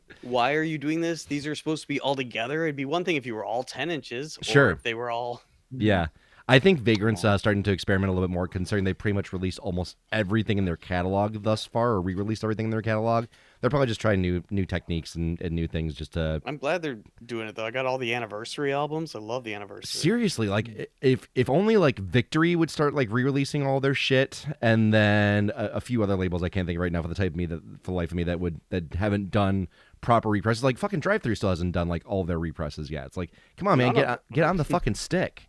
Why 0.22 0.54
are 0.54 0.64
you 0.64 0.78
doing 0.78 1.02
this? 1.02 1.26
These 1.26 1.46
are 1.46 1.56
supposed 1.56 1.82
to 1.84 1.88
be 1.88 2.00
all 2.00 2.16
together. 2.16 2.64
It'd 2.64 2.76
be 2.78 2.86
one 2.86 3.04
thing 3.04 3.18
if 3.18 3.26
you 3.26 3.36
were 3.36 3.44
all 3.44 3.64
10 3.64 3.92
inches, 3.92 4.38
or 4.38 4.44
Sure. 4.44 4.70
if 4.72 4.84
they 4.84 4.94
were 4.94 5.12
all. 5.12 5.42
Yeah. 5.72 6.08
I 6.48 6.60
think 6.60 6.80
Vagrant's 6.80 7.26
uh, 7.26 7.38
starting 7.38 7.64
to 7.64 7.72
experiment 7.72 8.10
a 8.10 8.14
little 8.14 8.28
bit 8.28 8.34
more, 8.34 8.48
considering 8.48 8.84
they 8.86 8.94
pretty 8.94 9.16
much 9.16 9.34
released 9.34 9.60
almost 9.60 9.98
everything 10.12 10.58
in 10.60 10.66
their 10.66 10.78
catalog 10.78 11.42
thus 11.44 11.66
far, 11.66 11.90
or 11.94 12.02
re-released 12.02 12.44
everything 12.44 12.66
in 12.66 12.70
their 12.70 12.84
catalog. 12.84 13.26
They're 13.66 13.72
probably 13.72 13.88
just 13.88 14.00
trying 14.00 14.22
new 14.22 14.44
new 14.52 14.64
techniques 14.64 15.16
and, 15.16 15.42
and 15.42 15.56
new 15.56 15.66
things 15.66 15.96
just 15.96 16.14
to 16.14 16.40
I'm 16.46 16.58
glad 16.58 16.84
they're 16.84 17.00
doing 17.26 17.48
it 17.48 17.56
though. 17.56 17.66
I 17.66 17.72
got 17.72 17.88
all 17.88 17.98
the 17.98 18.14
anniversary 18.14 18.72
albums. 18.72 19.16
I 19.16 19.20
love 19.20 19.44
the 19.44 19.56
anniversary. 19.56 19.88
seriously 19.88 20.48
like 20.48 20.92
if 21.02 21.28
if 21.34 21.50
only 21.50 21.76
like 21.76 21.98
Victory 21.98 22.56
would 22.56 22.70
start 22.70 22.94
like 22.94 23.12
re-releasing 23.12 23.66
all 23.66 23.80
their 23.80 23.96
shit, 23.96 24.46
and 24.62 24.94
then 24.94 25.52
a, 25.56 25.66
a 25.66 25.82
few 25.82 26.04
other 26.04 26.16
labels 26.16 26.44
I 26.44 26.50
can't 26.50 26.68
think 26.68 26.78
of 26.78 26.82
right 26.84 26.92
now 26.92 27.02
for 27.02 27.08
the 27.08 27.16
type 27.16 27.32
of 27.32 27.36
me 27.36 27.48
that 27.48 27.60
for 27.82 27.90
the 27.90 27.94
life 27.94 28.12
of 28.12 28.18
me 28.18 28.24
that 28.26 28.40
would 28.40 28.62
that 28.70 28.94
haven't 28.94 29.32
done 29.32 29.68
proper 30.00 30.30
represses. 30.30 30.64
Like 30.64 30.78
fucking 30.78 31.00
Drive-Thru 31.00 31.34
still 31.34 31.50
hasn't 31.50 31.72
done 31.72 31.88
like 31.88 32.04
all 32.06 32.24
their 32.24 32.38
represses 32.38 32.92
yet. 32.92 33.08
It's 33.08 33.18
like 33.18 33.32
come 33.58 33.68
on 33.68 33.80
man, 33.80 33.96
get 33.96 34.06
on, 34.08 34.18
get 34.32 34.44
on 34.44 34.58
the 34.58 34.64
fucking 34.64 34.94
stick. 34.94 35.48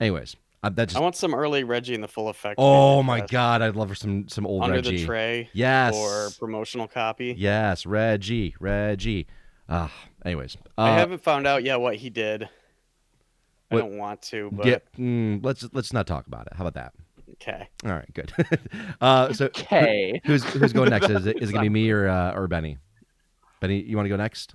Anyways, 0.00 0.36
uh, 0.62 0.70
that 0.70 0.94
I 0.96 1.00
want 1.00 1.16
some 1.16 1.34
early 1.34 1.64
Reggie 1.64 1.94
in 1.94 2.00
the 2.00 2.08
full 2.08 2.28
effect. 2.28 2.56
oh 2.58 3.02
my 3.02 3.20
Fest 3.20 3.32
god, 3.32 3.62
I'd 3.62 3.76
love 3.76 3.88
for 3.88 3.94
some 3.94 4.28
some 4.28 4.46
old 4.46 4.62
Under 4.62 4.76
Reggie. 4.76 4.98
the 4.98 5.04
tray 5.04 5.50
Yes. 5.52 5.94
or 5.96 6.30
promotional 6.38 6.88
copy. 6.88 7.34
Yes, 7.36 7.84
Reggie, 7.86 8.54
Reggie. 8.60 9.26
Ah, 9.68 9.90
anyways, 10.24 10.56
uh, 10.78 10.82
I 10.82 10.90
haven't 10.98 11.22
found 11.22 11.46
out 11.46 11.64
yet 11.64 11.80
what 11.80 11.96
he 11.96 12.10
did. 12.10 12.48
I 13.70 13.76
don't 13.76 13.96
want 13.96 14.20
to, 14.22 14.50
but 14.52 14.64
get, 14.64 14.92
mm, 14.98 15.42
let's 15.42 15.66
let's 15.72 15.92
not 15.94 16.06
talk 16.06 16.26
about 16.26 16.46
it. 16.46 16.52
How 16.54 16.66
about 16.66 16.74
that? 16.74 16.92
okay. 17.34 17.68
All 17.86 17.92
right, 17.92 18.12
good. 18.12 18.30
uh, 19.00 19.32
so 19.32 19.46
okay. 19.46 20.20
who's 20.26 20.44
who's 20.44 20.72
going 20.74 20.90
next? 20.90 21.08
Is 21.08 21.24
it, 21.26 21.42
is 21.42 21.48
it 21.48 21.52
gonna 21.54 21.64
be 21.64 21.68
me 21.80 21.90
or 21.90 22.06
uh, 22.06 22.34
or 22.34 22.48
Benny? 22.48 22.76
Benny, 23.60 23.80
you 23.82 23.96
want 23.96 24.04
to 24.04 24.10
go 24.10 24.16
next? 24.16 24.54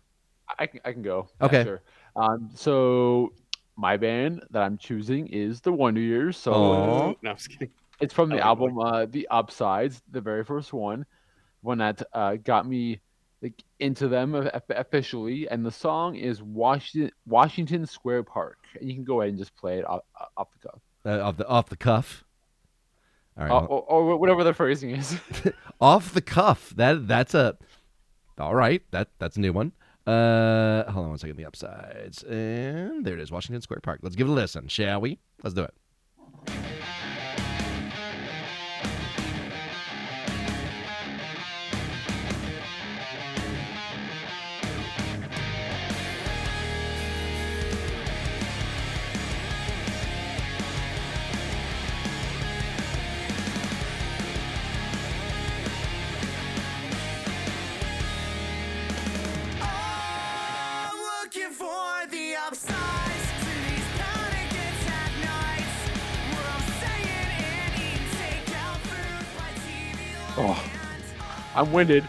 I 0.60 0.68
can, 0.68 0.80
I 0.86 0.94
can 0.94 1.02
go. 1.02 1.30
Yeah, 1.42 1.46
Okay. 1.48 1.64
sure. 1.64 1.82
Um, 2.16 2.50
so 2.54 3.34
my 3.78 3.96
band 3.98 4.44
that 4.52 4.64
I'm 4.64 4.78
choosing 4.78 5.28
is 5.28 5.62
the 5.62 5.72
Wonder 5.72 6.02
Years. 6.02 6.36
So 6.38 6.52
Aw. 6.54 7.14
No, 7.22 7.30
I'm 7.32 7.36
just 7.38 7.50
kidding. 7.50 7.70
it's 8.00 8.14
from 8.14 8.30
the 8.30 8.40
album 8.40 8.78
uh, 8.80 9.06
The 9.06 9.28
Upsides, 9.32 10.02
the 10.12 10.20
very 10.22 10.44
first 10.44 10.74
one, 10.74 11.06
one 11.62 11.78
that 11.78 12.02
uh, 12.14 12.36
got 12.44 12.68
me 12.68 13.00
like 13.42 13.64
into 13.80 14.08
them 14.08 14.34
o- 14.34 14.50
o- 14.52 14.62
officially. 14.70 15.48
And 15.48 15.64
the 15.66 15.72
song 15.72 16.16
is 16.16 16.42
Washington 16.42 17.12
Washington 17.28 17.86
Square 17.86 18.24
Park. 18.24 18.58
And 18.80 18.90
you 18.90 18.96
can 18.96 19.04
go 19.04 19.22
ahead 19.22 19.30
and 19.30 19.38
just 19.38 19.56
play 19.56 19.78
it 19.80 19.86
off, 19.88 20.02
off 20.36 20.48
the 20.60 20.68
cuff, 20.70 20.82
Uh, 21.06 21.22
off 21.22 21.38
the 21.38 21.48
off 21.48 21.70
the 21.70 21.78
cuff. 21.78 22.24
All 23.38 23.44
right, 23.44 23.52
Uh, 23.52 23.66
or, 23.66 23.82
or 24.10 24.18
whatever 24.18 24.44
the 24.44 24.54
phrasing 24.54 24.90
is. 24.92 25.20
off 25.80 26.14
the 26.14 26.22
cuff. 26.22 26.74
That 26.76 27.08
that's 27.08 27.36
a. 27.36 27.56
All 28.40 28.56
right, 28.56 28.82
that 28.92 29.10
that's 29.20 29.38
a 29.38 29.40
new 29.40 29.54
one. 29.54 29.72
Uh, 30.08 30.90
hold 30.90 31.04
on 31.04 31.10
one 31.10 31.18
second. 31.18 31.36
The 31.36 31.46
upsides, 31.46 32.24
and 32.24 33.04
there 33.06 33.16
it 33.16 33.20
is, 33.20 33.30
Washington 33.30 33.62
Square 33.62 33.82
Park. 33.84 34.00
Let's 34.02 34.16
give 34.16 34.28
it 34.28 34.32
a 34.32 34.34
listen, 34.34 34.70
shall 34.70 35.02
we? 35.02 35.20
Let's 35.44 35.54
do 35.54 35.64
it. 35.64 35.74
I'm 71.58 71.72
winded. 71.74 72.08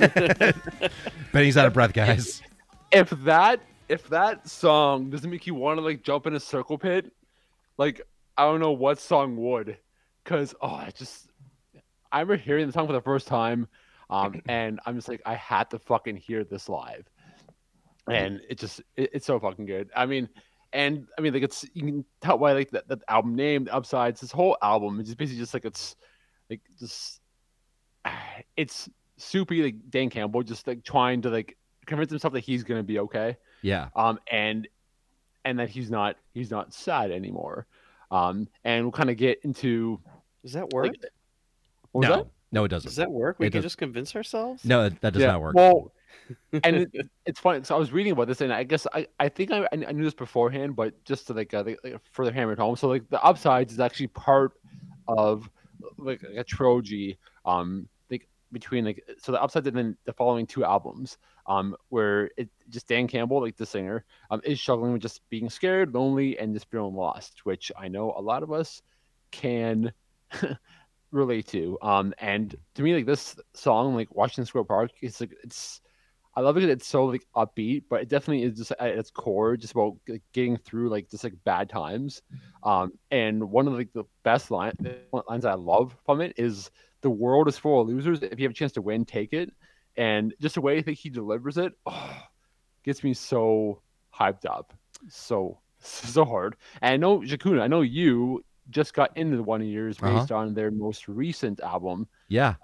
Benny's 1.32 1.56
out 1.56 1.68
of 1.68 1.72
breath, 1.72 1.92
guys. 1.92 2.42
if 2.90 3.08
that 3.10 3.60
if 3.88 4.08
that 4.08 4.48
song 4.48 5.10
doesn't 5.10 5.30
make 5.30 5.46
you 5.46 5.54
want 5.54 5.78
to 5.78 5.84
like 5.84 6.02
jump 6.02 6.26
in 6.26 6.34
a 6.34 6.40
circle 6.40 6.76
pit, 6.76 7.12
like 7.78 8.00
I 8.36 8.42
don't 8.42 8.58
know 8.58 8.72
what 8.72 8.98
song 8.98 9.36
would, 9.36 9.78
cause 10.24 10.56
oh 10.60 10.74
I 10.74 10.90
just 10.92 11.28
I 12.10 12.18
remember 12.18 12.42
hearing 12.42 12.66
the 12.66 12.72
song 12.72 12.88
for 12.88 12.92
the 12.92 13.00
first 13.00 13.28
time, 13.28 13.68
um, 14.10 14.42
and 14.48 14.80
I'm 14.86 14.96
just 14.96 15.08
like 15.08 15.22
I 15.24 15.36
had 15.36 15.70
to 15.70 15.78
fucking 15.78 16.16
hear 16.16 16.42
this 16.42 16.68
live, 16.68 17.08
and 18.10 18.40
it 18.48 18.58
just 18.58 18.80
it, 18.96 19.10
it's 19.12 19.26
so 19.26 19.38
fucking 19.38 19.66
good. 19.66 19.88
I 19.94 20.06
mean, 20.06 20.28
and 20.72 21.06
I 21.16 21.20
mean 21.20 21.32
like 21.32 21.44
it's 21.44 21.64
you 21.74 21.84
can 21.84 22.04
tell 22.20 22.38
by 22.38 22.54
like 22.54 22.72
that, 22.72 22.88
that 22.88 23.02
album 23.06 23.36
name, 23.36 23.66
the 23.66 23.74
upsides, 23.74 24.20
this 24.20 24.32
whole 24.32 24.56
album 24.62 24.98
is 24.98 25.06
just 25.06 25.18
basically 25.18 25.38
just 25.38 25.54
like 25.54 25.64
it's 25.64 25.94
like 26.50 26.60
just 26.80 27.20
it's 28.56 28.88
soupy 29.16 29.62
like 29.62 29.76
Dan 29.90 30.10
Campbell 30.10 30.42
just 30.42 30.66
like 30.66 30.82
trying 30.84 31.22
to 31.22 31.30
like 31.30 31.56
convince 31.86 32.10
himself 32.10 32.32
that 32.34 32.40
he's 32.40 32.64
gonna 32.64 32.82
be 32.82 32.98
okay 32.98 33.36
Yeah. 33.62 33.88
um 33.94 34.18
and 34.30 34.66
and 35.44 35.58
that 35.58 35.68
he's 35.68 35.90
not 35.90 36.16
he's 36.32 36.50
not 36.50 36.72
sad 36.72 37.10
anymore 37.10 37.66
um 38.10 38.48
and 38.64 38.84
we'll 38.84 38.92
kind 38.92 39.10
of 39.10 39.16
get 39.16 39.40
into 39.44 40.00
Does 40.42 40.54
that 40.54 40.70
work? 40.72 40.86
like 40.86 41.04
what 41.92 42.00
was 42.00 42.08
no, 42.08 42.16
that? 42.16 42.26
no, 42.52 42.64
it 42.64 42.68
doesn't. 42.68 42.88
doesn't. 42.88 43.04
that 43.04 43.10
work? 43.10 43.38
We 43.38 43.46
It 43.46 43.50
can 43.50 43.58
does- 43.58 43.66
just 43.66 43.78
convince 43.78 44.16
ourselves. 44.16 44.64
No, 44.64 44.88
that, 44.88 45.00
that 45.02 45.12
does 45.12 45.22
Yeah, 45.22 45.28
not 45.32 45.40
work. 45.42 45.54
well 45.54 45.92
and 46.64 46.76
it, 46.92 47.08
it's 47.26 47.38
funny 47.40 47.62
so 47.64 47.74
i 47.74 47.78
was 47.78 47.92
reading 47.92 48.12
about 48.12 48.26
this 48.28 48.40
and 48.40 48.52
i 48.52 48.62
guess 48.62 48.86
i, 48.94 49.06
I 49.20 49.28
think 49.28 49.50
I, 49.50 49.66
I 49.72 49.76
knew 49.92 50.04
this 50.04 50.14
beforehand 50.14 50.74
but 50.76 51.04
just 51.04 51.26
to 51.26 51.34
like, 51.34 51.52
uh, 51.52 51.64
like, 51.66 51.78
like 51.84 52.00
further 52.12 52.32
hammer 52.32 52.52
it 52.52 52.58
home 52.58 52.76
so 52.76 52.88
like 52.88 53.08
the 53.10 53.22
upsides 53.22 53.72
is 53.74 53.80
actually 53.80 54.06
part 54.06 54.52
of 55.08 55.50
like 55.98 56.22
a 56.22 56.42
trilogy 56.44 57.18
um 57.44 57.80
like 57.80 57.88
between 58.54 58.84
like 58.84 59.04
so 59.18 59.32
the 59.32 59.42
upsides 59.42 59.66
and 59.66 59.76
then 59.76 59.96
the 60.06 60.12
following 60.12 60.46
two 60.46 60.64
albums 60.64 61.18
um 61.46 61.76
where 61.90 62.30
it 62.38 62.48
just 62.70 62.88
dan 62.88 63.06
campbell 63.06 63.42
like 63.42 63.56
the 63.56 63.66
singer 63.66 64.04
um 64.30 64.40
is 64.44 64.58
struggling 64.58 64.92
with 64.92 65.02
just 65.02 65.20
being 65.28 65.50
scared 65.50 65.92
lonely 65.92 66.38
and 66.38 66.54
just 66.54 66.70
feeling 66.70 66.94
lost 66.94 67.44
which 67.44 67.70
i 67.76 67.88
know 67.88 68.14
a 68.16 68.22
lot 68.22 68.42
of 68.42 68.52
us 68.52 68.80
can 69.30 69.92
relate 71.10 71.46
to 71.46 71.76
um 71.82 72.14
and 72.18 72.56
to 72.74 72.82
me 72.82 72.94
like 72.94 73.06
this 73.06 73.36
song 73.52 73.94
like 73.94 74.14
washington 74.14 74.46
square 74.46 74.64
park 74.64 74.90
it's 75.02 75.20
like 75.20 75.34
it's 75.42 75.82
I 76.36 76.40
love 76.40 76.56
it 76.56 76.64
it's 76.64 76.86
so 76.86 77.04
like 77.04 77.24
upbeat, 77.36 77.84
but 77.88 78.02
it 78.02 78.08
definitely 78.08 78.42
is 78.42 78.58
just 78.58 78.72
at 78.72 78.88
its 78.88 79.10
core 79.10 79.56
just 79.56 79.72
about 79.72 79.96
like, 80.08 80.22
getting 80.32 80.56
through 80.56 80.88
like 80.88 81.08
just 81.08 81.22
like 81.22 81.34
bad 81.44 81.68
times. 81.68 82.22
Um, 82.64 82.92
and 83.10 83.50
one 83.50 83.68
of 83.68 83.74
like 83.74 83.92
the 83.92 84.04
best 84.24 84.50
line, 84.50 84.72
lines 85.28 85.44
I 85.44 85.54
love 85.54 85.96
from 86.04 86.20
it 86.20 86.34
is 86.36 86.70
the 87.04 87.10
world 87.10 87.46
is 87.48 87.58
full 87.58 87.82
of 87.82 87.86
losers. 87.88 88.22
If 88.22 88.40
you 88.40 88.44
have 88.46 88.52
a 88.52 88.54
chance 88.54 88.72
to 88.72 88.82
win, 88.82 89.04
take 89.04 89.32
it. 89.32 89.52
And 89.96 90.34
just 90.40 90.56
the 90.56 90.60
way 90.62 90.78
I 90.78 90.82
think 90.82 90.98
he 90.98 91.10
delivers 91.10 91.58
it, 91.58 91.72
oh, 91.86 92.16
gets 92.82 93.04
me 93.04 93.14
so 93.14 93.82
hyped 94.18 94.46
up, 94.46 94.72
so 95.08 95.60
so 95.78 96.24
hard. 96.24 96.56
And 96.82 96.94
I 96.94 96.96
know 96.96 97.20
Jakuna, 97.20 97.60
I 97.62 97.68
know 97.68 97.82
you 97.82 98.44
just 98.70 98.94
got 98.94 99.16
into 99.16 99.36
the 99.36 99.42
Wonder 99.42 99.66
Years 99.66 99.98
Uh-huh. 100.00 100.18
based 100.18 100.32
on 100.32 100.54
their 100.54 100.70
most 100.72 101.06
recent 101.08 101.60
album 101.60 102.08
Yeah. 102.28 102.54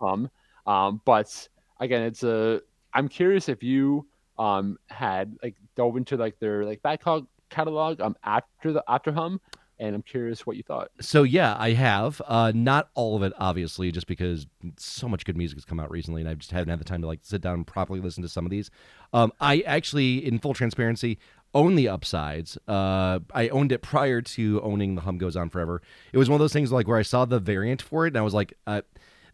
hum. 0.00 0.30
Um, 0.66 1.00
but 1.04 1.48
again, 1.78 2.02
it's 2.02 2.22
a. 2.24 2.60
I'm 2.94 3.08
curious 3.08 3.48
if 3.48 3.62
you 3.62 4.06
um 4.38 4.78
had 4.88 5.36
like 5.42 5.56
dove 5.76 5.96
into 5.98 6.16
like 6.16 6.38
their 6.40 6.64
like 6.64 6.80
back 6.82 7.02
catalog 7.50 8.00
um 8.00 8.16
after 8.24 8.72
the 8.72 8.82
after 8.88 9.12
hum, 9.12 9.40
and 9.82 9.96
I'm 9.96 10.02
curious 10.02 10.46
what 10.46 10.56
you 10.56 10.62
thought. 10.62 10.92
So 11.00 11.24
yeah, 11.24 11.56
I 11.58 11.72
have. 11.72 12.22
Uh, 12.26 12.52
not 12.54 12.90
all 12.94 13.16
of 13.16 13.24
it, 13.24 13.32
obviously, 13.36 13.90
just 13.90 14.06
because 14.06 14.46
so 14.76 15.08
much 15.08 15.24
good 15.24 15.36
music 15.36 15.56
has 15.56 15.64
come 15.64 15.80
out 15.80 15.90
recently, 15.90 16.22
and 16.22 16.30
I 16.30 16.34
just 16.34 16.52
haven't 16.52 16.68
had 16.68 16.78
the 16.78 16.84
time 16.84 17.00
to 17.02 17.08
like 17.08 17.18
sit 17.22 17.40
down 17.40 17.54
and 17.54 17.66
properly 17.66 18.00
listen 18.00 18.22
to 18.22 18.28
some 18.28 18.46
of 18.46 18.50
these. 18.50 18.70
Um, 19.12 19.32
I 19.40 19.60
actually, 19.66 20.24
in 20.24 20.38
full 20.38 20.54
transparency, 20.54 21.18
own 21.52 21.74
the 21.74 21.88
upsides. 21.88 22.56
Uh, 22.68 23.18
I 23.34 23.48
owned 23.48 23.72
it 23.72 23.82
prior 23.82 24.22
to 24.22 24.62
owning 24.62 24.94
the 24.94 25.02
Hum 25.02 25.18
Goes 25.18 25.36
On 25.36 25.50
Forever. 25.50 25.82
It 26.12 26.18
was 26.18 26.30
one 26.30 26.36
of 26.36 26.40
those 26.40 26.52
things 26.52 26.70
like 26.70 26.86
where 26.86 26.98
I 26.98 27.02
saw 27.02 27.24
the 27.24 27.40
variant 27.40 27.82
for 27.82 28.06
it, 28.06 28.10
and 28.10 28.18
I 28.18 28.22
was 28.22 28.34
like, 28.34 28.54
uh, 28.68 28.82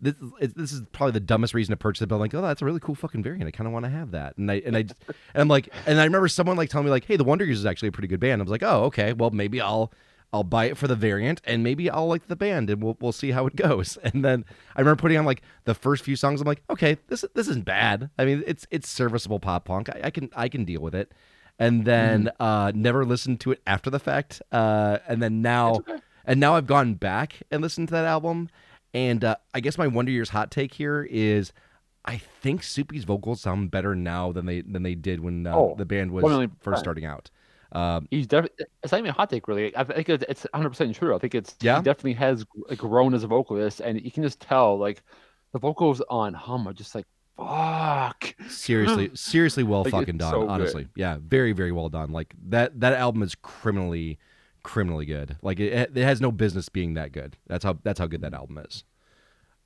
this, 0.00 0.14
this 0.56 0.72
is 0.72 0.82
probably 0.92 1.12
the 1.12 1.20
dumbest 1.20 1.52
reason 1.52 1.72
to 1.72 1.76
purchase 1.76 2.02
it, 2.02 2.06
but 2.06 2.14
I'm 2.14 2.20
like, 2.20 2.32
oh, 2.32 2.40
that's 2.40 2.62
a 2.62 2.64
really 2.64 2.80
cool 2.80 2.94
fucking 2.94 3.22
variant. 3.22 3.46
I 3.46 3.50
kind 3.50 3.66
of 3.66 3.72
want 3.74 3.84
to 3.84 3.90
have 3.90 4.12
that, 4.12 4.38
and 4.38 4.50
I 4.50 4.62
and 4.64 4.76
I 4.76 4.80
and 4.80 4.92
I'm 5.34 5.48
like, 5.48 5.68
and 5.86 6.00
I 6.00 6.04
remember 6.04 6.28
someone 6.28 6.56
like 6.56 6.70
telling 6.70 6.86
me 6.86 6.90
like, 6.90 7.04
hey, 7.04 7.16
the 7.16 7.24
Wonder 7.24 7.44
Years 7.44 7.58
is 7.58 7.66
actually 7.66 7.88
a 7.88 7.92
pretty 7.92 8.08
good 8.08 8.20
band. 8.20 8.40
I 8.40 8.44
was 8.44 8.50
like, 8.50 8.62
oh, 8.62 8.84
okay, 8.84 9.12
well 9.12 9.30
maybe 9.30 9.60
I'll 9.60 9.92
I'll 10.32 10.44
buy 10.44 10.66
it 10.66 10.76
for 10.76 10.86
the 10.86 10.94
variant, 10.96 11.40
and 11.44 11.62
maybe 11.64 11.88
I'll 11.88 12.06
like 12.06 12.26
the 12.28 12.36
band, 12.36 12.68
and 12.70 12.82
we'll 12.82 12.96
we'll 13.00 13.12
see 13.12 13.30
how 13.30 13.46
it 13.46 13.56
goes. 13.56 13.96
And 14.04 14.24
then 14.24 14.44
I 14.76 14.80
remember 14.80 15.00
putting 15.00 15.16
on 15.18 15.24
like 15.24 15.42
the 15.64 15.74
first 15.74 16.04
few 16.04 16.16
songs. 16.16 16.40
I'm 16.40 16.46
like, 16.46 16.62
okay, 16.68 16.98
this 17.08 17.24
this 17.34 17.48
isn't 17.48 17.64
bad. 17.64 18.10
I 18.18 18.24
mean, 18.24 18.42
it's 18.46 18.66
it's 18.70 18.88
serviceable 18.88 19.40
pop 19.40 19.64
punk. 19.64 19.88
I, 19.88 20.00
I 20.04 20.10
can 20.10 20.28
I 20.36 20.48
can 20.48 20.64
deal 20.64 20.80
with 20.82 20.94
it. 20.94 21.12
And 21.58 21.84
then 21.84 22.30
uh, 22.38 22.70
never 22.74 23.04
listened 23.04 23.40
to 23.40 23.50
it 23.52 23.60
after 23.66 23.90
the 23.90 23.98
fact. 23.98 24.40
Uh, 24.52 24.98
and 25.08 25.20
then 25.20 25.42
now, 25.42 25.80
and 26.24 26.38
now 26.38 26.54
I've 26.54 26.68
gone 26.68 26.94
back 26.94 27.42
and 27.50 27.60
listened 27.60 27.88
to 27.88 27.92
that 27.94 28.04
album. 28.04 28.48
And 28.94 29.24
uh, 29.24 29.36
I 29.52 29.58
guess 29.60 29.76
my 29.76 29.88
Wonder 29.88 30.12
Years 30.12 30.28
hot 30.30 30.50
take 30.52 30.74
here 30.74 31.02
is, 31.10 31.52
I 32.04 32.18
think 32.18 32.62
Soupy's 32.62 33.02
vocals 33.04 33.40
sound 33.40 33.70
better 33.72 33.94
now 33.96 34.30
than 34.30 34.46
they 34.46 34.60
than 34.60 34.82
they 34.84 34.94
did 34.94 35.18
when 35.20 35.46
uh, 35.48 35.56
Oh, 35.56 35.74
the 35.76 35.84
band 35.84 36.12
was 36.12 36.22
100%. 36.24 36.50
first 36.60 36.80
starting 36.80 37.04
out. 37.04 37.28
Um, 37.72 38.08
He's 38.10 38.26
definitely. 38.26 38.66
It's 38.82 38.92
not 38.92 38.98
even 38.98 39.10
a 39.10 39.12
hot 39.14 39.28
take, 39.30 39.46
really. 39.48 39.76
I 39.76 39.84
think 39.84 40.08
it's- 40.08 40.26
it's 40.28 40.46
100 40.52 40.70
percent 40.70 40.94
true. 40.94 41.14
I 41.14 41.18
think 41.18 41.34
it's 41.34 41.54
Yeah? 41.60 41.76
he 41.76 41.82
definitely 41.82 42.14
has 42.14 42.44
grown 42.76 43.12
as 43.14 43.24
a 43.24 43.26
vocalist, 43.26 43.80
and 43.80 44.00
you 44.00 44.10
can 44.10 44.22
just 44.22 44.40
tell 44.40 44.78
like 44.78 45.02
the 45.52 45.58
vocals 45.58 46.00
on 46.08 46.34
hum 46.34 46.66
are 46.66 46.72
just 46.72 46.94
like 46.94 47.06
fuck. 47.36 48.34
seriously 48.48 49.10
seriously 49.14 49.62
well 49.62 49.82
Like, 49.84 49.92
fucking 49.92 50.18
done 50.18 50.30
so 50.32 50.40
good. 50.40 50.48
honestly 50.50 50.88
yeah 50.96 51.18
very 51.22 51.52
very 51.52 51.70
well 51.72 51.88
done 51.88 52.10
like 52.10 52.34
that 52.48 52.80
that 52.80 52.94
album 52.94 53.22
is 53.22 53.34
criminally 53.36 54.18
criminally 54.64 55.06
good 55.06 55.36
like 55.40 55.60
it, 55.60 55.92
it 55.96 56.02
has 56.04 56.20
no 56.20 56.32
business 56.32 56.68
being 56.68 56.94
that 56.94 57.12
good 57.12 57.36
that's 57.46 57.64
how 57.64 57.78
that's 57.84 57.98
how 58.00 58.06
good 58.08 58.22
that 58.22 58.34
album 58.34 58.58
is 58.58 58.82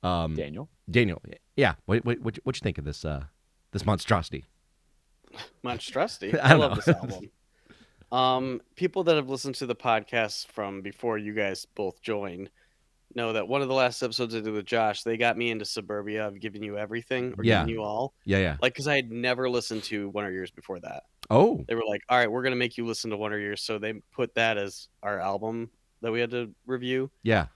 um 0.03 0.35
Daniel. 0.35 0.69
daniel 0.89 1.19
yeah 1.55 1.73
what 1.85 2.05
what 2.05 2.19
what, 2.19 2.37
what 2.43 2.55
you 2.55 2.59
think 2.61 2.77
of 2.77 2.85
this 2.85 3.03
uh 3.03 3.23
this 3.71 3.85
monstrosity 3.85 4.45
Monstrosity. 5.63 6.37
I 6.39 6.51
I, 6.51 6.53
love 6.53 6.75
this 6.75 6.87
album. 6.87 7.29
Um, 8.13 8.61
people 8.75 9.03
that 9.05 9.15
have 9.15 9.27
listened 9.29 9.55
to 9.55 9.65
the 9.65 9.75
podcast 9.75 10.47
from 10.47 10.81
before 10.81 11.17
you 11.17 11.33
guys 11.33 11.65
both 11.73 11.99
joined 12.01 12.51
know 13.15 13.33
that 13.33 13.47
one 13.47 13.61
of 13.63 13.67
the 13.67 13.73
last 13.73 14.01
episodes 14.03 14.33
I 14.35 14.39
did 14.39 14.53
with 14.53 14.65
Josh, 14.65 15.01
they 15.03 15.17
got 15.17 15.35
me 15.37 15.49
into 15.51 15.65
Suburbia. 15.65 16.25
I've 16.25 16.39
given 16.39 16.61
you 16.63 16.77
everything, 16.77 17.33
or 17.37 17.43
Yeah. 17.43 17.59
given 17.61 17.69
you 17.69 17.81
all. 17.83 18.13
yeah 18.25 18.37
yeah 18.37 18.57
Like, 18.61 18.73
because 18.73 18.87
I 18.87 18.95
had 18.95 19.11
never 19.11 19.49
listened 19.49 19.83
to 19.85 20.09
Wonder 20.09 20.31
Years 20.31 20.51
before 20.51 20.79
that. 20.81 21.03
oh 21.31 21.63
They 21.67 21.73
were 21.75 21.85
like, 21.87 22.01
"All 22.09 22.17
right, 22.17 22.31
we're 22.31 22.43
gonna 22.43 22.55
make 22.55 22.77
you 22.77 22.85
listen 22.85 23.09
to 23.11 23.17
Wonder 23.17 23.39
Years," 23.39 23.61
so 23.63 23.79
they 23.79 23.93
put 24.11 24.35
that 24.35 24.57
as 24.59 24.89
our 25.01 25.19
album 25.19 25.71
that 26.01 26.11
we 26.11 26.19
had 26.19 26.31
to 26.31 26.53
review. 26.67 27.09
yeah 27.23 27.47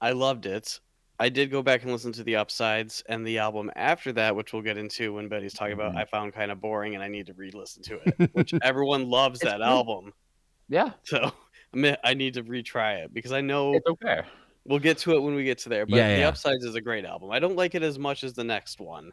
I 0.00 0.12
loved 0.12 0.46
it. 0.46 0.78
I 1.18 1.28
did 1.30 1.50
go 1.50 1.62
back 1.62 1.82
and 1.82 1.92
listen 1.92 2.12
to 2.12 2.24
the 2.24 2.36
upsides 2.36 3.02
and 3.08 3.26
the 3.26 3.38
album 3.38 3.70
after 3.74 4.12
that, 4.12 4.36
which 4.36 4.52
we'll 4.52 4.62
get 4.62 4.76
into 4.76 5.14
when 5.14 5.28
Benny's 5.28 5.54
talking 5.54 5.72
about. 5.72 5.94
Mhm. 5.94 5.98
I 5.98 6.04
found 6.04 6.34
kind 6.34 6.50
of 6.50 6.60
boring, 6.60 6.94
and 6.94 7.02
I 7.02 7.08
need 7.08 7.26
to 7.26 7.32
re-listen 7.34 7.82
to 7.84 7.98
it. 8.04 8.30
Which 8.34 8.52
everyone 8.62 9.08
loves 9.08 9.40
It's 9.40 9.50
that 9.50 9.58
good. 9.58 9.64
album, 9.66 10.12
Yeah, 10.68 10.90
so 11.04 11.32
I 11.72 11.76
mean, 11.76 11.96
I 12.04 12.14
need 12.14 12.34
to 12.34 12.42
retry 12.44 13.04
it 13.04 13.14
because 13.14 13.32
I 13.32 13.40
know 13.40 13.74
it's 13.74 13.86
okay. 13.86 14.22
we'll 14.66 14.78
get 14.78 14.98
to 14.98 15.12
it 15.16 15.20
when 15.20 15.34
we 15.34 15.44
get 15.44 15.58
to 15.58 15.68
there. 15.68 15.86
But 15.86 15.96
Yeah, 15.96 16.14
the 16.14 16.20
yeah. 16.20 16.28
upsides 16.28 16.64
is 16.64 16.74
a 16.74 16.80
great 16.80 17.04
album. 17.04 17.30
I 17.30 17.38
don't 17.38 17.56
like 17.56 17.74
it 17.74 17.82
as 17.82 17.98
much 17.98 18.22
as 18.22 18.34
the 18.34 18.44
next 18.44 18.78
one, 18.80 19.10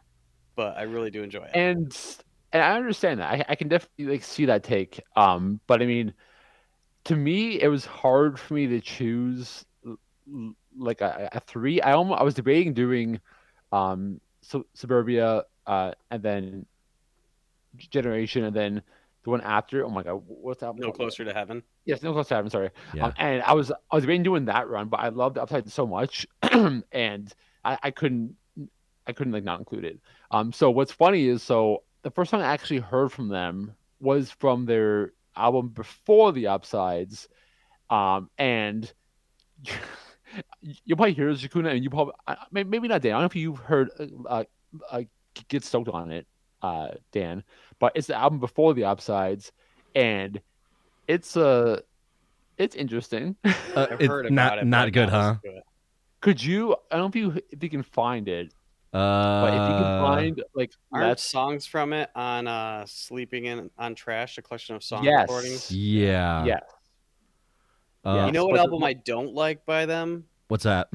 but 0.56 0.76
I 0.76 0.82
really 0.82 1.10
do 1.10 1.22
enjoy 1.22 1.44
it. 1.44 1.50
and 1.54 1.96
and 2.52 2.62
I 2.62 2.76
understand 2.76 3.18
that. 3.20 3.32
I, 3.32 3.44
I 3.48 3.54
can 3.56 3.68
definitely 3.68 4.06
like 4.06 4.22
see 4.22 4.44
that 4.44 4.62
take. 4.62 5.00
Um, 5.16 5.58
but 5.66 5.80
I 5.82 5.86
mean, 5.86 6.12
to 7.04 7.16
me, 7.16 7.60
it 7.60 7.68
was 7.68 7.84
hard 7.86 8.38
for 8.38 8.54
me 8.54 8.66
to 8.68 8.80
choose 8.80 9.64
like 10.76 11.00
a, 11.00 11.28
a 11.32 11.40
three. 11.40 11.80
I 11.80 11.92
almost 11.92 12.20
I 12.20 12.24
was 12.24 12.34
debating 12.34 12.74
doing, 12.74 13.20
um, 13.72 14.20
Su- 14.42 14.66
Suburbia, 14.74 15.44
uh, 15.66 15.92
and 16.10 16.22
then 16.22 16.66
Generation, 17.76 18.44
and 18.44 18.54
then 18.54 18.82
the 19.24 19.30
one 19.30 19.40
after. 19.40 19.84
Oh 19.84 19.90
my 19.90 20.02
god, 20.02 20.22
what's 20.26 20.60
that? 20.60 20.76
no 20.76 20.92
closer 20.92 21.24
to 21.24 21.32
heaven. 21.32 21.62
Yes, 21.84 22.02
no 22.02 22.12
closer 22.12 22.28
to 22.30 22.34
heaven. 22.36 22.50
Sorry. 22.50 22.70
Yeah. 22.92 23.06
Um, 23.06 23.12
and 23.16 23.42
I 23.42 23.54
was 23.54 23.70
I 23.70 23.94
was 23.94 24.04
debating 24.04 24.22
doing 24.22 24.44
that 24.46 24.68
run, 24.68 24.88
but 24.88 25.00
I 25.00 25.08
loved 25.08 25.36
the 25.36 25.42
upside 25.42 25.70
so 25.70 25.86
much, 25.86 26.26
and 26.92 27.32
I, 27.64 27.78
I 27.82 27.90
couldn't 27.90 28.36
I 29.06 29.12
couldn't 29.12 29.32
like 29.32 29.44
not 29.44 29.58
include 29.58 29.84
it. 29.84 29.98
Um, 30.30 30.52
so 30.52 30.70
what's 30.70 30.92
funny 30.92 31.26
is 31.26 31.42
so 31.42 31.82
the 32.02 32.10
first 32.10 32.30
song 32.30 32.42
I 32.42 32.52
actually 32.52 32.80
heard 32.80 33.12
from 33.12 33.28
them 33.28 33.74
was 34.00 34.30
from 34.30 34.66
their 34.66 35.12
album 35.36 35.68
before 35.68 36.32
the 36.32 36.48
upsides, 36.48 37.28
um, 37.90 38.30
and 38.38 38.92
you 40.60 40.96
probably 40.96 41.14
hear 41.14 41.28
Shakuna, 41.30 41.74
and 41.74 41.82
you 41.84 41.90
probably 41.90 42.14
I- 42.26 42.36
maybe 42.52 42.88
not 42.88 43.02
Dan. 43.02 43.12
I 43.12 43.14
don't 43.16 43.22
know 43.22 43.26
if 43.26 43.36
you've 43.36 43.58
heard 43.58 43.90
uh, 44.28 44.44
uh, 44.90 45.02
get 45.48 45.64
stoked 45.64 45.88
on 45.88 46.10
it, 46.10 46.26
uh, 46.62 46.88
Dan, 47.12 47.44
but 47.78 47.92
it's 47.94 48.06
the 48.06 48.16
album 48.16 48.40
before 48.40 48.74
the 48.74 48.84
upsides, 48.84 49.52
and 49.94 50.40
it's 51.08 51.36
uh 51.36 51.80
it's 52.56 52.74
interesting. 52.76 53.36
uh, 53.44 53.50
I've 53.90 54.00
it's 54.00 54.08
heard 54.08 54.26
about 54.26 54.32
not 54.34 54.58
it. 54.58 54.60
but 54.60 54.66
not 54.68 54.86
I've 54.88 54.92
good 54.92 55.08
huh 55.10 55.18
listened 55.18 55.40
to 55.44 55.56
it. 55.58 55.64
Could 56.22 56.42
you? 56.42 56.72
I 56.90 56.96
don't 56.96 57.14
know 57.14 57.30
if 57.30 57.36
you 57.36 57.42
if 57.50 57.62
you 57.62 57.68
can 57.70 57.82
find 57.82 58.28
it, 58.28 58.52
uh 58.92 59.40
but 59.42 59.54
if 59.54 59.68
you 59.68 59.74
can 59.74 59.98
find 59.98 60.42
like 60.54 60.72
Aren't 60.92 61.08
let's 61.08 61.22
songs 61.22 61.66
from 61.66 61.92
it 61.92 62.08
on 62.14 62.46
uh 62.46 62.86
"Sleeping 62.86 63.44
in 63.44 63.70
on 63.76 63.94
Trash," 63.94 64.38
a 64.38 64.42
collection 64.42 64.74
of 64.76 64.82
song 64.82 65.04
Yes. 65.04 65.28
recordings? 65.28 65.70
yeah 65.70 66.44
yeah 66.46 66.60
uh, 68.04 68.26
You 68.26 68.32
know 68.32 68.44
but 68.44 68.50
what 68.52 68.54
the- 68.56 68.60
album 68.62 68.84
I 68.84 68.92
don't 68.94 69.34
like 69.34 69.64
by 69.66 69.86
them? 69.86 70.24
what's 70.48 70.64
that 70.64 70.88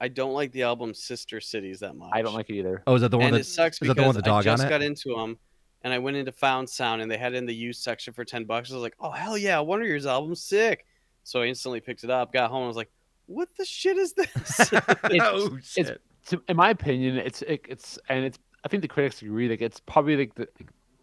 I 0.00 0.08
don't 0.08 0.34
like 0.34 0.52
the 0.52 0.62
album 0.62 0.92
Sister 0.92 1.40
Cities 1.40 1.80
that 1.80 1.94
much. 1.96 2.10
I 2.12 2.20
don't 2.22 2.34
like 2.34 2.50
it 2.50 2.54
either. 2.56 2.82
oh 2.86 2.94
is 2.96 3.00
that 3.02 3.10
the 3.10 3.16
one 3.16 3.26
and 3.28 3.34
that 3.36 3.40
it 3.40 3.44
sucks 3.44 3.76
is 3.76 3.80
because 3.80 3.94
that 3.94 4.00
the 4.00 4.06
one 4.06 4.14
with 4.14 4.24
the 4.24 4.28
dog 4.30 4.46
I 4.46 4.50
just 4.50 4.64
it? 4.64 4.68
got 4.68 4.82
into 4.82 5.14
them, 5.16 5.38
and 5.82 5.92
I 5.92 5.98
went 5.98 6.16
into 6.16 6.32
Found 6.32 6.68
Sound, 6.68 7.00
and 7.00 7.10
they 7.10 7.16
had 7.16 7.32
it 7.34 7.36
in 7.36 7.46
the 7.46 7.54
used 7.54 7.82
section 7.82 8.12
for 8.12 8.24
ten 8.24 8.44
bucks. 8.44 8.70
I 8.70 8.74
was 8.74 8.82
like, 8.82 8.96
"Oh 9.00 9.10
hell 9.10 9.38
yeah, 9.38 9.60
Wonder 9.60 9.86
Years 9.86 10.04
album, 10.04 10.34
sick!" 10.34 10.84
So 11.22 11.40
I 11.40 11.46
instantly 11.46 11.80
picked 11.80 12.04
it 12.04 12.10
up, 12.10 12.32
got 12.32 12.50
home, 12.50 12.60
and 12.62 12.68
was 12.68 12.76
like, 12.76 12.90
"What 13.26 13.48
the 13.56 13.64
shit 13.64 13.96
is 13.96 14.12
this?" 14.12 14.70
oh 15.20 15.56
shit 15.62 16.02
So 16.24 16.40
in 16.48 16.56
my 16.56 16.70
opinion, 16.70 17.16
it's 17.16 17.40
it, 17.42 17.64
it's 17.68 17.98
and 18.10 18.24
it's 18.26 18.38
I 18.64 18.68
think 18.68 18.82
the 18.82 18.88
critics 18.88 19.22
agree 19.22 19.48
like 19.48 19.62
it's 19.62 19.80
probably 19.80 20.16
like 20.16 20.34
the 20.34 20.48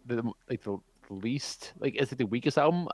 the 0.06 0.22
like 0.48 0.62
the 0.62 0.76
least 1.10 1.72
like 1.78 1.94
it's 1.96 2.12
like 2.12 2.18
the 2.18 2.26
weakest 2.26 2.58
album 2.58 2.88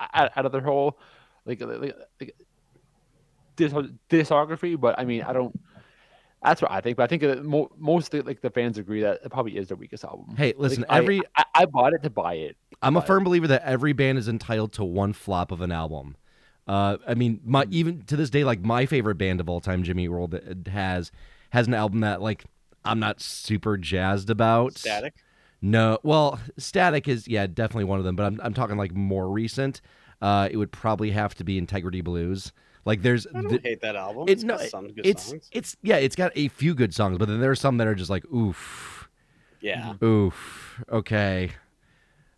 out, 0.00 0.30
out 0.36 0.46
of 0.46 0.52
their 0.52 0.60
whole 0.62 0.98
like 1.46 1.60
like, 1.60 1.94
like 2.20 2.34
dis- 3.56 3.72
discography. 4.10 4.78
But 4.80 4.98
I 4.98 5.04
mean, 5.04 5.22
I 5.22 5.32
don't. 5.32 5.58
That's 6.42 6.60
what 6.60 6.70
I 6.70 6.80
think. 6.82 6.96
But 6.98 7.04
I 7.04 7.06
think 7.06 7.22
that 7.22 7.44
mo- 7.44 7.70
most 7.78 8.12
of 8.12 8.22
the, 8.22 8.26
like 8.28 8.40
the 8.42 8.50
fans 8.50 8.76
agree 8.76 9.00
that 9.02 9.20
it 9.24 9.30
probably 9.30 9.56
is 9.56 9.68
their 9.68 9.76
weakest 9.78 10.04
album. 10.04 10.34
hey 10.36 10.52
listen 10.58 10.84
I- 10.88 10.98
every 10.98 11.22
I, 11.36 11.44
I 11.54 11.64
bought 11.66 11.94
it 11.94 12.02
to 12.02 12.10
buy 12.10 12.34
it. 12.34 12.56
I'm 12.82 12.96
a 12.96 13.00
But- 13.00 13.06
firm 13.06 13.24
believer 13.24 13.46
that 13.48 13.62
every 13.64 13.92
band 13.94 14.18
is 14.18 14.28
entitled 14.28 14.72
to 14.74 14.84
one 14.84 15.12
flop 15.14 15.50
of 15.52 15.60
an 15.62 15.72
album. 15.72 16.16
Uh, 16.66 16.96
I 17.06 17.14
mean, 17.14 17.40
my 17.44 17.66
even 17.70 18.02
to 18.04 18.16
this 18.16 18.30
day, 18.30 18.42
like 18.44 18.62
my 18.62 18.86
favorite 18.86 19.16
band 19.16 19.40
of 19.40 19.48
all 19.48 19.60
time, 19.60 19.82
Jimmy 19.82 20.04
Eat 20.04 20.08
World, 20.08 20.34
uh, 20.34 20.70
has 20.70 21.12
has 21.50 21.66
an 21.66 21.74
album 21.74 22.00
that 22.00 22.20
like 22.22 22.44
I'm 22.84 22.98
not 22.98 23.20
super 23.20 23.76
jazzed 23.76 24.28
about. 24.30 24.76
Static. 24.78 25.14
No, 25.62 25.98
well, 26.02 26.38
Static 26.58 27.08
is 27.08 27.26
yeah, 27.28 27.46
definitely 27.46 27.84
one 27.84 27.98
of 27.98 28.04
them. 28.04 28.16
But 28.16 28.24
I'm 28.26 28.40
I'm 28.42 28.54
talking 28.54 28.76
like 28.76 28.94
more 28.94 29.30
recent. 29.30 29.80
Uh, 30.24 30.48
it 30.50 30.56
would 30.56 30.72
probably 30.72 31.10
have 31.10 31.34
to 31.34 31.44
be 31.44 31.58
Integrity 31.58 32.00
Blues. 32.00 32.52
Like 32.86 33.02
there's 33.02 33.26
I 33.26 33.42
don't 33.42 33.48
the- 33.48 33.60
hate 33.62 33.80
that 33.82 33.94
album. 33.96 34.28
it- 34.28 34.32
It's 34.32 34.42
no, 34.42 34.56
got 34.56 34.68
some 34.68 34.88
good 34.88 35.04
it's 35.06 35.24
songs. 35.30 35.48
it's 35.52 35.76
yeah, 35.82 35.96
it's 35.96 36.16
got 36.16 36.32
a 36.34 36.48
few 36.48 36.74
good 36.74 36.94
songs, 36.94 37.18
but 37.18 37.28
then 37.28 37.40
there 37.40 37.50
are 37.50 37.54
some 37.56 37.76
that 37.78 37.86
are 37.86 37.94
just 37.94 38.10
like 38.10 38.24
oof. 38.32 39.08
Yeah. 39.60 39.94
Oof. 40.02 40.82
Okay. 40.90 41.50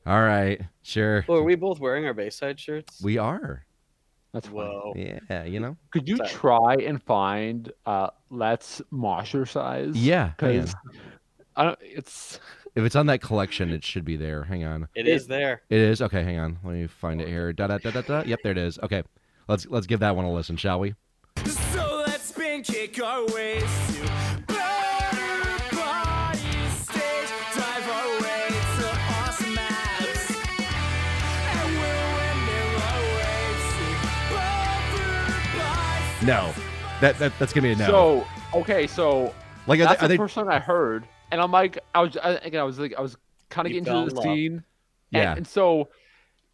All 0.06 0.20
right. 0.22 0.60
Sure. 0.82 1.24
Well, 1.28 1.38
are 1.38 1.42
we 1.42 1.56
both 1.56 1.80
wearing 1.80 2.06
our 2.06 2.14
Bayside 2.14 2.58
shirts? 2.60 3.00
We 3.02 3.18
are. 3.18 3.64
That's 4.32 4.46
fine. 4.46 4.54
Whoa. 4.56 4.92
Yeah. 4.96 5.44
You 5.44 5.58
know. 5.60 5.76
Could 5.90 6.08
you 6.08 6.16
Sorry. 6.18 6.28
try 6.28 6.74
and 6.74 7.02
find 7.02 7.72
uh 7.86 8.10
Let's 8.30 8.80
Moshercise? 8.92 9.92
Yeah. 9.94 10.32
hang 10.38 10.50
on. 10.50 10.56
Because 10.56 10.74
I 11.56 11.64
don't. 11.64 11.78
It's 11.82 12.38
If 12.76 12.84
it's 12.84 12.94
on 12.94 13.06
that 13.06 13.22
collection, 13.22 13.72
it 13.72 13.82
should 13.82 14.04
be 14.04 14.16
there. 14.16 14.44
Hang 14.44 14.62
on. 14.62 14.88
It 14.94 15.08
is 15.08 15.26
there. 15.26 15.62
It 15.70 15.80
is. 15.80 16.02
Okay. 16.02 16.22
Hang 16.22 16.38
on. 16.38 16.58
Let 16.62 16.74
me 16.74 16.86
find 16.86 17.22
it 17.22 17.28
here. 17.28 17.50
Da 17.54 17.68
da 17.68 17.78
da 17.78 17.90
da 17.90 18.02
da. 18.02 18.22
Yep. 18.26 18.40
There 18.42 18.52
it 18.52 18.58
is. 18.58 18.78
Okay. 18.82 19.02
Let's 19.48 19.66
let's 19.66 19.86
give 19.86 20.00
that 20.00 20.14
one 20.14 20.26
a 20.26 20.32
listen, 20.32 20.58
shall 20.58 20.78
we? 20.80 20.94
So 21.46 22.04
let's 22.06 22.24
spin 22.24 22.62
kick 22.62 23.02
our 23.02 23.24
ways 23.28 23.62
to 23.62 24.02
better 24.46 25.74
body 25.74 26.38
stage, 26.68 27.30
drive 27.54 27.88
our 27.88 28.20
way 28.20 28.48
to 28.50 28.88
awesome 29.08 29.54
maps, 29.54 30.36
and 31.48 31.70
we'll 31.78 32.08
windmill 32.12 32.76
our 32.82 33.02
way 33.16 33.56
to 33.72 33.86
bumper 34.34 35.32
bikes. 35.56 36.26
No. 36.26 36.52
That, 37.00 37.18
that 37.20 37.32
that's 37.38 37.54
gonna 37.54 37.68
be 37.68 37.72
a 37.72 37.76
no. 37.76 37.86
so 37.86 38.26
okay. 38.58 38.86
So 38.86 39.34
like, 39.66 39.80
are 39.80 39.84
that's 39.84 40.00
they, 40.00 40.06
are 40.06 40.08
the 40.08 40.16
first 40.18 40.34
song 40.34 40.50
I 40.50 40.58
heard, 40.58 41.06
and 41.30 41.40
I'm 41.40 41.50
like, 41.52 41.78
I 41.94 42.00
was 42.02 42.16
I, 42.16 42.30
again, 42.36 42.60
I 42.60 42.64
was 42.64 42.78
like, 42.78 42.94
I 42.96 43.00
was 43.00 43.16
kind 43.48 43.66
of 43.66 43.72
getting 43.72 43.86
into 43.86 44.10
the 44.10 44.14
love. 44.14 44.24
scene, 44.24 44.52
and, 44.54 44.62
Yeah. 45.10 45.34
and 45.36 45.46
so, 45.46 45.88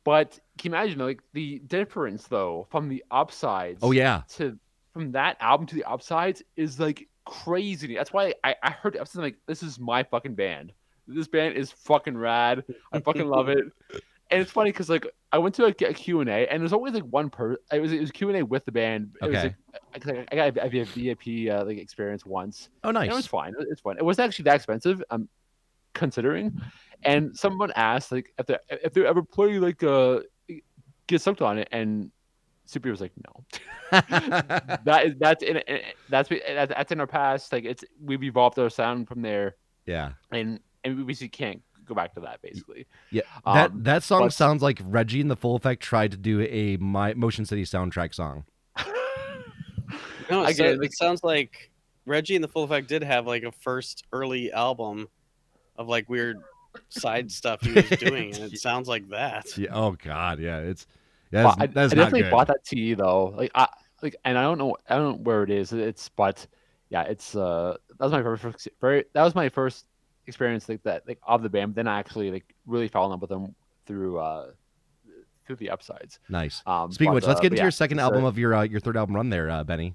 but 0.05 0.39
can 0.59 0.73
you 0.73 0.77
imagine 0.79 0.99
like 0.99 1.20
the 1.33 1.59
difference 1.61 2.27
though 2.27 2.66
from 2.70 2.89
the 2.89 3.05
upsides? 3.11 3.81
Oh 3.83 3.93
yeah. 3.93 4.23
to 4.37 4.59
from 4.93 5.12
that 5.12 5.37
album 5.41 5.66
to 5.68 5.75
the 5.75 5.85
upsides 5.85 6.43
is 6.57 6.79
like 6.79 7.09
crazy. 7.25 7.95
That's 7.95 8.12
why 8.12 8.35
I, 8.45 8.57
I 8.62 8.70
heard 8.70 8.95
the 8.95 9.01
upsides. 9.01 9.16
I'm 9.18 9.25
like, 9.25 9.39
this 9.47 9.62
is 9.62 9.79
my 9.79 10.03
fucking 10.03 10.35
band. 10.35 10.73
This 11.09 11.29
band 11.29 11.57
is 11.57 11.73
fucking 11.73 12.16
rad. 12.16 12.64
I 12.93 13.01
fucking 13.01 13.27
love 13.27 13.49
it. 13.49 13.64
And 14.33 14.41
it's 14.41 14.51
funny 14.51 14.70
because 14.72 14.89
like 14.89 15.07
I 15.30 15.39
went 15.39 15.55
to 15.57 15.64
a, 15.66 15.68
a 15.68 15.93
Q&A 15.95 16.24
and 16.49 16.61
there's 16.61 16.72
always 16.72 16.95
like 16.95 17.05
one 17.05 17.30
person. 17.30 17.59
It 17.70 17.80
was 17.80 17.93
it 17.93 18.01
was 18.01 18.11
Q 18.11 18.28
and 18.30 18.39
A 18.39 18.45
with 18.45 18.64
the 18.64 18.72
band. 18.72 19.14
It 19.22 19.28
was 19.28 19.37
Okay. 19.37 19.55
like, 19.95 20.28
I, 20.33 20.51
got 20.51 20.57
a, 20.57 20.64
a 20.64 20.85
VIP 20.85 21.53
uh, 21.53 21.64
like 21.64 21.78
experience 21.78 22.24
once. 22.26 22.70
Oh 22.83 22.89
And 22.89 22.95
nice. 22.95 23.11
it 23.11 23.14
was 23.14 23.26
fine. 23.26 23.55
It's 23.61 23.80
fine. 23.83 23.99
It 23.99 24.05
wasn't 24.05 24.26
actually 24.28 24.45
that 24.45 24.57
expensive. 24.57 25.03
I'm 25.11 25.28
considering. 25.95 26.61
And 27.05 27.37
someone 27.37 27.72
asked 27.76 28.11
like 28.11 28.33
if 28.39 28.47
they 28.47 28.57
if 28.70 28.93
they 28.95 29.05
ever 29.07 29.22
play 29.22 29.59
like 29.59 29.83
uh 29.83 30.20
get 31.07 31.20
sucked 31.20 31.43
on 31.43 31.59
it, 31.59 31.68
and 31.72 32.11
Soupy 32.64 32.91
was 32.91 33.01
like 33.01 33.12
no. 33.16 33.45
that 33.91 35.03
is 35.05 35.14
that's 35.18 35.43
in 35.43 35.61
that's 36.09 36.28
that's 36.28 36.93
in 36.93 37.01
our 37.01 37.07
past. 37.07 37.53
Like 37.53 37.64
it's 37.64 37.85
we've 38.03 38.22
evolved 38.22 38.59
our 38.59 38.70
sound 38.70 39.09
from 39.09 39.20
there, 39.20 39.57
yeah. 39.85 40.12
and 40.30 40.61
and 40.85 40.97
we 40.97 41.03
basically 41.05 41.28
can't 41.28 41.62
go 41.85 41.95
back 41.95 42.14
to 42.14 42.20
that 42.20 42.41
basically. 42.43 42.87
Yeah. 43.11 43.22
That 43.45 43.70
Um, 43.72 43.83
that 43.85 44.03
song 44.03 44.22
but- 44.22 44.33
sounds 44.33 44.62
like 44.62 44.80
Reggie 44.85 45.20
and 45.20 45.30
the 45.30 45.37
Full 45.37 45.57
Effect 45.57 45.83
tried 45.83 46.11
to 46.12 46.16
do 46.16 46.41
a 46.43 46.76
my 46.78 47.14
Motion 47.14 47.45
City 47.45 47.64
soundtrack 47.64 48.14
song. 48.14 48.45
No, 50.30 50.45
I 50.45 50.51
it, 50.51 50.57
get 50.57 50.66
it, 50.70 50.85
it 50.85 50.95
sounds 50.95 51.22
like 51.22 51.70
Reggie 52.07 52.35
and 52.37 52.43
the 52.43 52.49
Full 52.49 52.64
Effect 52.64 52.89
did 52.89 53.03
have 53.03 53.26
like 53.26 53.43
a 53.43 53.53
first 53.53 54.05
early 54.12 54.51
album 54.53 55.09
of 55.76 55.89
like 55.89 56.09
weird 56.09 56.39
side 56.89 57.30
stuff 57.30 57.61
he 57.61 57.72
was 57.72 57.85
doing, 57.99 58.35
and 58.35 58.53
it 58.53 58.59
sounds 58.59 58.89
like 58.89 59.09
that. 59.11 59.59
Yeah. 59.59 59.70
Oh 59.72 59.93
God. 60.03 60.39
Yeah. 60.41 60.59
It's 60.61 60.87
yeah. 61.33 61.45
Well, 61.45 61.57
That's, 61.59 61.62
I, 61.70 61.72
that's 61.72 61.93
I 61.93 61.97
definitely 61.97 62.22
good. 62.22 62.30
bought 62.30 62.47
that 62.47 62.64
TE 62.64 62.95
though. 62.95 63.26
Like 63.37 63.51
I 63.55 63.68
like, 64.03 64.16
and 64.24 64.39
I 64.39 64.43
don't 64.43 64.59
know, 64.59 64.76
I 64.89 64.97
don't 64.97 65.18
know 65.18 65.22
where 65.22 65.43
it 65.43 65.51
is. 65.51 65.72
It's 65.72 66.09
but 66.11 66.47
yeah, 66.89 67.03
it's 67.03 67.35
uh 67.37 67.76
that 67.99 68.05
was 68.05 68.12
my 68.12 68.22
first 68.22 68.68
very 68.80 69.05
that 69.12 69.22
was 69.22 69.35
my 69.35 69.49
first 69.51 69.85
experience 70.33 70.68
like 70.68 70.83
that 70.85 71.07
like 71.07 71.18
of 71.22 71.43
the 71.43 71.49
band. 71.49 71.74
but 71.74 71.76
Then 71.80 71.89
I 71.89 71.99
actually 71.99 72.30
like 72.30 72.55
really 72.66 72.89
fell 72.89 73.05
in 73.05 73.11
love 73.11 73.20
with 73.20 73.30
them 73.30 73.55
through 73.87 74.18
uh 74.18 74.51
through 75.47 75.57
the 75.57 75.70
upsides. 75.70 76.18
Nice. 76.28 76.62
Um, 76.66 76.93
Speaking 76.93 77.09
of 77.09 77.12
but, 77.12 77.14
which, 77.16 77.26
let's 77.26 77.39
uh, 77.41 77.43
get 77.43 77.49
but 77.51 77.53
into 77.55 77.57
yeah, 77.59 77.64
your 77.64 77.70
second 77.72 77.99
it's, 77.99 78.05
uh, 78.05 78.07
album 78.07 78.24
of 78.24 78.39
your 78.39 78.55
uh, 78.55 78.62
your 78.62 78.80
third 78.80 78.97
album 78.97 79.14
run 79.16 79.28
there, 79.28 79.51
uh, 79.51 79.64
Benny. 79.64 79.95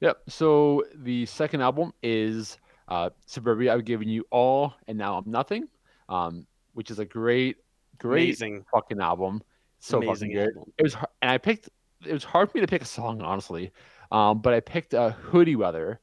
Yep. 0.00 0.18
So 0.28 0.84
the 0.94 1.26
second 1.26 1.60
album 1.62 1.92
is 2.02 2.58
uh, 2.88 3.10
Suburbia. 3.26 3.74
I've 3.74 3.84
given 3.84 4.08
you 4.08 4.24
all, 4.30 4.74
and 4.88 4.96
now 4.96 5.16
I'm 5.18 5.30
nothing. 5.30 5.68
Um, 6.08 6.46
which 6.74 6.90
is 6.90 6.98
a 6.98 7.04
great, 7.04 7.56
great 7.98 8.24
Amazing, 8.28 8.64
fucking 8.72 9.00
album. 9.00 9.42
So 9.78 9.98
amazing 9.98 10.30
fucking 10.30 10.32
good. 10.34 10.56
album. 10.56 10.72
It 10.78 10.82
was, 10.82 10.94
har- 10.94 11.10
and 11.22 11.30
I 11.30 11.38
picked. 11.38 11.68
It 12.06 12.12
was 12.12 12.24
hard 12.24 12.50
for 12.50 12.56
me 12.58 12.62
to 12.62 12.66
pick 12.66 12.82
a 12.82 12.86
song, 12.86 13.20
honestly. 13.22 13.72
Um, 14.12 14.40
but 14.40 14.54
I 14.54 14.60
picked 14.60 14.94
uh, 14.94 15.10
Hoodie 15.10 15.56
Weather. 15.56 16.00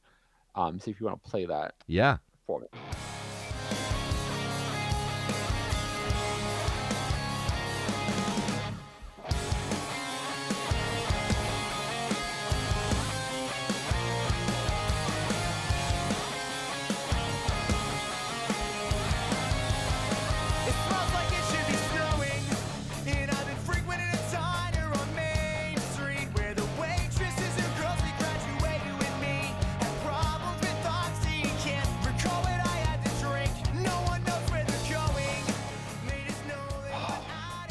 Um, 0.54 0.78
see 0.80 0.90
if 0.90 1.00
you 1.00 1.06
want 1.06 1.22
to 1.22 1.30
play 1.30 1.46
that 1.46 1.74
Yeah. 1.86 2.18
for 2.46 2.60
me. 2.60 2.66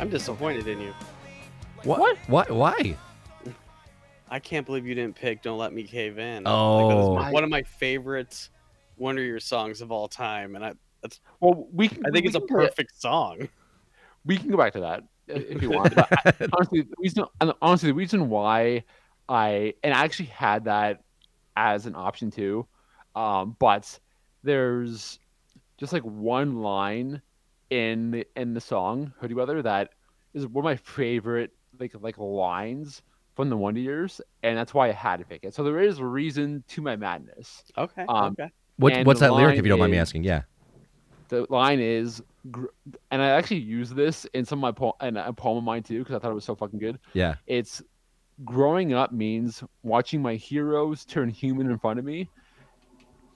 I'm 0.08 0.12
disappointed 0.12 0.70
in 0.70 0.80
you. 0.80 0.94
What? 1.84 2.18
What? 2.28 2.50
Why? 2.50 2.96
I 4.30 4.40
can't 4.40 4.66
believe 4.66 4.88
you 4.88 4.96
didn't 4.96 5.18
pick 5.18 5.42
"Don't 5.44 5.58
Let 5.58 5.74
Me 5.74 5.84
Cave 5.84 6.18
In." 6.18 6.44
Oh. 6.48 6.78
like, 6.88 6.96
that 6.96 7.02
is 7.02 7.26
I- 7.28 7.32
one 7.34 7.44
of 7.44 7.50
my 7.50 7.62
favorite 7.64 8.48
Wonder 8.96 9.22
Years 9.22 9.44
songs 9.44 9.82
of 9.82 9.92
all 9.92 10.08
time, 10.08 10.56
and 10.56 10.64
I 10.64 10.74
Well, 11.42 11.68
we. 11.74 11.90
Can, 11.90 12.06
I 12.06 12.12
think 12.12 12.24
we 12.24 12.28
it's 12.30 12.38
a 12.38 12.40
can 12.40 12.48
go- 12.48 12.68
perfect 12.68 13.02
song. 13.02 13.50
We 14.26 14.38
can 14.38 14.50
go 14.50 14.56
back 14.56 14.72
to 14.74 14.80
that 14.80 15.02
uh, 15.30 15.40
if 15.40 15.62
you 15.62 15.72
want. 15.72 15.94
But 15.94 16.08
I- 16.26 16.48
honestly, 16.54 16.84
the 16.84 16.96
reason 17.00 17.26
honestly 17.62 17.90
the 17.90 17.94
reason 17.96 18.30
why 18.30 18.86
I 19.28 19.74
and 19.84 19.94
I 19.94 20.06
actually 20.06 20.28
had 20.28 20.64
that 20.66 21.04
as 21.58 21.86
an 21.86 21.96
option 21.98 22.32
too, 22.32 22.66
um, 23.14 23.58
but 23.60 24.00
there's 24.42 25.20
just 25.78 25.92
like 25.92 26.04
one 26.04 26.62
line 26.62 27.22
in 27.70 28.12
the 28.12 28.26
in 28.38 28.54
the 28.54 28.62
song 28.62 29.12
Hoodie 29.20 29.34
Weather 29.34 29.62
that 29.64 29.90
is 30.38 30.48
one 30.48 30.64
of 30.64 30.66
my 30.66 30.76
favorite 30.76 31.52
like 31.80 31.94
like 32.00 32.18
lines 32.18 33.02
from 33.36 33.50
the 33.50 33.58
Wonder 33.58 33.80
Years, 33.80 34.20
and 34.44 34.58
that's 34.58 34.74
why 34.74 34.90
I 34.90 34.92
had 34.92 35.18
to 35.18 35.26
pick 35.26 35.44
it. 35.44 35.54
So 35.54 35.64
there 35.64 35.80
is 35.80 36.00
a 36.00 36.06
reason 36.06 36.64
to 36.70 36.82
my 36.82 36.96
madness. 36.96 37.64
Okay. 37.78 38.06
Um, 38.10 38.36
okay. 38.40 38.50
What, 38.78 39.06
what's 39.06 39.20
that 39.20 39.34
lyric, 39.34 39.58
if 39.58 39.66
you 39.66 39.70
don't 39.70 39.80
mind 39.80 39.92
me 39.92 39.98
asking? 39.98 40.24
Yeah. 40.24 40.44
The 41.30 41.46
line 41.50 41.80
is, 41.80 42.22
and 43.12 43.22
I 43.22 43.30
actually 43.30 43.60
use 43.60 43.90
this 43.90 44.26
in 44.34 44.46
some 44.46 44.60
of 44.60 44.62
my 44.62 44.72
po- 44.72 44.96
and 45.02 45.18
a 45.18 45.34
poem 45.34 45.58
of 45.58 45.64
mine 45.64 45.84
too 45.84 46.00
because 46.00 46.16
I 46.16 46.20
thought 46.20 46.32
it 46.32 46.36
was 46.36 46.46
so 46.46 46.56
fucking 46.56 46.80
good. 46.80 47.00
Yeah. 47.14 47.36
It's 47.48 47.82
growing 48.46 48.94
up 48.94 49.12
means 49.12 49.64
watching 49.84 50.22
my 50.22 50.36
heroes 50.36 51.06
turn 51.06 51.30
human 51.30 51.70
in 51.70 51.78
front 51.78 52.00
of 52.00 52.06
me, 52.06 52.30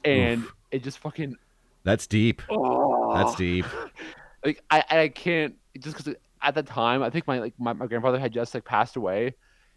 and 0.06 0.46
it 0.72 0.84
just 0.84 1.00
fucking 1.00 1.36
That's 1.84 2.08
deep. 2.08 2.42
oh, 2.50 3.14
That's 3.16 3.36
deep. 3.36 3.66
like 4.46 4.64
I 4.70 4.84
I 4.90 5.08
can't 5.10 5.56
just 5.80 5.98
because 5.98 6.16
at 6.42 6.56
the 6.56 6.64
time 6.64 7.04
I 7.04 7.10
think 7.10 7.28
my 7.28 7.40
like 7.40 7.54
my, 7.60 7.74
my 7.74 7.88
grandfather 7.88 8.20
had 8.20 8.34
just 8.34 8.54
like 8.54 8.66
passed 8.66 8.96
away, 8.96 9.36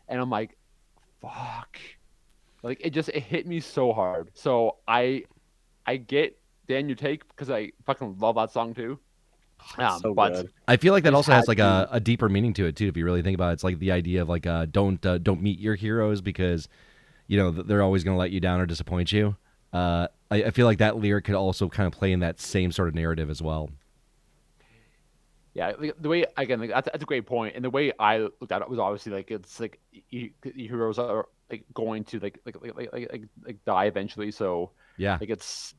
and 0.08 0.20
I'm 0.20 0.30
like, 0.30 0.56
fuck, 1.20 1.78
like 2.62 2.80
it 2.80 2.90
just 2.90 3.08
it 3.10 3.22
hit 3.22 3.46
me 3.46 3.60
so 3.60 3.92
hard. 3.92 4.30
So 4.34 4.76
I 4.88 5.24
I 5.86 5.96
get 5.96 6.38
Dan 6.66 6.88
your 6.88 6.96
take 6.96 7.28
because 7.28 7.50
I 7.50 7.72
fucking 7.84 8.18
love 8.18 8.36
that 8.36 8.50
song 8.50 8.74
too. 8.74 8.98
Um, 9.78 10.00
so 10.00 10.14
but 10.14 10.34
good. 10.34 10.52
I 10.68 10.76
feel 10.76 10.92
like 10.92 11.04
that 11.04 11.14
also 11.14 11.32
has 11.32 11.48
like 11.48 11.58
a, 11.58 11.88
a 11.90 12.00
deeper 12.00 12.28
meaning 12.28 12.52
to 12.54 12.66
it 12.66 12.76
too. 12.76 12.86
If 12.86 12.96
you 12.96 13.04
really 13.04 13.22
think 13.22 13.34
about 13.34 13.50
it, 13.50 13.54
it's 13.54 13.64
like 13.64 13.78
the 13.78 13.92
idea 13.92 14.22
of 14.22 14.28
like 14.28 14.46
uh, 14.46 14.66
don't 14.70 15.04
uh, 15.06 15.18
don't 15.18 15.42
meet 15.42 15.58
your 15.58 15.74
heroes 15.74 16.20
because 16.20 16.68
you 17.26 17.38
know 17.38 17.50
they're 17.50 17.82
always 17.82 18.04
going 18.04 18.14
to 18.14 18.18
let 18.18 18.30
you 18.30 18.40
down 18.40 18.60
or 18.60 18.66
disappoint 18.66 19.12
you. 19.12 19.36
Uh, 19.72 20.08
I, 20.30 20.44
I 20.44 20.50
feel 20.50 20.66
like 20.66 20.78
that 20.78 20.96
lyric 20.96 21.24
could 21.24 21.34
also 21.34 21.68
kind 21.68 21.86
of 21.86 21.92
play 21.92 22.12
in 22.12 22.20
that 22.20 22.40
same 22.40 22.72
sort 22.72 22.88
of 22.88 22.94
narrative 22.94 23.30
as 23.30 23.42
well. 23.42 23.70
Yeah, 25.54 25.72
the 26.00 26.08
way 26.08 26.24
again, 26.36 26.58
like, 26.60 26.70
that's, 26.70 26.88
that's 26.90 27.02
a 27.02 27.06
great 27.06 27.26
point. 27.26 27.54
and 27.54 27.64
the 27.64 27.70
way 27.70 27.92
I 27.98 28.18
looked 28.18 28.50
at 28.50 28.60
it 28.62 28.68
was 28.68 28.78
obviously 28.80 29.12
like 29.12 29.30
it's 29.30 29.60
like 29.60 29.78
you, 30.10 30.30
heroes 30.42 30.98
are 30.98 31.28
like 31.50 31.64
going 31.72 32.04
to 32.04 32.18
like 32.18 32.40
like 32.44 32.56
like 32.60 32.74
like, 32.76 32.92
like, 32.92 33.12
like, 33.12 33.22
like 33.46 33.64
die 33.64 33.84
eventually, 33.84 34.30
so 34.32 34.72
Yeah. 34.96 35.16
like 35.20 35.30
it's 35.30 35.74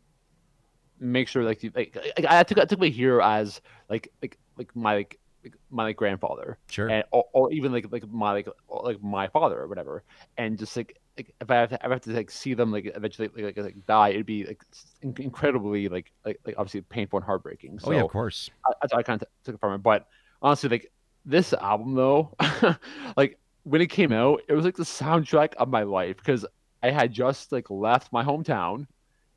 make 0.99 1.27
sure 1.27 1.43
like 1.43 1.61
you 1.63 1.71
like, 1.75 1.95
like 2.17 2.25
I 2.25 2.43
took 2.43 2.57
I 2.57 2.65
took 2.65 2.79
my 2.79 2.87
hero 2.87 3.21
as 3.23 3.59
like 3.89 4.11
like 4.21 4.37
like 4.57 4.73
my 4.75 4.95
like 4.95 5.19
like, 5.43 5.53
my 5.69 5.83
like 5.83 5.97
grandfather 5.97 6.57
Sure. 6.69 6.89
and 6.89 7.03
or, 7.11 7.25
or 7.33 7.51
even 7.51 7.71
like 7.73 7.87
like 7.91 8.07
my 8.07 8.31
like 8.31 8.47
like 8.69 9.03
my 9.03 9.27
father 9.27 9.59
or 9.59 9.67
whatever, 9.67 10.03
and 10.37 10.57
just 10.57 10.75
like 10.77 10.97
like 11.17 11.33
if 11.39 11.49
I 11.49 11.55
have 11.55 11.69
to, 11.69 11.85
I 11.85 11.89
have 11.89 12.01
to 12.01 12.11
like 12.11 12.29
see 12.29 12.53
them 12.53 12.71
like 12.71 12.91
eventually 12.93 13.29
like, 13.35 13.55
like, 13.55 13.57
like 13.57 13.85
die, 13.85 14.09
it'd 14.09 14.25
be 14.25 14.45
like 14.45 14.63
incredibly 15.01 15.87
like 15.87 16.11
like 16.25 16.39
like 16.45 16.55
obviously 16.57 16.81
painful 16.81 17.17
and 17.17 17.25
heartbreaking. 17.25 17.79
So 17.79 17.89
oh 17.89 17.91
yeah, 17.91 18.01
of 18.01 18.11
course. 18.11 18.49
I, 18.67 18.73
that's 18.81 18.93
how 18.93 18.99
I 18.99 19.03
kind 19.03 19.21
of 19.21 19.27
took 19.43 19.55
it 19.55 19.59
from 19.59 19.73
it. 19.73 19.77
But 19.79 20.07
honestly, 20.41 20.69
like 20.69 20.91
this 21.25 21.53
album 21.53 21.95
though, 21.95 22.35
like 23.17 23.39
when 23.63 23.81
it 23.81 23.87
came 23.87 24.11
out, 24.11 24.41
it 24.47 24.53
was 24.53 24.65
like 24.65 24.75
the 24.75 24.83
soundtrack 24.83 25.53
of 25.55 25.69
my 25.69 25.83
life 25.83 26.17
because 26.17 26.45
I 26.83 26.91
had 26.91 27.11
just 27.11 27.51
like 27.51 27.69
left 27.69 28.11
my 28.11 28.23
hometown 28.23 28.87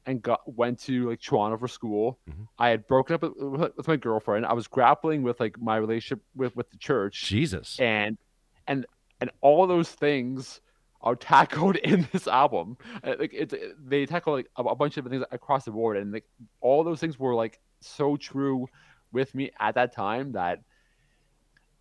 and 0.05 0.23
got 0.23 0.41
went 0.57 0.81
to 0.81 1.11
like 1.11 1.21
Toronto 1.21 1.59
for 1.59 1.69
school. 1.69 2.19
Mhm. 2.29 2.49
I 2.59 2.71
had 2.71 2.87
broken 2.89 3.15
up 3.15 3.23
with, 3.23 3.37
with 3.37 3.77
with 3.77 3.89
my 3.89 3.97
girlfriend. 3.97 4.47
I 4.47 4.53
was 4.53 4.67
grappling 4.67 5.23
with 5.23 5.39
like 5.39 5.61
my 5.61 5.77
relationship 5.77 6.25
with 6.35 6.57
with 6.57 6.71
the 6.71 6.79
church 6.79 7.25
Jesus. 7.25 7.79
and 7.79 8.19
and 8.67 8.85
and 9.21 9.31
all 9.41 9.67
those 9.67 9.91
things 9.91 10.61
are 11.01 11.15
tackled 11.17 11.77
in 11.85 12.09
this 12.13 12.27
album. 12.27 12.77
Uh, 13.05 13.15
Like 13.19 13.33
it's 13.33 13.55
they 13.85 14.07
tackle 14.07 14.35
like 14.35 14.49
a, 14.57 14.63
a 14.63 14.75
bunch 14.75 14.97
of 14.97 15.07
things 15.07 15.25
across 15.31 15.65
the 15.65 15.71
board, 15.71 15.97
and 15.97 16.13
like 16.13 16.25
all 16.61 16.85
those 16.85 17.01
things 17.01 17.19
were 17.19 17.35
like 17.35 17.61
so 17.81 18.17
true 18.17 18.67
with 19.13 19.35
me 19.35 19.51
at 19.61 19.75
that 19.77 19.93
time 19.95 20.33
that 20.33 20.61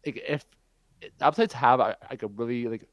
like 0.06 0.22
if 0.28 0.46
upsides 1.22 1.54
have 1.54 1.80
a, 1.80 1.98
like 2.10 2.24
a 2.24 2.28
really 2.28 2.68
like 2.68 2.88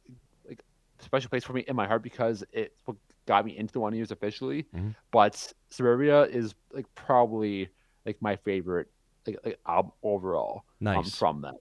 like 0.49 0.63
special 0.99 1.29
place 1.31 1.45
for 1.45 1.53
me 1.53 1.65
in 1.69 1.77
my 1.77 1.87
heart 1.87 2.03
because 2.03 2.45
it's 2.53 2.81
what 2.85 2.97
got 3.27 3.45
me 3.45 3.57
into 3.57 3.73
the 3.73 3.81
Wonder 3.81 3.97
Years 3.97 4.11
officially. 4.11 4.67
Mhm. 4.75 4.95
But 5.11 5.53
Suburbia 5.71 6.23
is 6.25 6.55
like 6.73 6.87
probably 6.95 7.69
like 8.05 8.21
my 8.21 8.37
favorite 8.37 8.89
like, 9.27 9.39
like 9.45 9.59
album 9.67 9.93
overall 10.03 10.65
um, 11.15 11.19
from 11.19 11.41
them 11.41 11.55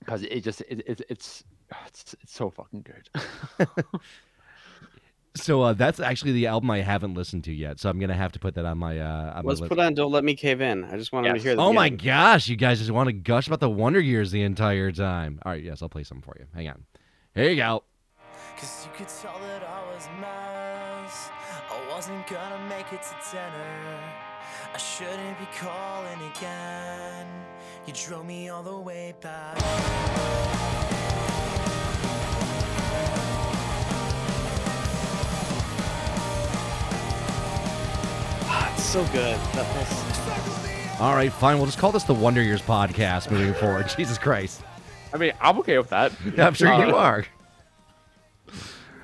because 0.00 0.22
it 0.22 0.40
just 0.40 0.60
it, 0.62 0.82
it, 0.86 1.00
it's 1.08 1.44
it's 1.86 2.14
it's 2.22 2.32
so 2.34 2.50
fucking 2.50 2.82
good. 2.84 3.68
So 5.36 5.62
uh, 5.62 5.72
that's 5.72 5.98
actually 5.98 6.30
the 6.30 6.46
album 6.46 6.70
I 6.70 6.78
haven't 6.80 7.14
listened 7.14 7.42
to 7.44 7.52
yet. 7.52 7.80
So 7.80 7.90
I'm 7.90 7.98
gonna 7.98 8.14
have 8.14 8.30
to 8.32 8.38
put 8.38 8.54
that 8.54 8.64
on 8.64 8.78
my. 8.78 9.00
Uh, 9.00 9.32
on 9.34 9.44
Let's 9.44 9.58
list. 9.60 9.68
put 9.68 9.80
on 9.80 9.92
"Don't 9.94 10.12
Let 10.12 10.22
Me 10.22 10.36
Cave 10.36 10.60
In." 10.60 10.84
I 10.84 10.96
just 10.96 11.12
want 11.12 11.24
them 11.26 11.34
Yes. 11.34 11.42
to 11.42 11.48
hear. 11.48 11.56
The 11.56 11.62
Oh 11.62 11.72
my 11.72 11.90
beginning. 11.90 12.14
gosh, 12.14 12.46
you 12.46 12.54
guys 12.54 12.78
just 12.78 12.92
want 12.92 13.08
to 13.08 13.12
gush 13.12 13.48
about 13.48 13.58
the 13.58 13.68
Wonder 13.68 13.98
Years 13.98 14.30
the 14.30 14.42
entire 14.42 14.92
time. 14.92 15.40
All 15.44 15.50
right, 15.50 15.60
yes, 15.60 15.82
I'll 15.82 15.88
play 15.88 16.04
some 16.04 16.20
for 16.22 16.36
you. 16.38 16.46
Hang 16.54 16.68
on. 16.68 16.84
Here 17.34 17.50
you 17.50 17.56
go. 17.56 17.82
Cause 18.56 18.86
you 18.86 18.92
could 18.96 19.08
tell 19.08 19.36
that 19.40 19.64
I 19.64 19.82
was 19.92 20.06
a. 20.06 20.24
I 21.74 21.92
wasn't 21.92 22.24
gonna 22.28 22.68
make 22.68 22.92
it 22.92 23.02
to 23.02 23.16
dinner. 23.32 24.00
I 24.72 24.78
shouldn't 24.78 25.36
be 25.40 25.46
calling 25.58 26.30
again. 26.30 27.26
You 27.88 27.92
drove 27.92 28.24
me 28.24 28.50
all 28.50 28.62
the 28.62 28.78
way 28.78 29.14
back. 29.20 29.58
Ah, 38.46 38.72
it's 38.74 38.84
so 38.84 39.02
good. 39.06 39.38
That 39.54 41.00
All 41.00 41.14
right, 41.14 41.32
fine. 41.32 41.56
We'll 41.56 41.66
just 41.66 41.78
call 41.78 41.92
this 41.92 42.04
the 42.04 42.14
Wonder 42.14 42.42
Years 42.42 42.62
podcast 42.62 43.30
moving 43.30 43.54
forward. 43.54 43.88
Jesus 43.96 44.18
Christ. 44.18 44.62
I 45.12 45.16
mean, 45.16 45.32
I'm 45.40 45.58
okay 45.60 45.78
with 45.78 45.90
that. 45.90 46.12
Yeah, 46.36 46.46
I'm 46.46 46.54
sure 46.54 46.68
you 46.68 46.94
Uh, 46.94 46.98
are. 46.98 47.24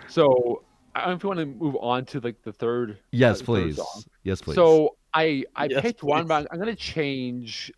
So 0.08 0.64
I 0.94 1.00
don't 1.00 1.10
know 1.10 1.14
if 1.16 1.22
you 1.22 1.28
want 1.28 1.40
to 1.40 1.46
move 1.46 1.76
on 1.80 2.04
to 2.06 2.20
like 2.20 2.42
the 2.42 2.52
third. 2.52 2.98
Yes, 3.12 3.36
uh, 3.36 3.38
third 3.38 3.44
please. 3.46 3.76
song. 3.76 4.02
Yes, 4.24 4.40
please. 4.40 4.54
So 4.56 4.96
I 5.14 5.44
I 5.54 5.66
Yes, 5.66 5.82
picked 5.82 6.02
one, 6.02 6.26
but 6.26 6.46
I'm 6.50 6.58
gonna 6.58 6.74
change. 6.74 7.72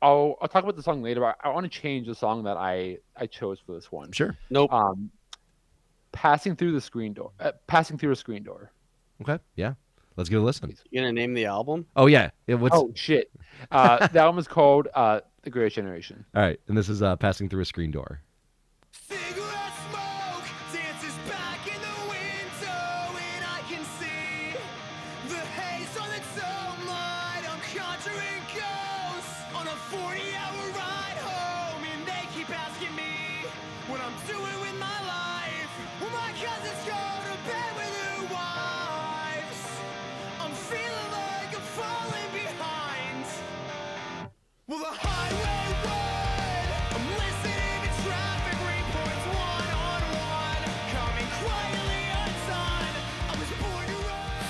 I'll 0.00 0.36
I'll 0.40 0.48
talk 0.48 0.62
about 0.64 0.76
the 0.76 0.82
song 0.82 1.02
later. 1.02 1.20
But 1.20 1.36
I 1.42 1.50
want 1.50 1.70
to 1.70 1.80
change 1.80 2.06
the 2.06 2.14
song 2.14 2.44
that 2.44 2.56
I 2.56 2.98
I 3.16 3.26
chose 3.26 3.58
for 3.64 3.74
this 3.74 3.92
one. 3.92 4.12
sure. 4.12 4.36
Nope. 4.50 4.72
Um, 4.72 5.10
passing 6.14 6.56
through 6.56 6.72
the 6.72 6.80
screen 6.80 7.12
door. 7.12 7.32
Uh, 7.38 7.52
passing 7.66 7.98
through 7.98 8.12
a 8.12 8.16
screen 8.16 8.42
door. 8.42 8.70
Okay. 9.20 9.38
Yeah. 9.56 9.74
Let's 10.16 10.30
give 10.30 10.38
it 10.38 10.42
a 10.42 10.44
listen. 10.44 10.74
You 10.90 11.00
gonna 11.00 11.12
name 11.12 11.34
the 11.34 11.46
album? 11.46 11.86
Oh 11.96 12.06
yeah. 12.06 12.30
It, 12.46 12.54
what's 12.54 12.76
Oh 12.76 12.92
shit! 12.94 13.30
Uh, 13.70 14.06
the 14.06 14.18
album 14.20 14.38
is 14.38 14.46
called 14.46 14.86
uh, 14.94 15.20
"The 15.42 15.50
Greatest 15.50 15.76
Generation." 15.76 16.24
all 16.34 16.42
right? 16.42 16.60
And 16.68 16.78
this 16.78 16.88
is 16.88 17.02
uh, 17.02 17.16
passing 17.16 17.48
through 17.48 17.62
a 17.62 17.64
screen 17.64 17.90
door. 17.90 18.22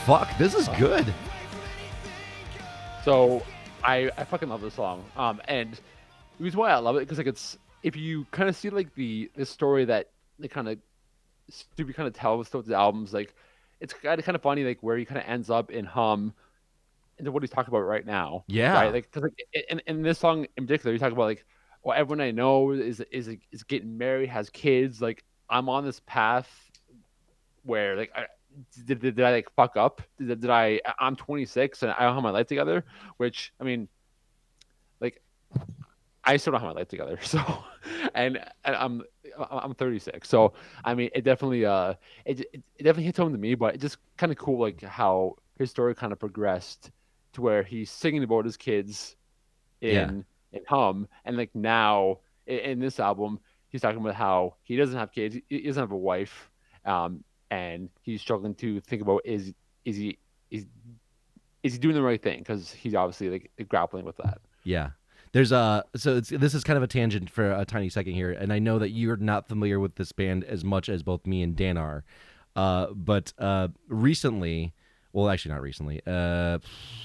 Fuck, 0.06 0.36
this 0.36 0.54
is 0.54 0.68
good. 0.68 1.06
away 1.06 1.14
from 1.50 1.60
anything 1.78 2.58
good. 2.58 3.04
So 3.04 3.42
I 3.82 4.10
I 4.18 4.24
fucking 4.24 4.50
love 4.50 4.60
this 4.60 4.74
song. 4.74 5.02
Um, 5.16 5.40
and 5.48 5.72
the 5.72 6.44
reason 6.44 6.60
why 6.60 6.72
I 6.72 6.76
love 6.76 6.96
it 6.96 7.00
because 7.00 7.16
like 7.16 7.26
it's 7.26 7.56
if 7.82 7.96
you 7.96 8.26
kind 8.30 8.50
of 8.50 8.54
see 8.54 8.68
like 8.68 8.94
the 8.94 9.30
the 9.34 9.46
story 9.46 9.86
that 9.86 10.10
they 10.38 10.48
kind 10.48 10.68
of 10.68 10.78
Stevie 11.48 11.94
kind 11.94 12.06
of 12.06 12.12
tells 12.12 12.52
with 12.52 12.66
the 12.66 12.74
albums, 12.74 13.14
like 13.14 13.34
it's 13.80 13.94
kind 13.94 14.18
of 14.18 14.26
kind 14.26 14.36
of 14.36 14.42
funny 14.42 14.62
like 14.62 14.82
where 14.82 14.98
he 14.98 15.06
kind 15.06 15.18
of 15.18 15.24
ends 15.26 15.48
up 15.48 15.70
in 15.70 15.86
hum 15.86 16.34
into 17.18 17.32
what 17.32 17.42
he's 17.42 17.50
talking 17.50 17.72
about 17.72 17.86
right 17.86 18.04
now. 18.04 18.44
Yeah. 18.46 18.74
Right. 18.74 18.92
Like 18.92 19.10
because 19.10 19.22
like 19.22 19.64
in, 19.70 19.80
in 19.86 20.02
this 20.02 20.18
song 20.18 20.46
in 20.58 20.66
particular, 20.66 20.92
you 20.92 20.98
talk 20.98 21.12
about 21.12 21.24
like 21.24 21.46
well 21.82 21.98
everyone 21.98 22.20
I 22.20 22.30
know 22.30 22.72
is 22.72 23.00
is 23.10 23.30
is 23.50 23.62
getting 23.62 23.96
married, 23.96 24.28
has 24.28 24.50
kids. 24.50 25.00
Like 25.00 25.24
I'm 25.48 25.70
on 25.70 25.86
this 25.86 26.02
path 26.04 26.50
where 27.62 27.96
like 27.96 28.12
I, 28.14 28.26
did, 28.86 29.00
did, 29.00 29.16
did 29.16 29.20
I 29.24 29.32
like 29.32 29.48
fuck 29.56 29.76
up? 29.76 30.02
Did, 30.18 30.40
did 30.40 30.50
I? 30.50 30.80
I'm 30.98 31.16
26 31.16 31.82
and 31.82 31.92
I 31.92 32.00
don't 32.04 32.14
have 32.14 32.22
my 32.22 32.30
life 32.30 32.46
together. 32.46 32.84
Which 33.16 33.52
I 33.60 33.64
mean, 33.64 33.88
like, 35.00 35.20
I 36.24 36.36
still 36.36 36.52
don't 36.52 36.62
have 36.62 36.74
my 36.74 36.80
life 36.80 36.88
together. 36.88 37.18
So, 37.22 37.40
and, 38.14 38.38
and 38.64 38.76
I'm 38.76 39.02
I'm 39.50 39.74
36. 39.74 40.28
So 40.28 40.54
I 40.84 40.94
mean, 40.94 41.10
it 41.14 41.22
definitely 41.24 41.64
uh 41.66 41.94
it 42.24 42.40
it, 42.40 42.62
it 42.76 42.82
definitely 42.82 43.04
hits 43.04 43.18
home 43.18 43.32
to 43.32 43.38
me. 43.38 43.54
But 43.54 43.74
it's 43.74 43.82
just 43.82 43.98
kind 44.16 44.32
of 44.32 44.38
cool 44.38 44.60
like 44.60 44.82
how 44.82 45.36
his 45.58 45.70
story 45.70 45.94
kind 45.94 46.12
of 46.12 46.18
progressed 46.18 46.90
to 47.34 47.42
where 47.42 47.62
he's 47.62 47.90
singing 47.90 48.22
about 48.22 48.44
his 48.44 48.56
kids 48.56 49.16
in 49.80 50.24
Yeah. 50.52 50.58
in 50.58 50.64
hum 50.68 51.08
and 51.24 51.36
like 51.36 51.50
now 51.54 52.20
in, 52.46 52.58
in 52.58 52.80
this 52.80 53.00
album 53.00 53.40
he's 53.68 53.82
talking 53.82 54.00
about 54.00 54.14
how 54.14 54.54
he 54.62 54.76
doesn't 54.76 54.98
have 54.98 55.12
kids 55.12 55.34
he, 55.34 55.42
he 55.48 55.62
doesn't 55.62 55.82
have 55.82 55.92
a 55.92 55.96
wife 55.96 56.50
um 56.84 57.24
and 57.54 57.88
he's 58.02 58.20
struggling 58.20 58.54
to 58.56 58.80
think 58.80 59.00
about 59.00 59.20
is 59.24 59.52
is 59.84 59.96
he 59.96 60.18
is 60.50 60.66
is 61.62 61.74
he 61.74 61.78
doing 61.78 61.94
the 61.94 62.02
right 62.02 62.20
thing? 62.20 62.40
Because 62.40 62.72
he's 62.72 62.94
obviously 62.94 63.30
like 63.30 63.68
grappling 63.68 64.04
with 64.04 64.16
that. 64.16 64.38
Yeah. 64.64 64.90
There's 65.32 65.52
a 65.52 65.84
so 65.96 66.20
this 66.20 66.54
is 66.54 66.64
kind 66.64 66.76
of 66.76 66.82
a 66.82 66.86
tangent 66.86 67.30
for 67.30 67.52
a 67.52 67.64
tiny 67.64 67.88
second 67.88 68.14
here, 68.14 68.30
and 68.30 68.52
I 68.52 68.58
know 68.58 68.78
that 68.78 68.90
you're 68.90 69.16
not 69.16 69.48
familiar 69.48 69.80
with 69.80 69.96
this 69.96 70.12
band 70.12 70.44
as 70.44 70.64
much 70.64 70.88
as 70.88 71.02
both 71.02 71.26
me 71.26 71.42
and 71.42 71.56
Dan 71.56 71.76
are, 71.76 72.04
uh, 72.54 72.86
but 72.94 73.32
uh, 73.38 73.68
recently, 73.88 74.74
well, 75.12 75.28
actually 75.28 75.52
not 75.52 75.60
recently, 75.60 76.00
uh, 76.06 76.58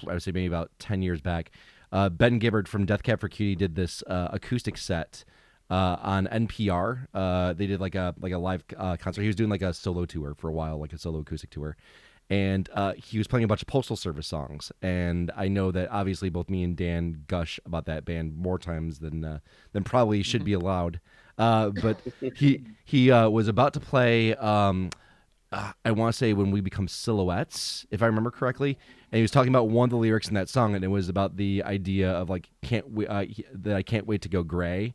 I 0.08 0.14
would 0.14 0.22
say 0.22 0.32
maybe 0.32 0.46
about 0.46 0.70
ten 0.78 1.02
years 1.02 1.22
back, 1.22 1.50
uh, 1.92 2.10
Ben 2.10 2.38
Gibbard 2.38 2.68
from 2.68 2.86
Death 2.86 3.02
Cab 3.02 3.20
for 3.20 3.30
Cutie 3.30 3.56
did 3.56 3.74
this 3.74 4.04
uh, 4.06 4.28
acoustic 4.32 4.78
set 4.78 5.26
uh, 5.70 5.98
on 6.02 6.28
NPR. 6.28 7.08
Uh, 7.14 7.54
they 7.54 7.68
did 7.68 7.80
like 7.80 7.96
a 7.96 8.16
like 8.20 8.32
a 8.32 8.38
live 8.38 8.64
uh, 8.78 8.98
concert. 8.98 9.22
He 9.22 9.28
was 9.28 9.36
doing 9.36 9.50
like 9.50 9.62
a 9.62 9.74
solo 9.74 10.06
tour 10.06 10.34
for 10.36 10.50
a 10.50 10.54
while, 10.54 10.80
like 10.80 10.94
a 10.94 10.98
solo 10.98 11.20
acoustic 11.20 11.50
tour, 11.50 11.78
and 12.30 12.70
uh, 12.74 12.94
he 12.94 13.18
was 13.18 13.28
playing 13.28 13.44
a 13.44 13.48
bunch 13.48 13.62
of 13.62 13.68
Postal 13.68 13.96
Service 13.96 14.28
songs. 14.28 14.72
And 14.82 15.32
I 15.36 15.48
know 15.48 15.72
that 15.72 15.90
obviously 15.92 16.30
both 16.30 16.50
me 16.50 16.64
and 16.64 16.76
Dan 16.76 17.24
gush 17.28 17.60
about 17.66 17.86
that 17.86 18.06
band 18.06 18.36
more 18.36 18.58
times 18.58 19.00
than 19.00 19.24
uh, 19.24 19.40
than 19.74 19.84
probably 19.84 20.24
should 20.24 20.44
be 20.44 20.54
allowed. 20.54 21.00
Uh, 21.38 21.70
but 21.70 21.98
he 22.36 22.64
he 22.86 23.12
was 23.12 23.48
about 23.48 23.74
to 23.74 23.80
play. 23.80 24.36
Um, 24.36 24.90
I 25.52 25.90
want 25.90 26.14
to 26.14 26.18
say 26.18 26.34
when 26.34 26.52
we 26.52 26.62
become 26.62 26.88
silhouettes, 26.88 27.84
if 27.90 28.04
I 28.04 28.06
remember 28.06 28.30
correctly, 28.30 28.78
and 29.12 29.18
he 29.18 29.24
was 29.24 29.32
talking 29.32 29.50
about 29.50 29.68
one 29.68 29.86
of 29.86 29.90
the 29.90 29.98
lyrics 29.98 30.28
in 30.28 30.36
that 30.36 30.48
song, 30.48 30.76
and 30.76 30.84
it 30.84 30.90
was 30.90 31.10
about 31.10 31.38
the 31.38 31.64
idea 31.64 32.12
of 32.12 32.30
like 32.30 32.50
can't 32.62 32.92
we, 32.92 33.06
that 33.06 33.76
I 33.76 33.82
can't 33.82 34.06
wait 34.06 34.22
to 34.24 34.30
go 34.30 34.44
gray, 34.44 34.94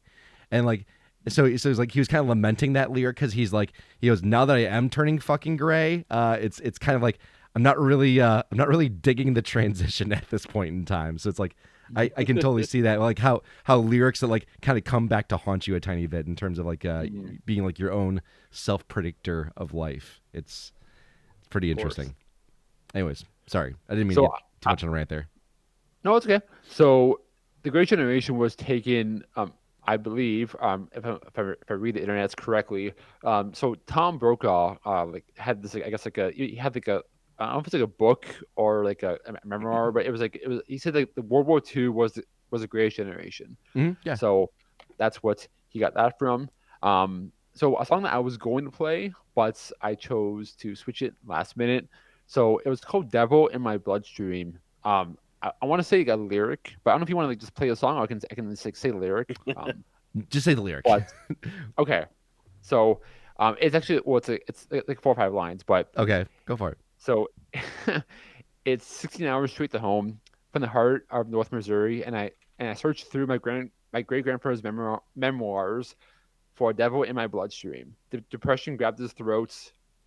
and 0.55 0.65
like 0.67 0.87
so 1.29 1.57
so 1.57 1.71
it's 1.71 1.79
like 1.79 1.93
he 1.93 1.99
was 2.01 2.09
kind 2.09 2.21
of 2.21 2.29
lamenting 2.29 2.75
that 2.75 2.91
lyric 2.91 3.17
because 3.17 3.33
he's 3.33 3.53
like 3.53 3.73
he 3.99 4.07
goes 4.09 4.23
now 4.23 4.45
that 4.45 4.57
I 4.57 4.61
am 4.67 4.89
turning 4.91 5.19
fucking 5.19 5.57
gray, 5.57 6.05
uh, 6.11 6.37
it's 6.41 6.61
it's 6.61 6.79
kind 6.79 6.97
of 6.97 7.03
like 7.03 7.19
I'm 7.55 7.63
not 7.63 7.79
really 7.79 8.21
uh, 8.21 8.43
I'm 8.51 8.59
not 8.59 8.69
really 8.69 8.89
digging 8.89 9.35
the 9.35 9.43
transition 9.43 10.13
at 10.21 10.29
this 10.31 10.47
point 10.47 10.75
in 10.75 10.85
time, 10.85 11.19
so 11.19 11.29
it's 11.29 11.39
like 11.39 11.57
I, 11.97 12.11
I 12.17 12.25
can 12.25 12.37
totally 12.37 12.63
see 12.65 12.81
that. 12.83 12.99
Like 13.01 13.19
how 13.19 13.43
how 13.65 13.79
lyrics 13.79 14.21
that 14.21 14.29
like 14.29 14.47
kind 14.63 14.79
of 14.79 14.85
come 14.85 15.07
back 15.07 15.29
to 15.29 15.37
haunt 15.37 15.67
you 15.67 15.75
a 15.77 15.81
tiny 15.81 16.07
bit 16.07 16.27
in 16.27 16.35
terms 16.35 16.59
of 16.59 16.67
like 16.67 16.85
uh, 16.85 17.05
being 17.45 17.65
like 17.65 17.79
your 17.79 17.93
own 17.93 18.23
self 18.51 18.87
predictor 18.89 19.53
of 19.57 19.75
life. 19.75 20.21
It's 20.33 20.73
it's 21.39 21.49
pretty 21.49 21.71
Of 21.71 21.77
course. 21.79 21.99
interesting. 21.99 22.17
Anyways, 22.95 23.25
sorry, 23.47 23.75
I 23.89 23.95
didn't 23.95 24.09
mean 24.09 24.15
So, 24.15 24.23
to 24.23 24.29
get 24.29 24.41
too 24.63 24.71
much 24.71 24.83
on 24.83 24.89
a 24.89 24.93
rant 24.93 25.09
there. 25.11 25.29
No, 26.05 26.17
it's 26.17 26.27
okay. 26.27 26.41
So 26.69 27.21
the 27.63 27.71
Great 27.71 27.89
Generation 27.89 28.37
was 28.39 28.55
taken, 28.57 29.25
um, 29.37 29.53
I 29.87 29.97
believe, 29.97 30.57
um, 30.61 30.89
if, 30.95 31.05
I, 31.05 31.11
if, 31.11 31.39
I, 31.39 31.43
if 31.43 31.71
I 31.71 31.75
read 31.75 31.97
the 31.97 32.01
internets 32.01 32.37
correctly. 32.37 32.93
Um, 33.23 33.53
so 33.55 33.75
Tom 33.87 34.19
Brokaw, 34.19 34.77
uh, 34.85 35.07
like 35.07 35.25
had 35.37 35.63
this, 35.63 35.75
like, 35.75 35.85
I 35.85 35.91
guess, 35.91 36.05
like 36.05 36.19
a 36.19 36.31
he 36.31 36.55
had 36.55 36.75
like 36.75 36.89
a, 36.89 37.03
I 37.39 37.47
don't 37.47 37.55
know 37.55 37.59
if 37.61 37.67
it's 37.67 37.75
like 37.75 37.83
a 37.83 37.87
book 37.87 38.27
or 38.57 38.85
like 38.85 39.03
a, 39.03 39.19
a 39.27 39.47
memoir, 39.47 39.93
but 39.93 40.07
it 40.07 40.11
was 40.11 40.21
like 40.21 40.37
it 40.43 40.49
was. 40.49 40.61
He 40.67 40.79
said 40.79 40.95
like 40.95 41.15
the 41.15 41.23
World 41.23 41.47
War 41.47 41.61
II 41.75 41.89
was 41.89 42.13
the, 42.15 42.25
was 42.51 42.63
a 42.63 42.67
Great 42.67 42.95
Generation. 42.95 43.57
Mhm, 43.75 43.97
yeah. 44.05 44.15
So 44.15 44.51
that's 44.99 45.23
what 45.23 45.47
he 45.69 45.79
got 45.81 45.95
that 45.95 46.19
from. 46.19 46.49
Um, 46.83 47.33
so 47.55 47.79
a 47.81 47.87
song 47.87 48.03
that 48.05 48.13
I 48.13 48.19
was 48.19 48.37
going 48.37 48.65
to 48.65 48.71
play, 48.71 49.13
but 49.35 49.71
I 49.81 49.95
chose 49.95 50.53
to 50.57 50.75
switch 50.75 51.03
it 51.03 51.15
last 51.27 51.57
minute. 51.57 51.89
So 52.27 52.59
it 52.65 52.69
was 52.69 52.81
called 52.81 53.11
"Devil 53.11 53.49
in 53.49 53.61
My 53.61 53.79
Bloodstream." 53.79 54.59
Um, 54.85 55.19
I, 55.45 55.53
I 55.63 55.67
want 55.67 55.81
to 55.81 55.85
say 55.85 56.05
a 56.07 56.17
lyric, 56.17 56.75
but 56.83 56.91
I 56.91 56.93
don't 56.95 57.01
know 57.01 57.05
if 57.05 57.11
you 57.11 57.17
want 57.17 57.27
to 57.27 57.29
like 57.31 57.39
just 57.39 57.55
play 57.55 57.69
a 57.69 57.77
song. 57.77 57.99
Or 57.99 58.03
I 58.03 58.07
can 58.07 58.21
I 58.31 58.35
can 58.35 58.51
just 58.51 58.65
like, 58.65 58.77
say 58.77 58.91
the 58.91 58.97
lyric. 58.97 59.37
Um, 59.57 59.85
Just 60.31 60.45
say 60.45 60.55
the 60.55 60.63
lyric. 60.63 60.85
but 60.85 61.13
okay, 61.79 62.05
so 62.63 63.01
um, 63.39 63.57
it's 63.61 63.75
actually 63.75 64.01
well, 64.05 64.19
it's 64.19 64.29
like, 64.29 64.45
it's 64.49 64.67
like 64.89 65.01
four 65.01 65.13
or 65.13 65.17
five 65.17 65.33
lines, 65.33 65.63
but 65.63 65.91
Okay, 65.97 66.25
go 66.47 66.57
for 66.57 66.71
it. 66.71 66.79
so 66.99 67.29
it's 68.65 68.87
16 68.87 69.27
hours 69.27 69.51
straight 69.53 69.71
to 69.73 69.79
home 69.79 70.21
from 70.53 70.63
the 70.63 70.69
heart 70.69 71.07
of 71.11 71.29
North 71.29 71.53
Missouri, 71.53 72.05
and 72.05 72.17
I 72.17 72.31
and 72.59 72.69
I 72.69 72.75
searched 72.75 73.09
through 73.11 73.27
my 73.27 73.39
grand 73.39 73.71
my 73.93 74.03
great 74.03 74.25
grandfather's 74.25 74.63
memoir, 74.63 75.03
memoirs 75.17 75.95
for 76.55 76.71
a 76.71 76.75
devil 76.75 77.03
in 77.03 77.15
my 77.17 77.27
bloodstream. 77.27 77.95
The 78.11 78.21
depression 78.31 78.77
grabbed 78.77 78.99
his 79.01 79.13
throat 79.13 79.55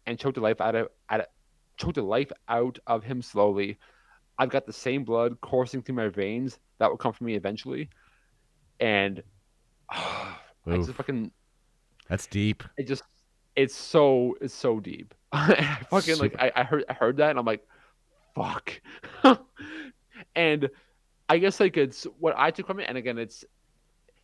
and 0.06 0.18
choked 0.18 0.36
the 0.36 0.42
life 0.42 0.62
out 0.62 0.76
of 0.76 0.88
out 1.10 1.20
of, 1.22 1.26
choked 1.78 1.96
the 1.96 2.02
life 2.02 2.32
out 2.48 2.80
of 2.88 3.04
him 3.04 3.22
slowly. 3.22 3.78
I've 4.40 4.50
got 4.50 4.66
the 4.66 4.74
same 4.74 5.04
blood 5.04 5.40
coursing 5.42 5.82
through 5.82 5.96
my 5.96 6.10
veins 6.10 6.60
that 6.80 6.90
will 6.90 6.98
come 6.98 7.14
from 7.14 7.28
me 7.28 7.36
eventually, 7.36 7.90
and 8.80 9.24
I 9.90 10.38
just 10.68 10.92
fucking 10.92 11.32
That's 12.10 12.28
deep. 12.28 12.64
it 12.78 12.88
just 12.88 13.04
it's 13.56 13.76
so 13.76 14.38
it's 14.42 14.54
so 14.54 14.80
deep. 14.80 15.14
I 15.32 15.80
fucking 15.90 16.18
like 16.18 16.36
I, 16.40 16.52
I 16.56 16.64
heard 16.64 16.86
I 16.90 16.94
heard 16.94 17.18
that 17.18 17.32
and 17.32 17.40
I'm 17.40 17.46
like, 17.46 17.66
fuck. 18.36 18.80
and 20.36 20.70
I 21.30 21.38
guess 21.38 21.60
like 21.60 21.78
it's 21.78 22.06
what 22.20 22.36
I 22.38 22.52
took 22.52 22.68
from 22.68 22.80
it, 22.80 22.86
and 22.88 22.98
again 22.98 23.18
it's 23.18 23.44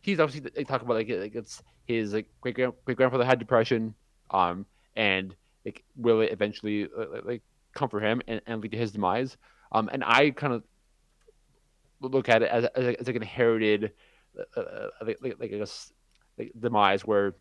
he's 0.00 0.20
obviously 0.20 0.50
they 0.54 0.64
talk 0.64 0.82
about 0.82 0.94
like, 0.94 1.08
like 1.08 1.34
it's 1.34 1.62
his 1.86 2.12
like 2.12 2.26
great 2.40 2.54
great 2.56 2.96
grandfather 2.96 3.24
had 3.24 3.38
depression, 3.38 3.94
um, 4.30 4.64
and 4.96 5.34
like 5.64 5.82
will 5.96 6.20
it 6.20 6.30
eventually 6.32 6.88
like, 6.96 7.24
like 7.24 7.42
come 7.74 7.88
for 7.88 8.00
him 8.00 8.22
and, 8.28 8.40
and 8.46 8.62
lead 8.62 8.72
to 8.72 8.78
his 8.78 8.92
demise. 8.92 9.36
Um, 9.74 9.90
and 9.92 10.02
I 10.04 10.30
kind 10.30 10.54
of 10.54 10.62
look 12.00 12.28
at 12.28 12.42
it 12.42 12.50
as 12.50 12.64
as, 12.64 12.96
as 12.96 13.06
like 13.06 13.16
an 13.16 13.22
inherited 13.22 13.92
uh, 14.56 14.60
uh, 14.60 14.88
like, 15.02 15.18
like, 15.38 15.52
I 15.52 15.64
like 16.38 16.52
demise 16.58 17.04
where 17.04 17.34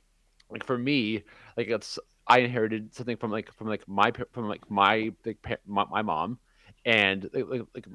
like 0.49 0.65
for 0.65 0.77
me 0.77 1.23
like 1.57 1.67
it's 1.67 1.99
I 2.27 2.39
inherited 2.39 2.93
something 2.93 3.17
from 3.17 3.31
like 3.31 3.53
from 3.53 3.67
like 3.67 3.87
my 3.87 4.11
from 4.31 4.47
like 4.47 4.69
my 4.69 5.11
like 5.25 5.37
my, 5.65 5.85
my 5.85 6.01
mom 6.01 6.39
and 6.85 7.29
like, 7.33 7.45
like 7.49 7.61
like 7.73 7.85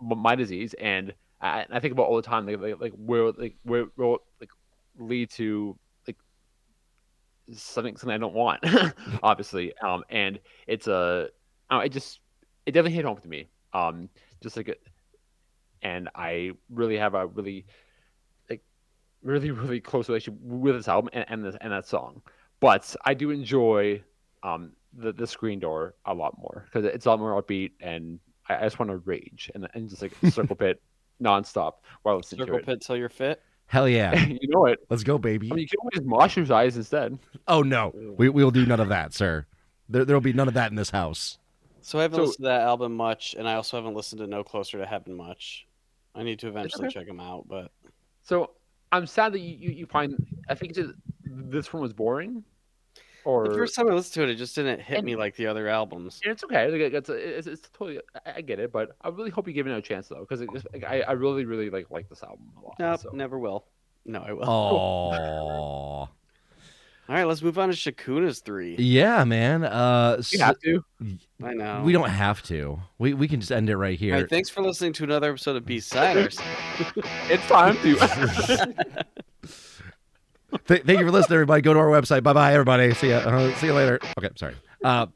my 0.00 0.34
disease. 0.34 0.74
And 0.74 1.14
I, 1.40 1.66
I 1.70 1.80
think 1.80 1.92
about 1.92 2.06
all 2.06 2.16
the 2.16 2.22
time 2.22 2.46
like 2.46 2.60
like, 2.60 2.80
like 2.80 2.92
where 2.94 3.32
like 3.32 3.56
where 3.62 3.86
will 3.96 4.18
like 4.40 4.50
lead 4.98 5.30
to 5.32 5.78
like 6.06 6.16
something 7.52 7.96
something 7.96 8.14
I 8.14 8.18
don't 8.18 8.34
want 8.34 8.64
obviously. 9.22 9.72
Um 9.78 10.04
and 10.10 10.40
it's 10.66 10.88
a 10.88 11.28
uh, 11.70 11.78
it 11.78 11.90
just 11.90 12.20
it 12.66 12.72
definitely 12.72 12.96
hit 12.96 13.04
home 13.04 13.18
to 13.18 13.28
me 13.28 13.48
um 13.72 14.08
just 14.42 14.56
like 14.56 14.68
a, 14.68 14.74
and 15.82 16.08
I 16.14 16.52
really 16.70 16.96
have 16.96 17.14
a 17.14 17.26
really 17.26 17.66
like 18.48 18.62
really 19.22 19.50
really 19.62 19.80
close 19.80 20.08
relationship 20.08 20.40
with 20.42 20.76
this 20.76 20.88
album 20.88 21.10
and 21.12 21.24
and, 21.28 21.44
this, 21.44 21.56
and 21.60 21.72
that 21.72 21.86
song 21.86 22.22
but 22.60 22.94
I 23.04 23.14
do 23.14 23.30
enjoy 23.30 24.02
um 24.42 24.72
the, 24.96 25.12
the 25.12 25.26
screen 25.26 25.60
door 25.60 25.94
a 26.04 26.14
lot 26.14 26.36
more 26.38 26.64
because 26.66 26.84
it's 26.84 27.06
a 27.06 27.10
lot 27.10 27.20
more 27.20 27.40
upbeat 27.40 27.72
and 27.80 28.18
I, 28.48 28.56
I 28.56 28.62
just 28.62 28.78
want 28.78 28.90
to 28.90 28.96
rage 28.98 29.50
and, 29.54 29.68
and 29.74 29.88
just 29.88 30.02
like 30.02 30.12
circle 30.30 30.56
pit 30.56 30.82
nonstop 31.22 31.74
while 32.02 32.16
listening 32.16 32.40
Circle 32.40 32.54
to 32.54 32.62
it. 32.62 32.66
pit 32.66 32.80
till 32.80 32.96
you're 32.96 33.08
fit. 33.08 33.42
Hell 33.66 33.88
yeah. 33.88 34.18
you 34.26 34.48
know 34.48 34.66
it. 34.66 34.80
Let's 34.88 35.04
go, 35.04 35.16
baby. 35.18 35.48
I 35.50 35.54
mean, 35.54 35.62
you 35.62 35.68
can 35.68 35.78
always 35.80 36.28
moshercise 36.28 36.76
instead. 36.76 37.18
oh 37.46 37.62
no, 37.62 37.94
we 38.16 38.28
we'll 38.28 38.50
do 38.50 38.66
none 38.66 38.80
of 38.80 38.88
that, 38.88 39.14
sir. 39.14 39.46
There 39.88 40.04
there'll 40.04 40.20
be 40.20 40.32
none 40.32 40.48
of 40.48 40.54
that 40.54 40.70
in 40.70 40.76
this 40.76 40.90
house. 40.90 41.38
So 41.82 41.98
I 41.98 42.02
haven't 42.02 42.16
So- 42.16 42.22
listened 42.22 42.44
to 42.44 42.48
that 42.48 42.62
album 42.62 42.96
much, 42.96 43.34
and 43.38 43.48
I 43.48 43.54
also 43.54 43.76
haven't 43.76 43.94
listened 43.94 44.20
to 44.20 44.26
No 44.26 44.44
Closer 44.44 44.78
to 44.78 44.86
Heaven 44.86 45.16
much. 45.16 45.66
I 46.14 46.22
need 46.22 46.38
to 46.40 46.48
eventually 46.48 46.86
okay. 46.86 46.94
check 46.94 47.06
them 47.06 47.20
out, 47.20 47.46
but 47.48 47.70
So 48.22 48.50
I'm 48.92 49.06
sad 49.06 49.32
that 49.32 49.40
you, 49.40 49.56
you, 49.56 49.70
you 49.70 49.86
find. 49.86 50.14
I 50.48 50.54
think 50.54 50.74
just, 50.74 50.92
this 51.24 51.72
one 51.72 51.80
was 51.82 51.92
boring, 51.92 52.42
or 53.24 53.46
the 53.48 53.54
first 53.54 53.76
time 53.76 53.88
I 53.88 53.92
listened 53.92 54.14
to 54.14 54.22
it, 54.24 54.30
it 54.30 54.34
just 54.36 54.54
didn't 54.56 54.80
hit 54.80 54.98
And- 54.98 55.06
me 55.06 55.14
like 55.16 55.36
the 55.36 55.46
other 55.46 55.68
albums. 55.68 56.20
and 56.24 56.32
it's 56.32 56.42
okay. 56.44 56.68
Like, 56.68 56.92
it's, 56.92 57.08
it's, 57.08 57.46
it's 57.46 57.68
totally. 57.72 58.00
I, 58.26 58.32
I 58.36 58.40
get 58.40 58.58
it, 58.58 58.72
but 58.72 58.96
I 59.02 59.08
really 59.08 59.30
hope 59.30 59.46
you 59.46 59.52
give 59.54 59.66
it 59.66 59.72
a 59.72 59.80
chance 59.80 60.08
though, 60.08 60.26
because 60.28 60.40
like, 60.72 60.84
I, 60.84 61.02
I 61.02 61.12
really 61.12 61.44
really 61.44 61.70
like 61.70 61.90
like 61.90 62.08
this 62.08 62.22
album 62.22 62.50
a 62.58 62.60
lot. 62.64 62.76
Nope, 62.78 63.00
so. 63.00 63.10
never 63.12 63.38
will. 63.38 63.66
No, 64.04 64.20
I 64.20 64.32
will. 64.32 64.48
Oh 64.48 66.08
All 67.10 67.16
right, 67.16 67.24
let's 67.26 67.42
move 67.42 67.58
on 67.58 67.70
to 67.70 67.74
Shakuna's 67.74 68.38
three. 68.38 68.76
yeah, 68.76 69.24
man. 69.24 69.64
Uh, 69.64 70.14
You 70.18 70.22
so- 70.22 70.44
have 70.44 70.60
to. 70.60 70.84
I 71.42 71.54
know. 71.54 71.82
we 71.84 71.92
don't 71.92 72.08
have 72.08 72.40
to. 72.44 72.78
We 72.98 73.14
we 73.14 73.26
can 73.26 73.40
just 73.40 73.50
end 73.50 73.68
it 73.68 73.76
right 73.76 73.98
here. 73.98 74.14
right, 74.14 74.30
thanks 74.30 74.48
for 74.48 74.62
listening 74.62 74.92
to 74.92 75.04
another 75.04 75.30
episode 75.30 75.56
of 75.56 75.66
B 75.66 75.80
Siders. 75.80 76.38
It's 77.28 77.44
time 77.48 77.76
to. 77.78 77.96
Th- 80.68 80.82
thank 80.84 80.98
you 81.00 81.04
for 81.06 81.10
listening, 81.10 81.34
everybody. 81.34 81.62
Go 81.62 81.74
to 81.74 81.80
our 81.80 81.88
website. 81.88 82.22
Bye 82.22 82.32
bye, 82.32 82.52
everybody. 82.52 82.94
See 82.94 83.10
ya. 83.10 83.18
Uh, 83.18 83.52
see 83.56 83.66
you 83.66 83.74
later. 83.74 83.98
Okay, 84.18 84.30
sorry. 84.36 84.54
Uh, 84.84 85.06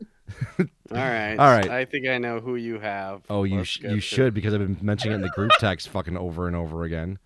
All 0.58 0.64
right. 0.90 1.36
All 1.36 1.50
right. 1.50 1.68
I 1.68 1.84
think 1.84 2.06
I 2.08 2.16
know 2.18 2.40
who 2.40 2.56
you 2.56 2.78
have. 2.78 3.22
Oh, 3.28 3.44
you 3.44 3.64
sh- 3.64 3.80
you 3.82 3.88
to- 3.96 4.00
should 4.00 4.32
because 4.34 4.54
I've 4.54 4.60
been 4.60 4.78
mentioning 4.80 5.12
it 5.12 5.16
in 5.16 5.20
the 5.22 5.28
group 5.30 5.52
text 5.58 5.88
fucking 5.90 6.16
over 6.16 6.46
and 6.46 6.56
over 6.56 6.84
again. 6.84 7.18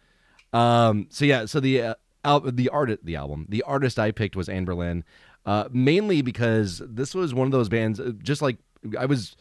Um. 0.52 1.06
So 1.10 1.24
yeah. 1.24 1.46
So 1.46 1.60
the 1.60 1.82
uh, 1.82 1.94
al- 2.24 2.40
the 2.40 2.68
art 2.68 2.98
the 3.04 3.16
album 3.16 3.46
the 3.48 3.62
artist 3.62 3.98
I 3.98 4.10
picked 4.10 4.36
was 4.36 4.48
Anberlin, 4.48 5.02
uh, 5.46 5.68
mainly 5.72 6.22
because 6.22 6.82
this 6.86 7.14
was 7.14 7.34
one 7.34 7.46
of 7.46 7.52
those 7.52 7.68
bands. 7.68 7.98
uh, 8.00 8.12
Just 8.22 8.42
like 8.42 8.58
I 8.98 9.06
was. 9.06 9.36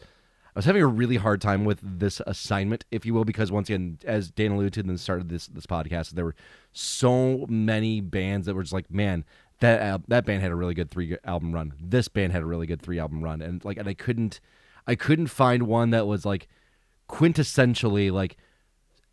I 0.54 0.58
was 0.58 0.66
having 0.66 0.82
a 0.82 0.86
really 0.86 1.16
hard 1.16 1.40
time 1.40 1.64
with 1.64 1.78
this 1.82 2.20
assignment, 2.26 2.84
if 2.90 3.06
you 3.06 3.14
will, 3.14 3.24
because 3.24 3.50
once 3.50 3.70
again, 3.70 3.98
as 4.04 4.30
Dan 4.30 4.52
alluded 4.52 4.74
to 4.74 4.80
in 4.80 4.86
the 4.86 4.98
start 4.98 5.22
of 5.22 5.30
this 5.30 5.46
this 5.46 5.64
podcast, 5.64 6.10
there 6.10 6.26
were 6.26 6.34
so 6.74 7.46
many 7.48 8.02
bands 8.02 8.46
that 8.46 8.54
were 8.54 8.62
just 8.62 8.74
like, 8.74 8.90
man, 8.90 9.24
that 9.60 10.02
that 10.08 10.26
band 10.26 10.42
had 10.42 10.50
a 10.50 10.54
really 10.54 10.74
good 10.74 10.90
three 10.90 11.16
album 11.24 11.52
run. 11.54 11.72
This 11.80 12.08
band 12.08 12.32
had 12.34 12.42
a 12.42 12.44
really 12.44 12.66
good 12.66 12.82
three 12.82 12.98
album 12.98 13.24
run, 13.24 13.40
and 13.40 13.64
like, 13.64 13.78
and 13.78 13.88
I 13.88 13.94
couldn't, 13.94 14.40
I 14.86 14.94
couldn't 14.94 15.28
find 15.28 15.62
one 15.62 15.88
that 15.88 16.06
was 16.06 16.26
like 16.26 16.48
quintessentially 17.08 18.10
like 18.12 18.36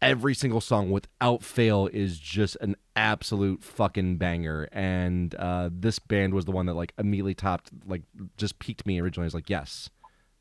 every 0.01 0.33
single 0.33 0.61
song 0.61 0.91
without 0.91 1.43
fail 1.43 1.87
is 1.91 2.19
just 2.19 2.57
an 2.61 2.75
absolute 2.95 3.63
fucking 3.63 4.17
banger. 4.17 4.69
And 4.71 5.35
uh, 5.35 5.69
this 5.71 5.99
band 5.99 6.33
was 6.33 6.45
the 6.45 6.51
one 6.51 6.65
that 6.67 6.73
like 6.73 6.93
immediately 6.97 7.35
topped, 7.35 7.71
like 7.85 8.03
just 8.37 8.59
piqued 8.59 8.85
me 8.85 8.99
originally. 8.99 9.25
I 9.25 9.27
was 9.27 9.33
like, 9.33 9.49
yes, 9.49 9.89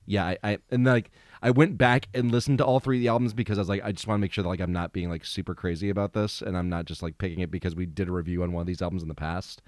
yeah. 0.07 0.25
I, 0.27 0.39
I 0.43 0.59
and 0.71 0.85
like 0.85 1.11
I 1.43 1.51
went 1.51 1.79
back 1.79 2.09
and 2.15 2.31
listened 2.31 2.59
to 2.59 2.65
all 2.65 2.81
three 2.81 2.99
of 2.99 3.01
the 3.01 3.09
albums 3.09 3.35
because 3.35 3.59
I 3.59 3.61
was 3.61 3.69
like, 3.69 3.85
I 3.85 3.93
just 3.93 4.07
want 4.07 4.19
to 4.19 4.21
make 4.21 4.33
sure 4.33 4.43
that 4.43 4.49
like 4.49 4.61
I'm 4.61 4.73
not 4.73 4.93
being 4.93 5.11
like 5.11 5.25
super 5.25 5.55
crazy 5.55 5.91
about 5.91 6.13
this, 6.13 6.41
and 6.43 6.57
I'm 6.57 6.69
not 6.69 6.85
just 6.85 7.03
like 7.03 7.19
picking 7.19 7.41
it 7.41 7.51
because 7.51 7.75
we 7.75 7.87
did 7.87 8.09
a 8.09 8.13
review 8.13 8.43
on 8.43 8.53
one 8.53 8.61
of 8.61 8.67
these 8.67 8.83
albums 8.83 9.03
in 9.03 9.09
the 9.09 9.15
past. 9.15 9.63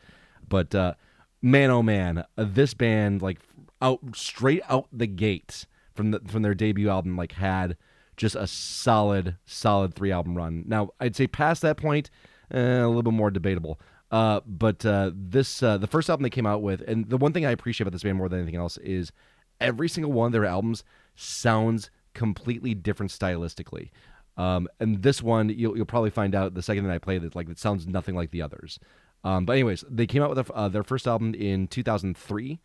But 0.48 0.74
uh, 0.74 0.94
man, 1.42 1.70
oh 1.70 1.82
man, 1.82 2.24
uh, 2.36 2.46
this 2.48 2.74
band 2.74 3.22
like 3.22 3.40
out 3.82 4.00
straight 4.14 4.62
out 4.68 4.88
the 4.92 5.06
gate 5.06 5.66
from 5.94 6.12
the 6.12 6.20
from 6.26 6.42
their 6.42 6.54
debut 6.54 6.88
album 6.88 7.16
like 7.16 7.32
had 7.32 7.76
just 8.20 8.36
a 8.36 8.46
solid 8.46 9.36
solid 9.46 9.94
three 9.94 10.12
album 10.12 10.36
run. 10.36 10.62
Now 10.66 10.90
I'd 11.00 11.16
say 11.16 11.26
past 11.26 11.62
that 11.62 11.78
point, 11.78 12.10
eh, 12.50 12.82
a 12.82 12.86
little 12.86 13.02
bit 13.02 13.14
more 13.14 13.30
debatable. 13.30 13.80
Uh, 14.10 14.40
but 14.46 14.84
uh, 14.84 15.10
this 15.14 15.62
uh, 15.62 15.78
the 15.78 15.86
first 15.86 16.10
album 16.10 16.22
they 16.22 16.30
came 16.30 16.46
out 16.46 16.60
with, 16.60 16.82
and 16.82 17.08
the 17.08 17.16
one 17.16 17.32
thing 17.32 17.46
I 17.46 17.50
appreciate 17.50 17.84
about 17.84 17.92
this 17.92 18.02
band 18.02 18.18
more 18.18 18.28
than 18.28 18.40
anything 18.40 18.60
else 18.60 18.76
is 18.78 19.10
every 19.58 19.88
single 19.88 20.12
one 20.12 20.26
of 20.26 20.32
their 20.32 20.44
albums 20.44 20.84
sounds 21.16 21.90
completely 22.12 22.74
different 22.74 23.10
stylistically. 23.10 23.90
Um, 24.36 24.68
and 24.78 25.02
this 25.02 25.22
one 25.22 25.48
you'll, 25.48 25.74
you'll 25.74 25.86
probably 25.86 26.10
find 26.10 26.34
out 26.34 26.52
the 26.52 26.62
second 26.62 26.84
that 26.84 26.92
I 26.92 26.98
play 26.98 27.16
that 27.16 27.34
like 27.34 27.48
it 27.48 27.58
sounds 27.58 27.86
nothing 27.86 28.14
like 28.14 28.32
the 28.32 28.42
others. 28.42 28.78
Um, 29.24 29.46
but 29.46 29.54
anyways, 29.54 29.82
they 29.88 30.06
came 30.06 30.22
out 30.22 30.34
with 30.34 30.50
a, 30.50 30.52
uh, 30.52 30.68
their 30.68 30.84
first 30.84 31.06
album 31.06 31.34
in 31.34 31.68
2003. 31.68 32.60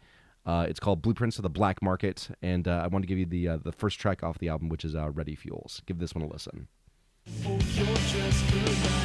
Uh, 0.45 0.65
it's 0.69 0.79
called 0.79 1.01
Blueprints 1.01 1.37
of 1.37 1.43
the 1.43 1.49
Black 1.49 1.81
Market, 1.81 2.29
and 2.41 2.67
uh, 2.67 2.81
I 2.83 2.87
want 2.87 3.03
to 3.03 3.07
give 3.07 3.17
you 3.17 3.25
the 3.25 3.47
uh, 3.47 3.57
the 3.57 3.71
first 3.71 3.99
track 3.99 4.23
off 4.23 4.37
the 4.37 4.49
album, 4.49 4.69
which 4.69 4.85
is 4.85 4.95
uh, 4.95 5.09
Readyfuels. 5.09 5.83
Give 5.85 5.97
this 5.97 6.13
one 6.13 6.23
a 6.23 6.27
listen. 6.27 6.67
Oh, 7.45 9.04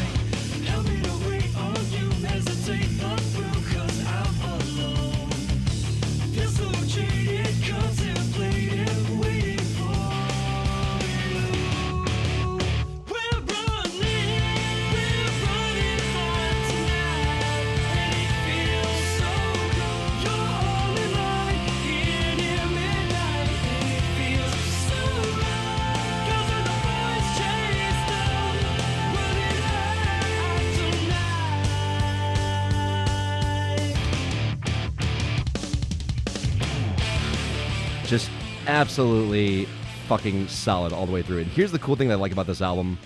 absolutely 38.71 39.67
fucking 40.07 40.47
solid 40.47 40.93
all 40.93 41.05
the 41.05 41.11
way 41.11 41.23
through. 41.23 41.39
And 41.39 41.47
here's 41.49 41.73
the 41.73 41.79
cool 41.81 41.97
thing 41.97 42.07
that 42.09 42.15
I 42.15 42.17
like 42.19 42.31
about 42.31 42.47
this 42.47 42.63
album 42.63 42.99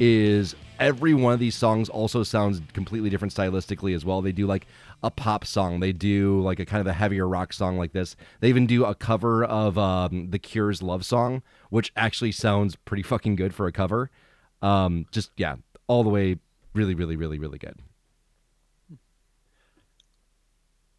is 0.00 0.56
every 0.80 1.14
one 1.14 1.32
of 1.32 1.38
these 1.38 1.54
songs 1.54 1.88
also 1.88 2.24
sounds 2.24 2.60
completely 2.72 3.08
different 3.08 3.32
stylistically 3.32 3.94
as 3.94 4.04
well. 4.04 4.20
They 4.20 4.32
do 4.32 4.48
like 4.48 4.66
a 5.04 5.12
pop 5.12 5.44
song, 5.44 5.78
they 5.78 5.92
do 5.92 6.40
like 6.40 6.58
a 6.58 6.66
kind 6.66 6.80
of 6.80 6.88
a 6.88 6.92
heavier 6.92 7.28
rock 7.28 7.52
song 7.52 7.78
like 7.78 7.92
this. 7.92 8.16
They 8.40 8.48
even 8.48 8.66
do 8.66 8.84
a 8.84 8.96
cover 8.96 9.44
of 9.44 9.78
um, 9.78 10.30
The 10.30 10.40
Cure's 10.40 10.82
"Love 10.82 11.04
Song," 11.04 11.42
which 11.70 11.92
actually 11.94 12.32
sounds 12.32 12.74
pretty 12.74 13.04
fucking 13.04 13.36
good 13.36 13.54
for 13.54 13.68
a 13.68 13.72
cover. 13.72 14.10
Um, 14.60 15.06
just 15.12 15.30
yeah, 15.36 15.54
all 15.86 16.02
the 16.02 16.10
way, 16.10 16.38
really, 16.74 16.96
really, 16.96 17.14
really, 17.14 17.38
really 17.38 17.58
good. 17.58 17.78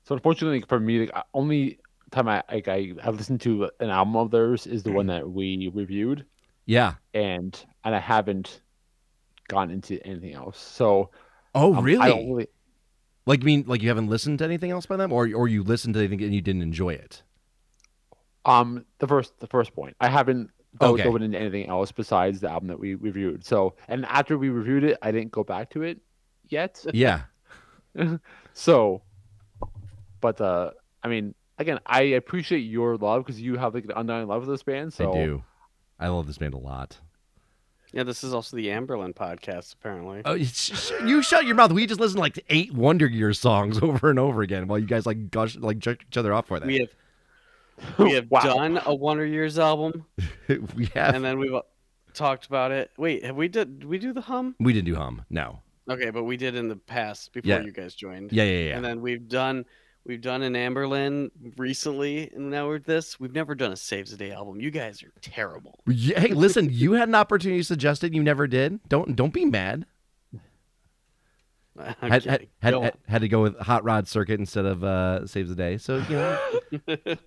So 0.05 0.15
unfortunately 0.15 0.63
for 0.67 0.79
me, 0.79 1.01
like, 1.01 1.25
only 1.33 1.79
time 2.13 2.27
I 2.27 2.43
like 2.51 2.67
I 2.67 2.93
have 3.01 3.15
listened 3.17 3.41
to 3.41 3.69
an 3.79 3.89
album 3.89 4.15
of 4.15 4.31
theirs 4.31 4.65
is 4.67 4.83
the 4.83 4.91
one 4.91 5.07
that 5.07 5.29
we 5.29 5.69
reviewed, 5.73 6.25
Yeah. 6.65 6.93
and 7.13 7.53
and 7.83 7.95
I 7.95 7.99
haven't 7.99 8.61
gone 9.47 9.71
into 9.71 10.01
anything 10.05 10.33
else. 10.33 10.59
So 10.59 11.09
Oh, 11.55 11.75
um, 11.75 11.83
really? 11.83 12.01
I 12.01 12.07
really. 12.07 12.47
Like, 13.25 13.39
you 13.41 13.45
mean 13.45 13.63
like 13.67 13.81
you 13.81 13.87
haven't 13.89 14.07
listened 14.09 14.39
to 14.39 14.45
anything 14.45 14.71
else 14.71 14.85
by 14.85 14.97
them, 14.97 15.11
or 15.13 15.29
or 15.33 15.47
you 15.47 15.63
listened 15.63 15.93
to 15.95 15.99
anything 15.99 16.21
and 16.23 16.33
you 16.35 16.41
didn't 16.41 16.61
enjoy 16.61 16.93
it? 16.93 17.23
Um, 18.45 18.85
the 18.99 19.07
first 19.07 19.39
the 19.39 19.47
first 19.47 19.73
point, 19.73 19.95
I 19.99 20.09
haven't 20.09 20.49
Okay. 20.81 21.03
dove 21.03 21.15
into 21.21 21.37
anything 21.37 21.69
else 21.69 21.91
besides 21.91 22.41
the 22.41 22.49
album 22.49 22.67
that 22.67 22.79
we 22.79 22.95
reviewed. 22.95 23.45
So, 23.45 23.75
and 23.87 24.05
after 24.05 24.37
we 24.37 24.49
reviewed 24.49 24.83
it, 24.83 24.97
I 25.01 25.11
didn't 25.11 25.31
go 25.31 25.43
back 25.43 25.69
to 25.71 25.83
it 25.83 25.99
yet. 26.49 26.83
Yeah. 26.93 27.21
so, 28.53 29.03
but 30.19 30.41
uh, 30.41 30.71
I 31.03 31.07
mean, 31.07 31.35
again, 31.57 31.79
I 31.85 32.01
appreciate 32.01 32.59
your 32.61 32.97
love 32.97 33.23
because 33.25 33.39
you 33.41 33.57
have 33.57 33.73
like 33.73 33.85
an 33.85 33.91
undying 33.95 34.27
love 34.27 34.43
for 34.45 34.51
this 34.51 34.63
band. 34.63 34.93
So 34.93 35.11
I 35.11 35.15
do. 35.15 35.43
I 35.99 36.07
love 36.09 36.27
this 36.27 36.37
band 36.37 36.53
a 36.53 36.57
lot. 36.57 36.99
Yeah, 37.93 38.01
this 38.03 38.23
is 38.23 38.33
also 38.33 38.57
the 38.57 38.67
Anberlin 38.69 39.13
podcast, 39.13 39.75
apparently. 39.75 40.23
Oh, 40.25 40.35
sh- 40.39 40.71
sh- 40.73 40.91
you 41.05 41.21
shut 41.21 41.45
your 41.45 41.53
mouth. 41.55 41.71
We 41.71 41.85
just 41.85 41.99
listened 41.99 42.17
to 42.17 42.21
like 42.21 42.43
eight 42.49 42.73
Wonder 42.73 43.05
Years 43.05 43.39
songs 43.39 43.79
over 43.83 44.09
and 44.09 44.17
over 44.17 44.41
again 44.41 44.67
while 44.67 44.79
you 44.79 44.87
guys 44.87 45.05
like 45.05 45.29
gush 45.29 45.55
like 45.57 45.77
jerk 45.79 45.99
each 46.09 46.17
other 46.17 46.33
off 46.33 46.47
for 46.47 46.59
that. 46.59 46.65
We 46.65 46.79
have 46.79 46.89
we 47.99 48.13
have 48.13 48.25
Wow. 48.31 48.41
done 48.41 48.81
a 48.85 48.93
Wonder 48.95 49.25
Years 49.25 49.59
album, 49.59 50.05
we 50.75 50.85
have. 50.95 51.13
and 51.15 51.23
then 51.23 51.37
we've 51.37 51.53
uh, 51.53 51.61
talked 52.15 52.47
about 52.47 52.71
it. 52.71 52.89
Wait, 52.97 53.23
have 53.25 53.35
we 53.35 53.47
did, 53.47 53.79
did 53.81 53.87
we 53.87 53.99
do 53.99 54.11
the 54.11 54.21
hum? 54.21 54.55
we 54.59 54.73
didn't 54.73 54.87
do 54.87 54.95
hum. 54.95 55.23
No. 55.29 55.59
Okay, 55.89 56.09
but 56.09 56.23
we 56.23 56.35
did 56.37 56.55
in 56.55 56.69
the 56.69 56.77
past 56.77 57.31
before 57.33 57.47
Yeah. 57.49 57.61
you 57.61 57.71
guys 57.71 57.93
joined. 57.93 58.31
Yeah, 58.31 58.43
yeah, 58.45 58.69
yeah. 58.69 58.75
And 58.75 58.83
then 58.85 59.01
we've 59.01 59.27
done 59.27 59.65
we've 60.05 60.21
done 60.21 60.41
an 60.41 60.53
Anberlin 60.53 61.31
recently, 61.57 62.29
and 62.33 62.49
now 62.49 62.67
we're 62.67 62.79
this. 62.79 63.19
We've 63.19 63.33
never 63.33 63.55
done 63.55 63.71
a 63.71 63.75
Saves 63.77 64.11
the 64.11 64.17
Day 64.17 64.31
album. 64.31 64.59
You 64.59 64.71
guys 64.71 65.03
are 65.03 65.11
terrible. 65.21 65.79
Yeah, 65.87 66.19
hey, 66.19 66.29
listen. 66.33 66.69
You 66.71 66.93
had 66.93 67.07
an 67.09 67.15
opportunity 67.15 67.61
to 67.61 67.65
suggest 67.65 68.03
it. 68.03 68.13
You 68.13 68.23
never 68.23 68.47
did. 68.47 68.79
Don't 68.89 69.15
don't 69.15 69.33
be 69.33 69.45
mad. 69.45 69.85
I'm 72.01 72.11
Had 72.11 72.23
had, 72.25 72.47
had, 72.61 72.73
had, 72.73 72.93
had 73.07 73.21
to 73.21 73.27
go 73.27 73.41
with 73.41 73.57
Hot 73.59 73.83
Rod 73.83 74.07
Circuit 74.07 74.39
instead 74.39 74.65
of 74.65 74.83
uh, 74.83 75.25
Saves 75.25 75.49
the 75.49 75.55
Day. 75.55 75.77
So 75.77 75.97
you 76.09 76.15
know. 76.15 76.39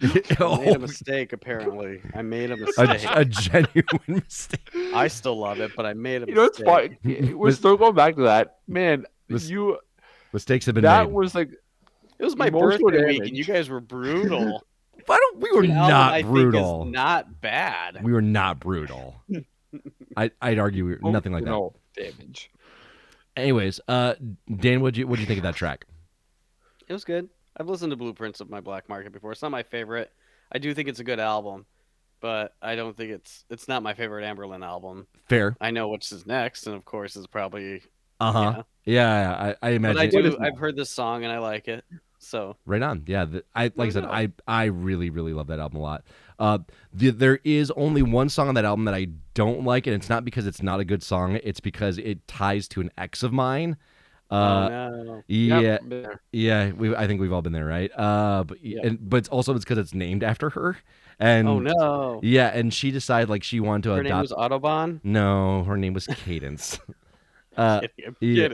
on. 0.40 0.64
made 0.64 0.76
a 0.76 0.78
mistake. 0.78 1.32
Apparently, 1.32 2.00
I 2.14 2.22
made 2.22 2.50
a 2.50 2.54
a, 2.54 2.56
mistake. 2.58 3.06
a 3.10 3.24
genuine 3.24 3.84
mistake. 4.06 4.68
I 4.94 5.08
still 5.08 5.38
love 5.38 5.60
it, 5.60 5.72
but 5.76 5.86
I 5.86 5.94
made 5.94 6.24
a 6.24 6.26
You 6.26 6.34
know, 6.34 6.44
it's 6.44 6.58
mistake. 6.60 6.98
fine. 7.02 7.36
We're 7.38 7.52
still 7.52 7.76
going 7.76 7.94
back 7.94 8.16
to 8.16 8.22
that, 8.22 8.58
man. 8.68 9.06
Mis- 9.28 9.48
you 9.48 9.78
Mistakes 10.32 10.66
have 10.66 10.74
been 10.74 10.82
made 10.82 10.88
that 10.90 11.06
made. 11.06 11.12
was 11.14 11.34
like 11.34 11.50
It 12.18 12.24
was 12.24 12.36
my 12.36 12.48
Emotional 12.48 12.90
birthday 12.90 13.06
week, 13.06 13.22
and 13.28 13.36
you 13.36 13.44
guys 13.44 13.68
were 13.68 13.80
brutal. 13.80 14.64
Why 15.06 15.16
don't 15.16 15.40
we 15.40 15.50
were 15.52 15.62
The 15.62 15.68
not 15.68 16.12
I 16.12 16.22
think, 16.22 16.28
brutal? 16.32 16.84
not 16.84 17.40
bad. 17.40 18.02
We 18.02 18.12
were 18.12 18.20
not 18.22 18.60
brutal. 18.60 19.22
I, 20.16 20.30
I'd 20.42 20.58
argue 20.58 20.84
we 20.86 20.96
were 20.96 21.10
nothing 21.10 21.32
like 21.32 21.44
that. 21.44 21.50
no 21.50 21.74
damage. 21.96 22.50
Anyways, 23.36 23.80
uh, 23.88 24.14
Dan, 24.54 24.80
what'd 24.80 24.96
you 24.96 25.06
what'd 25.06 25.20
you 25.20 25.26
think 25.26 25.38
of 25.38 25.44
that 25.44 25.54
track? 25.54 25.86
It 26.88 26.92
was 26.92 27.04
good. 27.04 27.28
I've 27.56 27.68
listened 27.68 27.90
to 27.90 27.96
Blueprints 27.96 28.40
of 28.40 28.50
My 28.50 28.60
Black 28.60 28.88
Market 28.88 29.12
before. 29.12 29.32
It's 29.32 29.42
not 29.42 29.50
my 29.50 29.62
favorite. 29.62 30.12
I 30.50 30.58
do 30.58 30.72
think 30.74 30.88
it's 30.88 31.00
a 31.00 31.04
good 31.04 31.20
album, 31.20 31.66
but 32.20 32.54
I 32.62 32.74
don't 32.76 32.96
think 32.96 33.10
it's 33.12 33.44
it's 33.50 33.68
not 33.68 33.82
my 33.82 33.94
favorite 33.94 34.24
Anberlin 34.24 34.64
album. 34.64 35.06
Fair. 35.28 35.56
I 35.60 35.70
know 35.70 35.88
which 35.88 36.10
is 36.12 36.26
next, 36.26 36.66
and 36.66 36.74
of 36.74 36.84
course 36.84 37.14
is 37.16 37.26
probably 37.26 37.82
Uh 38.20 38.32
huh. 38.32 38.52
yeah. 38.56 38.62
Yeah, 38.88 39.34
I, 39.34 39.48
I 39.50 39.54
But 39.60 39.72
imagine. 39.72 39.98
I 39.98 40.06
do. 40.06 40.38
I've 40.40 40.58
heard 40.58 40.76
this 40.76 40.90
song 40.90 41.24
and 41.24 41.32
I 41.32 41.38
like 41.38 41.68
it. 41.68 41.84
So 42.18 42.56
Right 42.66 42.82
on. 42.82 43.04
Yeah, 43.06 43.26
the, 43.26 43.44
I 43.54 43.64
like 43.76 43.78
I 43.78 43.84
No 43.86 43.90
said. 43.90 44.04
I 44.04 44.32
I 44.46 44.64
really 44.64 45.10
really 45.10 45.32
love 45.32 45.48
that 45.48 45.60
album 45.60 45.78
a 45.78 45.82
lot. 45.82 46.04
Uh, 46.38 46.58
the, 46.92 47.10
there 47.10 47.40
is 47.44 47.70
only 47.72 48.02
one 48.02 48.28
song 48.28 48.48
on 48.48 48.54
that 48.54 48.64
album 48.64 48.84
that 48.86 48.94
I 48.94 49.08
don't 49.34 49.64
like, 49.64 49.86
and 49.86 49.94
it's 49.94 50.08
not 50.08 50.24
because 50.24 50.46
it's 50.46 50.62
not 50.62 50.80
a 50.80 50.84
good 50.84 51.02
song. 51.02 51.38
It's 51.42 51.60
because 51.60 51.98
it 51.98 52.26
ties 52.28 52.68
to 52.68 52.80
an 52.80 52.90
ex 52.96 53.22
of 53.22 53.32
mine. 53.32 53.76
Uh, 54.30 54.34
oh, 54.34 54.68
no. 55.04 55.22
yeah, 55.26 55.78
Yep, 55.90 56.20
yeah. 56.32 56.72
We, 56.72 56.94
I 56.94 57.06
think 57.06 57.20
we've 57.20 57.32
all 57.32 57.40
been 57.40 57.52
there, 57.54 57.64
right? 57.64 57.90
Uh, 57.96 58.44
but 58.44 58.62
Yeah. 58.62 58.80
and 58.84 58.98
but 59.08 59.18
it's 59.18 59.28
also 59.28 59.54
it's 59.54 59.64
because 59.64 59.78
it's 59.78 59.94
named 59.94 60.22
after 60.22 60.50
her, 60.50 60.76
and 61.18 61.48
oh 61.48 61.58
no. 61.58 62.20
yeah, 62.22 62.48
and 62.48 62.72
she 62.72 62.90
decided 62.90 63.28
like 63.30 63.42
she 63.42 63.58
wanted 63.60 63.84
to 63.84 63.94
adopt. 63.94 64.06
Her 64.06 64.14
name 64.14 64.20
was 64.20 64.32
Autobahn. 64.32 65.00
No, 65.02 65.64
her 65.64 65.76
name 65.76 65.94
was 65.94 66.06
Cadence. 66.06 66.78
uh, 67.56 67.80
Kidding, 67.80 68.04
I'm 68.06 68.16
yeah. 68.20 68.48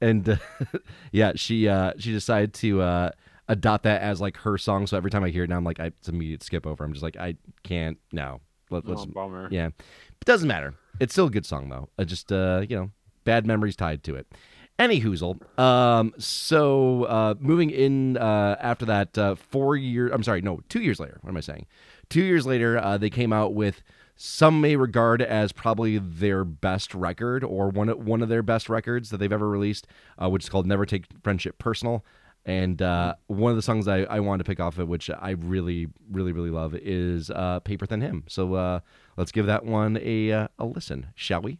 And 0.00 0.28
uh, 0.28 0.36
yeah, 1.12 1.32
she 1.34 1.68
uh, 1.68 1.92
she 1.98 2.12
decided 2.12 2.54
to 2.54 2.82
uh, 2.82 3.10
adopt 3.48 3.84
that 3.84 4.02
as 4.02 4.20
like 4.20 4.36
her 4.38 4.58
song. 4.58 4.86
So 4.86 4.96
every 4.96 5.10
time 5.10 5.24
I 5.24 5.30
hear 5.30 5.44
it 5.44 5.50
now, 5.50 5.56
I'm 5.56 5.64
like, 5.64 5.80
I, 5.80 5.86
it's 5.86 6.08
immediate 6.08 6.42
skip 6.42 6.66
over. 6.66 6.84
I'm 6.84 6.92
just 6.92 7.02
like, 7.02 7.16
I 7.16 7.36
can't. 7.62 7.98
No, 8.12 8.40
Let, 8.70 8.86
let's. 8.86 9.02
Oh, 9.02 9.06
bummer. 9.06 9.48
Yeah, 9.50 9.66
it 9.68 10.24
doesn't 10.24 10.48
matter. 10.48 10.74
It's 11.00 11.12
still 11.12 11.26
a 11.26 11.30
good 11.30 11.46
song 11.46 11.68
though. 11.68 11.88
I 11.98 12.04
just 12.04 12.32
uh, 12.32 12.64
you 12.68 12.76
know, 12.76 12.90
bad 13.24 13.46
memories 13.46 13.76
tied 13.76 14.02
to 14.04 14.16
it. 14.16 14.26
Any 14.78 15.00
hoozle. 15.00 15.40
Um, 15.58 16.12
so 16.18 17.04
uh, 17.04 17.34
moving 17.38 17.70
in 17.70 18.18
uh, 18.18 18.56
after 18.60 18.84
that, 18.86 19.16
uh, 19.16 19.34
four 19.34 19.74
year. 19.76 20.08
I'm 20.08 20.22
sorry, 20.22 20.42
no, 20.42 20.60
two 20.68 20.82
years 20.82 21.00
later. 21.00 21.18
What 21.22 21.30
am 21.30 21.36
I 21.36 21.40
saying? 21.40 21.66
Two 22.10 22.22
years 22.22 22.46
later, 22.46 22.78
uh, 22.78 22.98
they 22.98 23.08
came 23.10 23.32
out 23.32 23.54
with 23.54 23.82
some 24.16 24.60
may 24.60 24.76
regard 24.76 25.20
as 25.20 25.52
probably 25.52 25.98
their 25.98 26.44
best 26.44 26.94
record 26.94 27.44
or 27.44 27.68
one 27.68 27.88
of, 27.90 27.98
one 27.98 28.22
of 28.22 28.28
their 28.28 28.42
best 28.42 28.68
records 28.68 29.10
that 29.10 29.18
they've 29.18 29.32
ever 29.32 29.48
released, 29.48 29.86
uh, 30.20 30.28
which 30.28 30.44
is 30.44 30.48
called 30.48 30.66
"Never 30.66 30.86
Take 30.86 31.04
Friendship 31.22 31.58
Personal." 31.58 32.04
And 32.46 32.80
uh, 32.80 33.14
one 33.26 33.50
of 33.50 33.56
the 33.56 33.62
songs 33.62 33.88
I, 33.88 34.04
I 34.04 34.20
wanted 34.20 34.44
to 34.44 34.48
pick 34.48 34.60
off 34.60 34.78
of, 34.78 34.88
which 34.88 35.10
I 35.10 35.30
really, 35.30 35.88
really, 36.10 36.32
really 36.32 36.50
love, 36.50 36.74
is 36.74 37.30
uh, 37.30 37.60
"Paperthin 37.60 38.02
Hymn." 38.02 38.24
So 38.28 38.54
uh, 38.54 38.80
let's 39.16 39.32
give 39.32 39.46
that 39.46 39.64
one 39.64 39.98
a 40.00 40.32
uh, 40.32 40.48
a 40.58 40.64
listen, 40.64 41.08
shall 41.14 41.42
we? 41.42 41.58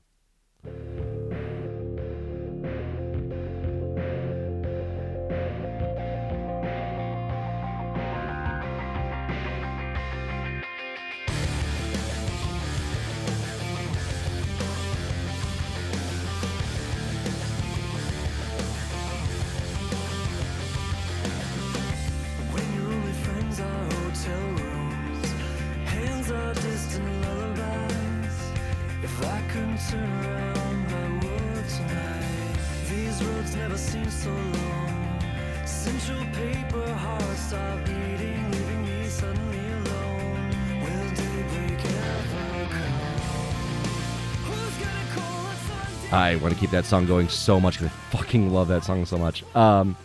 I 46.17 46.37
want 46.37 46.55
to 46.55 46.59
keep 46.59 46.71
that 46.71 46.87
song 46.87 47.07
going 47.07 47.29
so 47.29 47.61
much 47.61 47.79
because 47.79 47.89
I 47.93 48.17
fucking 48.17 48.51
love 48.51 48.69
that 48.69 48.85
song 48.85 49.05
so 49.05 49.19
much. 49.19 49.45
Um, 49.55 49.97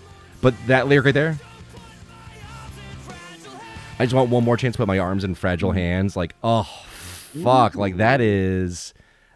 but 0.41 0.53
that 0.67 0.87
lyric 0.87 1.05
right 1.05 1.13
there, 1.13 1.39
I 3.97 4.05
just 4.05 4.13
want 4.13 4.29
one 4.29 4.43
more 4.43 4.57
chance 4.57 4.75
to 4.75 4.77
put 4.77 4.87
my 4.87 4.99
arms 4.99 5.23
in 5.23 5.35
fragile 5.35 5.71
hands. 5.71 6.17
Like, 6.17 6.35
oh, 6.43 6.63
fuck! 6.63 7.75
Like 7.75 7.97
that 7.97 8.19
is 8.19 8.93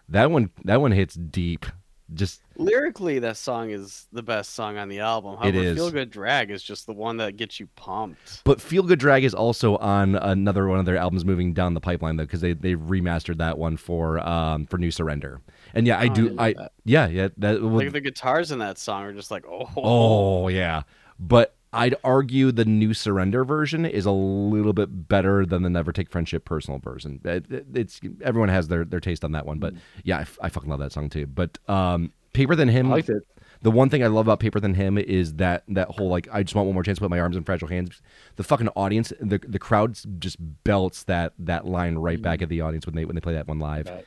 that 0.10 0.30
one. 0.30 0.52
That 0.66 0.82
one 0.82 0.92
hits 0.92 1.16
deep. 1.16 1.66
Just 2.14 2.42
Lyrically, 2.58 3.20
that 3.20 3.38
song 3.38 3.70
is 3.72 4.08
the 4.12 4.24
best 4.24 4.54
song 4.54 4.78
on 4.78 4.88
the 4.90 5.00
album. 5.00 5.38
However, 5.38 5.58
is. 5.60 5.76
Feel 5.76 5.92
Good 5.92 6.10
Drag 6.10 6.52
is 6.52 6.64
just 6.64 6.86
the 6.86 6.94
one 6.94 7.18
that 7.18 7.36
gets 7.38 7.60
you 7.60 7.68
pumped. 7.76 8.44
But 8.44 8.62
Feel 8.62 8.84
Good 8.84 9.00
Drag 9.00 9.24
is 9.24 9.34
also 9.34 9.78
on 9.78 10.16
another 10.16 10.68
one 10.68 10.80
of 10.80 10.86
their 10.86 10.98
albums 10.98 11.26
moving 11.26 11.54
down 11.54 11.74
the 11.74 11.82
pipeline 11.82 12.16
though, 12.18 12.24
because 12.26 12.42
they 12.42 12.54
they 12.54 12.76
remastered 12.76 13.38
that 13.38 13.58
one 13.58 13.78
for 13.78 14.20
um 14.28 14.66
for 14.68 14.78
New 14.78 14.92
Surrender. 14.92 15.42
And 15.74 15.86
yeah, 15.86 16.00
I 16.00 16.06
Oh, 16.06 16.14
do 16.14 16.36
I, 16.38 16.54
that. 16.54 16.72
yeah 16.86 17.08
yeah 17.08 17.28
that 17.38 17.62
well, 17.62 17.72
Like 17.76 17.92
the 17.92 18.02
guitars 18.02 18.52
in 18.52 18.60
that 18.60 18.78
song 18.78 19.04
are 19.04 19.14
just 19.14 19.32
like, 19.32 19.46
oh, 19.48 19.70
oh 19.76 20.48
yeah. 20.48 20.84
But 21.20 21.56
I'd 21.74 21.96
argue 22.06 22.54
the 22.54 22.64
New 22.64 22.94
Surrender 22.94 23.44
version 23.44 23.86
is 23.86 24.06
a 24.06 24.12
little 24.12 24.72
bit 24.72 25.10
better 25.10 25.46
than 25.46 25.64
the 25.64 25.70
Never 25.70 25.92
Take 25.92 26.10
Friendship 26.10 26.46
personal 26.46 26.80
version. 26.80 27.20
It- 27.26 27.52
it- 27.52 27.66
it's 27.74 28.00
everyone 28.22 28.48
has 28.48 28.70
their 28.70 28.86
their 28.86 29.02
taste 29.02 29.26
on 29.26 29.34
that 29.34 29.46
one, 29.46 29.60
but 29.60 29.74
yeah, 30.06 30.20
I, 30.20 30.22
f- 30.22 30.40
I 30.42 30.48
fucking 30.48 30.70
love 30.70 30.80
that 30.80 30.94
song 30.94 31.10
too. 31.10 31.26
But 31.28 31.58
um, 31.68 32.14
Paperthin 32.36 32.70
Hymn, 32.70 32.88
I 32.88 32.96
liked 32.96 33.10
it. 33.10 33.24
the 33.62 33.72
one 33.72 33.90
thing 33.90 34.04
I 34.04 34.08
love 34.08 34.28
about 34.28 34.40
Paperthin 34.40 34.76
Hymn 34.76 34.98
is 34.98 35.36
that 35.36 35.64
that 35.70 35.90
whole 35.90 36.10
like 36.10 36.28
I 36.32 36.44
just 36.44 36.56
want 36.56 36.68
one 36.68 36.74
more 36.74 36.84
chance 36.84 36.98
to 36.98 37.02
put 37.02 37.10
my 37.10 37.20
arms 37.20 37.36
in 37.36 37.44
fragile 37.44 37.68
hands. 37.68 38.02
The 38.36 38.44
fucking 38.44 38.70
audience, 38.70 39.12
the 39.20 39.40
the 39.40 39.60
crowd 39.60 39.98
just 40.20 40.38
belts 40.64 41.04
that 41.04 41.34
that 41.40 41.66
line 41.66 41.96
right 41.96 42.22
back 42.22 42.38
mm-hmm. 42.38 42.44
at 42.44 42.50
the 42.50 42.62
audience 42.62 42.86
when 42.86 42.96
they 42.96 43.06
when 43.06 43.16
they 43.16 43.22
play 43.22 43.34
that 43.34 43.48
one 43.48 43.60
live. 43.60 43.88
Right. 43.88 44.06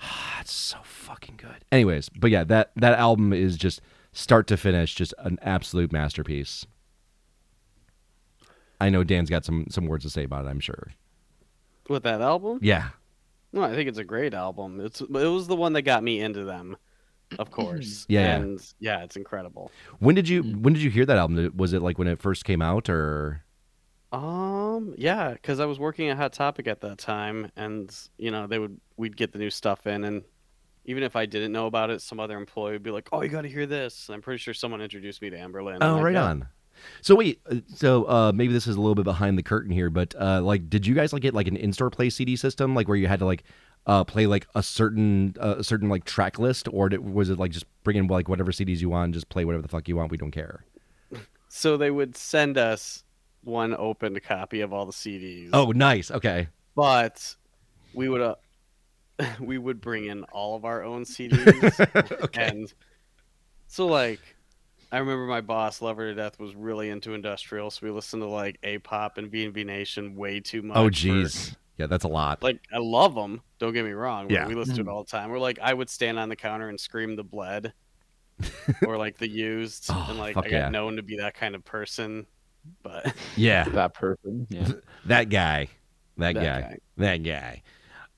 Ah, 0.00 0.34
That's 0.38 0.52
so 0.52 0.78
fucking 0.82 1.36
good. 1.36 1.64
Anyways, 1.72 2.08
but 2.08 2.30
yeah, 2.30 2.44
that 2.44 2.72
that 2.76 2.98
album 2.98 3.32
is 3.32 3.56
just 3.56 3.80
start 4.12 4.46
to 4.48 4.56
finish 4.56 4.94
just 4.94 5.14
an 5.18 5.38
absolute 5.42 5.92
masterpiece. 5.92 6.66
I 8.80 8.90
know 8.90 9.04
Dan's 9.04 9.30
got 9.30 9.44
some 9.44 9.66
some 9.70 9.86
words 9.86 10.04
to 10.04 10.10
say 10.10 10.24
about 10.24 10.44
it. 10.44 10.48
I'm 10.48 10.60
sure. 10.60 10.92
with 11.88 12.02
that 12.04 12.20
album. 12.20 12.58
Yeah. 12.62 12.90
No, 13.52 13.62
I 13.62 13.74
think 13.74 13.88
it's 13.88 13.98
a 13.98 14.04
great 14.04 14.34
album. 14.34 14.80
It's 14.80 15.00
it 15.00 15.10
was 15.10 15.46
the 15.46 15.56
one 15.56 15.72
that 15.72 15.82
got 15.82 16.02
me 16.02 16.20
into 16.20 16.44
them, 16.44 16.76
of 17.38 17.50
course. 17.50 18.06
Yeah, 18.08 18.20
yeah. 18.20 18.36
and 18.36 18.72
yeah, 18.80 19.02
it's 19.04 19.16
incredible. 19.16 19.70
When 19.98 20.14
did 20.14 20.28
you 20.28 20.42
when 20.42 20.72
did 20.74 20.82
you 20.82 20.90
hear 20.90 21.04
that 21.06 21.18
album? 21.18 21.52
Was 21.56 21.72
it 21.72 21.82
like 21.82 21.98
when 21.98 22.08
it 22.08 22.20
first 22.20 22.44
came 22.44 22.62
out 22.62 22.88
or? 22.88 23.42
Um, 24.10 24.94
yeah, 24.96 25.32
because 25.32 25.60
I 25.60 25.66
was 25.66 25.78
working 25.78 26.08
at 26.08 26.16
Hot 26.16 26.32
Topic 26.32 26.66
at 26.66 26.80
that 26.80 26.96
time, 26.98 27.50
and 27.56 27.94
you 28.16 28.30
know 28.30 28.46
they 28.46 28.58
would 28.58 28.80
we'd 28.96 29.16
get 29.16 29.32
the 29.32 29.38
new 29.38 29.50
stuff 29.50 29.86
in, 29.86 30.04
and 30.04 30.22
even 30.86 31.02
if 31.02 31.14
I 31.14 31.26
didn't 31.26 31.52
know 31.52 31.66
about 31.66 31.90
it, 31.90 32.00
some 32.00 32.18
other 32.18 32.36
employee 32.38 32.72
would 32.72 32.82
be 32.82 32.90
like, 32.90 33.08
"Oh, 33.12 33.20
you 33.22 33.28
got 33.28 33.42
to 33.42 33.48
hear 33.48 33.66
this." 33.66 34.08
And 34.08 34.14
I'm 34.14 34.22
pretty 34.22 34.38
sure 34.38 34.54
someone 34.54 34.80
introduced 34.80 35.20
me 35.20 35.28
to 35.30 35.36
Anberlin. 35.36 35.74
I'm 35.82 35.90
Oh, 35.90 35.94
like, 35.96 36.04
right 36.04 36.14
"Yeah." 36.14 36.24
on. 36.24 36.48
So 37.02 37.16
wait, 37.16 37.40
uh, 37.50 37.56
so 37.74 38.04
uh, 38.04 38.32
maybe 38.34 38.52
this 38.52 38.66
is 38.66 38.76
a 38.76 38.80
little 38.80 38.94
bit 38.94 39.04
behind 39.04 39.36
the 39.36 39.42
curtain 39.42 39.72
here, 39.72 39.90
but 39.90 40.14
uh, 40.18 40.40
like, 40.40 40.70
did 40.70 40.86
you 40.86 40.94
guys 40.94 41.12
like 41.12 41.22
get 41.22 41.34
like 41.34 41.48
an 41.48 41.56
in-store 41.56 41.90
play 41.90 42.08
CD 42.08 42.36
system, 42.36 42.74
like 42.74 42.86
where 42.88 42.96
you 42.96 43.08
had 43.08 43.18
to 43.18 43.26
like 43.26 43.42
uh, 43.88 44.04
play 44.04 44.26
like 44.26 44.46
a 44.54 44.62
certain 44.62 45.34
uh, 45.40 45.56
a 45.58 45.64
certain 45.64 45.88
like 45.88 46.04
track 46.04 46.38
list, 46.38 46.68
or 46.70 46.90
did, 46.90 47.00
was 47.00 47.30
it 47.30 47.38
like 47.38 47.50
just 47.50 47.64
bring 47.82 47.96
in 47.96 48.06
like 48.06 48.28
whatever 48.28 48.52
CDs 48.52 48.80
you 48.80 48.90
want, 48.90 49.14
just 49.14 49.30
play 49.30 49.44
whatever 49.44 49.62
the 49.62 49.68
fuck 49.68 49.88
you 49.88 49.96
want? 49.96 50.10
We 50.10 50.18
don't 50.18 50.30
care. 50.30 50.64
So 51.50 51.78
they 51.78 51.90
would 51.90 52.14
send 52.14 52.58
us 52.58 53.04
one 53.42 53.74
opened 53.74 54.22
copy 54.22 54.60
of 54.60 54.74
all 54.74 54.84
the 54.84 54.92
CDs. 54.92 55.48
Oh, 55.54 55.72
nice. 55.72 56.10
Okay. 56.10 56.48
but 56.76 57.34
we 57.94 58.10
would 58.10 58.20
uh, 58.20 58.34
we 59.40 59.56
would 59.56 59.80
bring 59.80 60.04
in 60.04 60.24
all 60.24 60.56
of 60.56 60.66
our 60.66 60.84
own 60.84 61.04
CDs, 61.04 62.22
okay. 62.24 62.48
and 62.48 62.72
so 63.66 63.86
like 63.86 64.20
I 64.92 64.98
remember 64.98 65.24
my 65.24 65.40
boss, 65.40 65.80
Lover 65.80 66.10
to 66.10 66.14
Death, 66.14 66.38
was 66.38 66.54
really 66.54 66.90
into 66.90 67.14
industrial, 67.14 67.70
so 67.70 67.86
we 67.86 67.90
listened 67.90 68.22
to 68.22 68.28
like 68.28 68.58
A-pop 68.62 69.16
and 69.16 69.32
VNV 69.32 69.64
Nation 69.64 70.16
way 70.16 70.40
too 70.40 70.60
much. 70.60 70.76
Oh, 70.76 70.90
jeez. 70.90 71.56
Yeah, 71.78 71.86
that's 71.86 72.04
a 72.04 72.08
lot. 72.08 72.42
Like 72.42 72.60
I 72.72 72.78
love 72.78 73.14
them. 73.14 73.40
Don't 73.58 73.72
get 73.72 73.84
me 73.84 73.92
wrong. 73.92 74.28
Yeah. 74.30 74.46
we 74.46 74.54
listen 74.54 74.74
to 74.76 74.80
it 74.82 74.88
all 74.88 75.04
the 75.04 75.10
time. 75.10 75.30
We're 75.30 75.38
like 75.38 75.58
I 75.62 75.72
would 75.72 75.88
stand 75.88 76.18
on 76.18 76.28
the 76.28 76.36
counter 76.36 76.68
and 76.68 76.78
scream 76.78 77.16
the 77.16 77.24
bled, 77.24 77.72
or 78.86 78.96
like 78.98 79.16
the 79.18 79.28
used, 79.28 79.86
Oh, 79.90 80.06
and 80.10 80.18
like 80.18 80.36
I 80.36 80.42
got 80.42 80.50
yeah. 80.50 80.68
known 80.68 80.96
to 80.96 81.02
be 81.02 81.16
that 81.18 81.34
kind 81.34 81.54
of 81.54 81.64
person. 81.64 82.26
But 82.82 83.14
Yeah, 83.36 83.64
That 83.70 83.94
person. 83.94 84.46
Yeah. 84.50 84.68
that 85.06 85.30
guy. 85.30 85.68
That, 86.18 86.34
that 86.34 86.42
guy. 86.42 86.60
guy. 86.60 86.78
That 86.96 87.16
guy. 87.18 87.62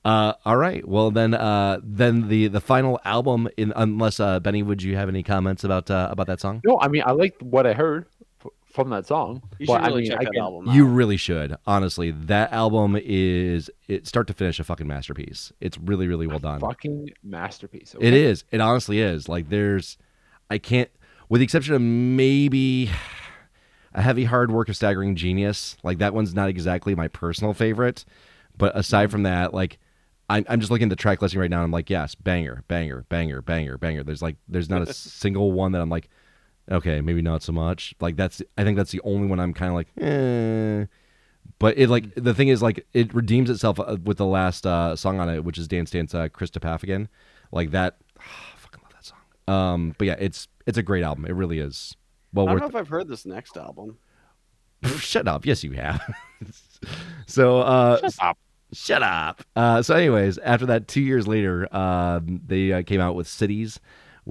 Uh, 0.03 0.33
all 0.45 0.57
right. 0.57 0.87
Well, 0.87 1.11
then, 1.11 1.35
uh, 1.35 1.79
then 1.83 2.27
the 2.27 2.47
the 2.47 2.59
final 2.59 2.99
album. 3.05 3.47
In 3.57 3.71
unless 3.75 4.19
uh, 4.19 4.39
Benny, 4.39 4.63
would 4.63 4.81
you 4.81 4.95
have 4.95 5.07
any 5.07 5.21
comments 5.21 5.63
about 5.63 5.91
uh, 5.91 6.07
about 6.09 6.25
that 6.25 6.41
song? 6.41 6.61
No, 6.65 6.79
I 6.81 6.87
mean 6.87 7.03
I 7.05 7.11
liked 7.11 7.43
what 7.43 7.67
I 7.67 7.73
heard 7.73 8.07
f- 8.07 8.20
from 8.71 8.89
that 8.89 9.05
song. 9.05 9.41
You 9.59 9.67
but 9.67 9.83
should 9.83 9.87
really 9.87 9.93
I 9.93 10.01
mean, 10.01 10.11
check 10.11 10.19
I 10.19 10.23
that 10.23 10.33
can- 10.33 10.41
album 10.41 10.75
You 10.75 10.85
really 10.85 11.17
should. 11.17 11.55
Honestly, 11.65 12.11
that 12.11 12.51
album 12.51 12.97
is 13.01 13.69
it 13.87 14.07
start 14.07 14.27
to 14.27 14.33
finish 14.33 14.59
a 14.59 14.63
fucking 14.63 14.87
masterpiece. 14.87 15.51
It's 15.59 15.77
really, 15.77 16.07
really 16.07 16.27
well 16.27 16.39
done. 16.39 16.59
Fucking 16.59 17.11
masterpiece. 17.23 17.93
It 17.99 18.07
okay? 18.07 18.23
is. 18.23 18.43
It 18.51 18.61
honestly 18.61 18.99
is. 18.99 19.27
Like 19.27 19.49
there's, 19.49 19.97
I 20.49 20.57
can't, 20.57 20.89
with 21.29 21.39
the 21.39 21.43
exception 21.43 21.73
of 21.75 21.81
maybe 21.81 22.89
a 23.93 24.01
heavy 24.01 24.23
hard 24.23 24.51
work 24.51 24.69
of 24.69 24.75
staggering 24.75 25.15
genius. 25.15 25.77
Like 25.83 25.97
that 25.99 26.13
one's 26.13 26.33
not 26.33 26.49
exactly 26.49 26.95
my 26.95 27.07
personal 27.07 27.53
favorite, 27.53 28.05
but 28.57 28.75
aside 28.75 29.05
mm-hmm. 29.05 29.11
from 29.11 29.23
that, 29.23 29.53
like. 29.53 29.77
I'm, 30.29 30.45
I'm 30.47 30.61
just 30.61 30.71
looking 30.71 30.85
at 30.85 30.89
the 30.91 30.95
track 30.95 31.21
listing 31.21 31.41
right 31.41 31.49
now. 31.49 31.57
And 31.57 31.65
I'm 31.65 31.71
like, 31.71 31.89
yes, 31.89 32.15
banger, 32.15 32.63
banger, 32.69 33.05
banger, 33.09 33.41
banger, 33.41 33.77
banger. 33.77 34.01
There's 34.01 34.21
like, 34.21 34.37
there's 34.47 34.69
not 34.69 34.81
a 34.81 34.93
single 34.93 35.51
one 35.51 35.73
that 35.73 35.81
I'm 35.81 35.89
like, 35.89 36.07
okay, 36.69 37.01
maybe 37.01 37.21
not 37.21 37.43
so 37.43 37.51
much. 37.51 37.95
Like 37.99 38.15
that's, 38.15 38.41
I 38.57 38.63
think 38.63 38.77
that's 38.77 38.91
the 38.91 39.01
only 39.03 39.27
one 39.27 39.39
I'm 39.39 39.53
kind 39.53 39.69
of 39.69 39.75
like, 39.75 39.87
eh. 39.99 40.85
But 41.59 41.77
it 41.77 41.89
like 41.89 42.15
the 42.15 42.33
thing 42.33 42.47
is 42.47 42.61
like 42.61 42.85
it 42.93 43.13
redeems 43.13 43.49
itself 43.49 43.79
uh, 43.79 43.97
with 44.03 44.17
the 44.17 44.25
last 44.25 44.65
uh, 44.65 44.95
song 44.95 45.19
on 45.19 45.29
it, 45.29 45.43
which 45.43 45.57
is 45.57 45.67
Dance 45.67 45.91
Dance 45.91 46.13
uh, 46.15 46.27
Chris 46.29 46.49
Again. 46.55 47.07
Like 47.51 47.71
that, 47.71 47.97
I 48.17 48.57
fucking 48.57 48.81
love 48.83 48.91
that 48.93 49.05
song. 49.05 49.53
Um, 49.53 49.95
but 49.97 50.07
yeah, 50.07 50.15
it's 50.19 50.47
it's 50.65 50.77
a 50.77 50.83
great 50.83 51.03
album. 51.03 51.25
It 51.25 51.33
really 51.33 51.59
is. 51.59 51.95
Well 52.33 52.47
I 52.47 52.51
don't 52.53 52.61
know 52.61 52.67
if 52.67 52.75
I've 52.75 52.87
heard 52.87 53.07
this 53.07 53.25
next 53.25 53.57
album. 53.57 53.97
Shut 54.97 55.27
up. 55.27 55.45
Yes, 55.45 55.63
you 55.63 55.73
have. 55.73 56.01
so 57.27 57.59
uh, 57.59 57.97
Shut 57.99 58.15
up. 58.21 58.37
Shut 58.73 59.03
up. 59.03 59.43
Uh, 59.55 59.81
so, 59.81 59.95
anyways, 59.95 60.37
after 60.37 60.65
that, 60.67 60.87
two 60.87 61.01
years 61.01 61.27
later, 61.27 61.73
um, 61.75 62.41
they 62.45 62.71
uh, 62.71 62.83
came 62.83 63.01
out 63.01 63.15
with 63.15 63.27
Cities, 63.27 63.81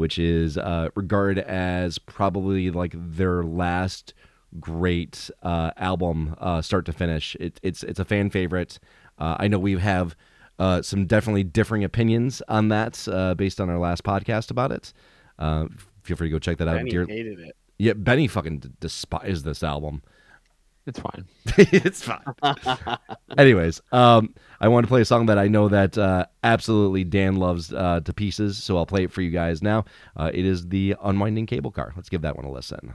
which 0.01 0.19
is 0.19 0.57
uh, 0.57 0.89
regarded 0.95 1.45
as 1.45 1.99
probably 1.99 2.71
like 2.71 2.95
their 2.97 3.45
last 3.45 4.15
great 4.59 5.31
uh, 5.43 5.73
album, 5.77 6.35
uh, 6.39 6.63
start 6.63 6.87
to 6.87 6.93
finish. 6.93 7.37
It, 7.39 7.61
it's 7.63 7.83
it's 7.83 8.01
a 8.01 8.07
fan 8.07 8.31
favorite. 8.31 8.79
Uh, 9.19 9.37
I 9.39 9.47
know 9.47 9.59
we 9.59 9.79
have 9.79 10.17
uh, 10.59 10.81
some 10.81 11.05
definitely 11.05 11.45
differing 11.45 11.85
opinions 11.85 12.41
on 12.49 12.69
that 12.69 13.07
uh, 13.13 13.35
based 13.35 13.61
on 13.61 13.69
our 13.69 13.79
last 13.79 14.03
podcast 14.03 14.51
about 14.51 14.73
it. 14.73 14.95
Uh, 15.39 15.67
feel 16.03 16.17
free 16.17 16.29
to 16.29 16.33
go 16.33 16.39
check 16.39 16.57
that 16.57 16.67
out. 16.67 16.77
Benny 16.77 16.91
Dear- 16.91 17.07
hated 17.07 17.39
it. 17.39 17.55
yeah, 17.77 17.93
Benny 17.93 18.27
fucking 18.27 18.77
despised 18.81 19.45
this 19.45 19.63
album. 19.63 20.03
It's 20.87 20.99
fine. 20.99 21.27
it's 21.57 22.03
fine. 22.03 22.99
Anyways, 23.37 23.81
um, 23.93 24.35
I 24.61 24.69
want 24.69 24.85
to 24.85 24.89
play 24.89 25.03
a 25.03 25.05
song 25.05 25.27
that 25.27 25.39
I 25.39 25.47
know 25.47 25.69
that 25.69 25.97
uh, 25.97 26.27
absolutely 26.43 27.05
Dan 27.05 27.37
loves 27.37 27.73
uh, 27.73 28.01
to 28.01 28.13
pieces, 28.13 28.63
so 28.63 28.77
I'll 28.77 28.87
play 28.87 29.05
it 29.05 29.13
for 29.13 29.21
you 29.21 29.31
guys 29.31 29.63
now. 29.63 29.85
Uh, 30.17 30.31
it 30.33 30.45
is 30.45 30.69
the 30.69 30.97
Unwinding 31.03 31.47
Cable 31.47 31.71
Car. 31.71 31.93
Let's 31.97 32.09
give 32.09 32.23
that 32.23 32.37
one 32.37 32.45
a 32.45 32.51
listen. 32.51 32.95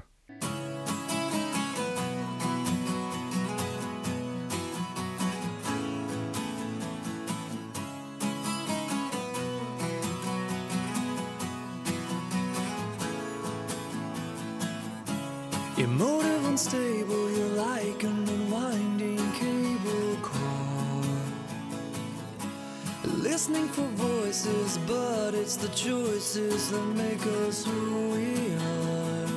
It's 25.46 25.58
the 25.58 25.68
choices 25.68 26.72
that 26.72 26.84
make 26.96 27.24
us 27.46 27.64
who 27.64 28.10
we 28.10 28.56
are. 28.56 29.28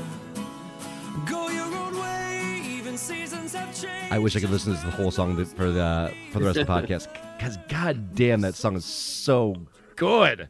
Go 1.26 1.48
your 1.50 1.66
own 1.66 2.00
way, 2.00 2.62
even 2.64 2.96
seasons 2.96 3.52
have 3.52 3.78
changed. 3.78 4.10
I 4.10 4.18
wish 4.18 4.34
I 4.34 4.40
could 4.40 4.48
listen 4.48 4.74
to 4.74 4.86
the 4.86 4.90
whole 4.90 5.10
song 5.10 5.36
for 5.44 5.70
the 5.70 6.14
for 6.32 6.38
the 6.38 6.46
rest 6.46 6.58
of 6.60 6.66
the 6.66 6.72
podcast 6.72 7.08
because 7.36 7.58
god 7.68 8.14
damn 8.14 8.40
that 8.40 8.54
song 8.54 8.74
is 8.74 8.86
so 8.86 9.54
good, 9.96 10.48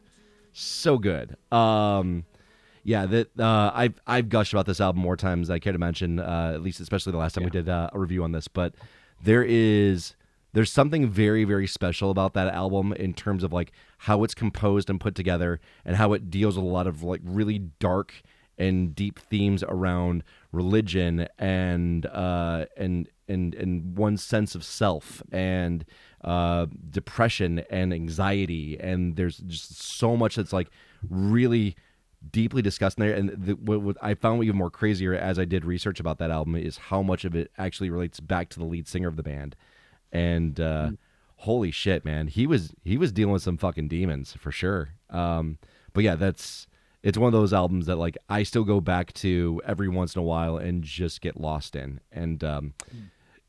so 0.53 0.97
good. 0.97 1.35
Um, 1.51 2.23
yeah, 2.85 3.05
that 3.07 3.37
uh, 3.37 3.71
I've 3.73 3.99
I've 4.07 4.29
gushed 4.29 4.53
about 4.53 4.65
this 4.65 4.79
album 4.79 5.01
more 5.01 5.17
times 5.17 5.49
than 5.49 5.55
I 5.55 5.59
care 5.59 5.73
to 5.73 5.79
mention. 5.79 6.21
Uh, 6.21 6.53
at 6.55 6.61
least, 6.61 6.79
especially 6.79 7.11
the 7.11 7.17
last 7.17 7.35
time 7.35 7.43
we 7.43 7.49
did 7.49 7.67
uh, 7.67 7.89
a 7.91 7.99
review 7.99 8.23
on 8.23 8.31
this. 8.31 8.47
But 8.47 8.75
there 9.21 9.43
is 9.43 10.15
there's 10.53 10.71
something 10.71 11.07
very 11.07 11.43
very 11.43 11.67
special 11.67 12.09
about 12.11 12.33
that 12.33 12.53
album 12.53 12.93
in 12.93 13.13
terms 13.13 13.43
of 13.43 13.53
like 13.53 13.71
how 13.99 14.23
it's 14.23 14.33
composed 14.33 14.89
and 14.89 14.99
put 14.99 15.15
together 15.15 15.59
and 15.85 15.95
how 15.95 16.13
it 16.13 16.29
deals 16.29 16.55
with 16.55 16.65
a 16.65 16.69
lot 16.69 16.87
of 16.87 17.03
like 17.03 17.21
really 17.23 17.59
dark 17.79 18.21
and 18.59 18.93
deep 18.93 19.17
themes 19.17 19.63
around 19.63 20.23
religion 20.51 21.27
and 21.39 22.05
uh 22.07 22.65
and 22.77 23.07
and 23.27 23.55
and 23.55 23.97
one's 23.97 24.21
sense 24.21 24.53
of 24.53 24.63
self 24.63 25.23
and 25.31 25.85
uh 26.23 26.67
depression 26.89 27.59
and 27.71 27.93
anxiety. 27.93 28.77
And 28.79 29.15
there's 29.15 29.37
just 29.37 29.81
so 29.81 30.17
much 30.17 30.35
that's 30.35 30.53
like 30.53 30.69
really 31.09 31.75
deeply 32.31 32.61
discussed 32.61 32.97
in 32.97 33.05
there. 33.05 33.15
And 33.15 33.29
the, 33.29 33.53
what, 33.53 33.81
what 33.81 33.97
i 34.01 34.13
found 34.13 34.43
even 34.43 34.57
more 34.57 34.69
crazier 34.69 35.15
as 35.15 35.39
i 35.39 35.45
did 35.45 35.63
research 35.63 36.01
about 36.01 36.17
that 36.17 36.29
album 36.29 36.55
is 36.55 36.77
how 36.77 37.01
much 37.01 37.23
of 37.23 37.33
it 37.33 37.49
actually 37.57 37.89
relates 37.89 38.19
back 38.19 38.49
to 38.49 38.59
the 38.59 38.65
lead 38.65 38.89
singer 38.89 39.07
of 39.07 39.15
the 39.15 39.23
band 39.23 39.55
and 40.11 40.59
uh 40.59 40.91
holy 41.37 41.71
shit 41.71 42.03
man 42.03 42.27
he 42.27 42.45
was 42.45 42.73
he 42.83 42.97
was 42.97 43.11
dealing 43.11 43.31
with 43.33 43.41
some 43.43 43.57
fucking 43.57 43.87
demons 43.87 44.33
for 44.33 44.51
sure. 44.51 44.89
Um 45.09 45.57
but 45.93 46.03
yeah 46.03 46.15
that's 46.15 46.67
it's 47.01 47.17
one 47.17 47.27
of 47.27 47.33
those 47.33 47.53
albums 47.53 47.85
that 47.85 47.95
like 47.95 48.17
i 48.27 48.43
still 48.43 48.65
go 48.65 48.81
back 48.81 49.13
to 49.13 49.61
every 49.65 49.87
once 49.87 50.15
in 50.15 50.19
a 50.19 50.23
while 50.23 50.57
and 50.57 50.83
just 50.83 51.21
get 51.21 51.39
lost 51.39 51.75
in. 51.75 51.99
And 52.11 52.43
um 52.43 52.73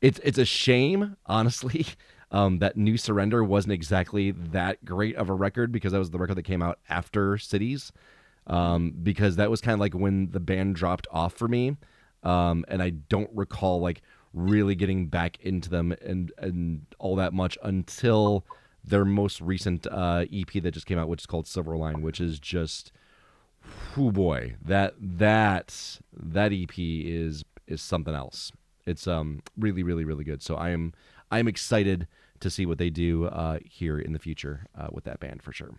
it's 0.01 0.19
it's 0.23 0.37
a 0.37 0.45
shame 0.45 1.17
honestly 1.25 1.85
um 2.31 2.59
that 2.59 2.77
new 2.77 2.97
surrender 2.97 3.43
wasn't 3.43 3.73
exactly 3.73 4.31
that 4.31 4.83
great 4.85 5.15
of 5.15 5.29
a 5.29 5.33
record 5.33 5.71
because 5.71 5.91
that 5.91 5.99
was 5.99 6.11
the 6.11 6.17
record 6.17 6.35
that 6.35 6.43
came 6.43 6.61
out 6.61 6.79
after 6.89 7.37
cities 7.37 7.91
um 8.47 8.91
because 9.03 9.35
that 9.35 9.51
was 9.51 9.61
kind 9.61 9.73
of 9.73 9.79
like 9.79 9.93
when 9.93 10.31
the 10.31 10.39
band 10.39 10.75
dropped 10.75 11.07
off 11.11 11.33
for 11.33 11.47
me 11.47 11.75
um 12.23 12.65
and 12.67 12.81
i 12.81 12.89
don't 12.89 13.29
recall 13.33 13.79
like 13.79 14.01
really 14.33 14.75
getting 14.75 15.07
back 15.07 15.37
into 15.41 15.69
them 15.69 15.91
and 16.01 16.31
and 16.37 16.85
all 16.99 17.15
that 17.15 17.33
much 17.33 17.57
until 17.63 18.45
their 18.83 19.05
most 19.05 19.41
recent 19.41 19.85
uh 19.87 20.25
ep 20.31 20.53
that 20.63 20.71
just 20.71 20.85
came 20.85 20.97
out 20.97 21.07
which 21.09 21.21
is 21.21 21.25
called 21.25 21.45
silver 21.45 21.75
line 21.75 22.01
which 22.01 22.19
is 22.21 22.39
just 22.39 22.91
oh 23.97 24.09
boy 24.09 24.55
that 24.63 24.93
that 24.99 25.99
that 26.13 26.53
ep 26.53 26.71
is 26.77 27.43
is 27.71 27.81
something 27.81 28.13
else. 28.13 28.51
It's 28.85 29.07
um 29.07 29.41
really 29.57 29.83
really 29.83 30.03
really 30.03 30.23
good. 30.23 30.41
So 30.43 30.55
i 30.55 30.69
am 30.69 30.93
i 31.31 31.39
am 31.39 31.47
excited 31.47 32.07
to 32.39 32.49
see 32.49 32.65
what 32.65 32.77
they 32.77 32.89
do 32.89 33.25
uh 33.25 33.59
here 33.63 33.99
in 33.99 34.13
the 34.13 34.19
future 34.19 34.65
uh 34.77 34.87
with 34.91 35.05
that 35.05 35.19
band 35.19 35.41
for 35.41 35.53
sure. 35.53 35.71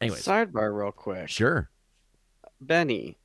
Anyways. 0.00 0.24
Sidebar, 0.24 0.76
real 0.76 0.92
quick. 0.92 1.28
sure. 1.28 1.70
Benny, 2.60 3.16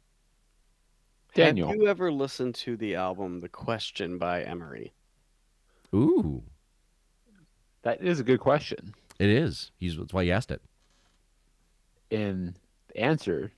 Daniel. 1.35 1.67
have 1.69 1.77
you 1.77 1.87
ever 1.87 2.11
listened 2.11 2.55
to 2.55 2.75
the 2.77 2.95
album 2.95 3.39
"The 3.41 3.49
Question" 3.49 4.17
by 4.17 4.43
Emery? 4.43 4.93
ooh 5.93 6.43
That 7.83 8.01
is 8.01 8.19
a 8.19 8.23
good 8.23 8.39
question. 8.39 8.93
it 9.19 9.29
is 9.29 9.71
he's 9.77 9.97
that's 9.97 10.13
why 10.13 10.23
he 10.23 10.31
asked 10.31 10.51
it 10.51 10.61
And 12.09 12.55
the 12.89 12.97
answer 13.01 13.51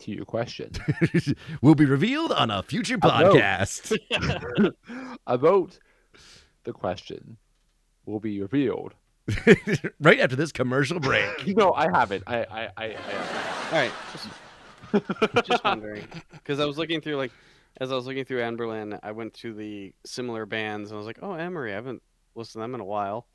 to 0.00 0.10
your 0.10 0.24
question 0.26 0.70
will 1.62 1.74
be 1.74 1.86
revealed 1.86 2.30
on 2.32 2.50
a 2.50 2.62
future 2.62 2.98
I 3.02 3.22
know. 3.22 3.32
podcast 3.34 3.96
about 5.26 5.78
the 6.64 6.72
question 6.72 7.36
will 8.04 8.20
be 8.20 8.40
revealed. 8.40 8.94
right 10.00 10.20
after 10.20 10.36
this 10.36 10.52
commercial 10.52 11.00
break 11.00 11.46
No, 11.56 11.72
I 11.72 11.88
haven't. 11.90 12.22
I 12.26 12.44
I 12.44 12.60
I, 12.76 12.84
I 12.84 12.86
haven't. 12.92 13.72
All 13.72 13.78
right, 13.80 13.92
just, 15.44 15.64
wondering 15.64 16.06
because 16.32 16.60
I 16.60 16.64
was 16.64 16.78
looking 16.78 17.00
through 17.00 17.16
like 17.16 17.32
as 17.80 17.92
I 17.92 17.94
was 17.94 18.06
looking 18.06 18.24
through 18.24 18.40
Anberlin, 18.40 18.98
I 19.02 19.12
went 19.12 19.34
to 19.34 19.52
the 19.52 19.92
similar 20.04 20.46
bands 20.46 20.90
and 20.90 20.96
I 20.96 20.98
was 20.98 21.06
like, 21.06 21.18
oh, 21.22 21.34
Emery, 21.34 21.72
I 21.72 21.74
haven't 21.74 22.02
listened 22.34 22.54
to 22.54 22.58
them 22.60 22.74
in 22.74 22.80
a 22.80 22.84
while, 22.84 23.26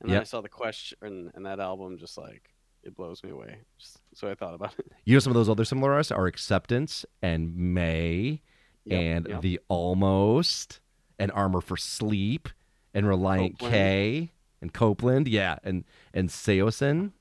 and 0.00 0.08
then 0.08 0.14
Yep. 0.14 0.22
I 0.22 0.24
saw 0.24 0.40
the 0.40 0.48
question 0.48 0.98
and, 1.02 1.30
and 1.34 1.46
that 1.46 1.60
album 1.60 1.98
just 1.98 2.16
like 2.16 2.54
it 2.82 2.94
blows 2.94 3.22
me 3.22 3.30
away. 3.30 3.58
Just, 3.78 4.00
so 4.14 4.30
I 4.30 4.34
thought 4.34 4.54
about 4.54 4.74
it. 4.78 4.86
You 5.04 5.14
know, 5.14 5.20
some 5.20 5.30
of 5.30 5.34
those 5.34 5.48
other 5.48 5.64
similar 5.64 5.92
artists 5.92 6.12
are 6.12 6.26
Acceptance 6.26 7.04
and 7.22 7.56
Mae 7.56 8.40
Yep, 8.84 9.00
and 9.00 9.28
yep. 9.28 9.40
The 9.42 9.60
Almost 9.68 10.80
and 11.18 11.32
Armor 11.32 11.60
for 11.60 11.76
Sleep 11.76 12.48
and 12.92 13.06
Relient 13.06 13.58
Copeland. 13.58 13.72
K 13.72 14.32
and 14.60 14.72
Copeland. 14.72 15.28
Yeah. 15.28 15.56
And, 15.64 15.84
and 16.12 16.28
Saosin. 16.28 17.12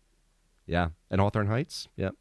Yeah. 0.65 0.89
And 1.09 1.21
Hawthorne 1.21 1.47
Heights. 1.47 1.88
Yep. 1.95 2.15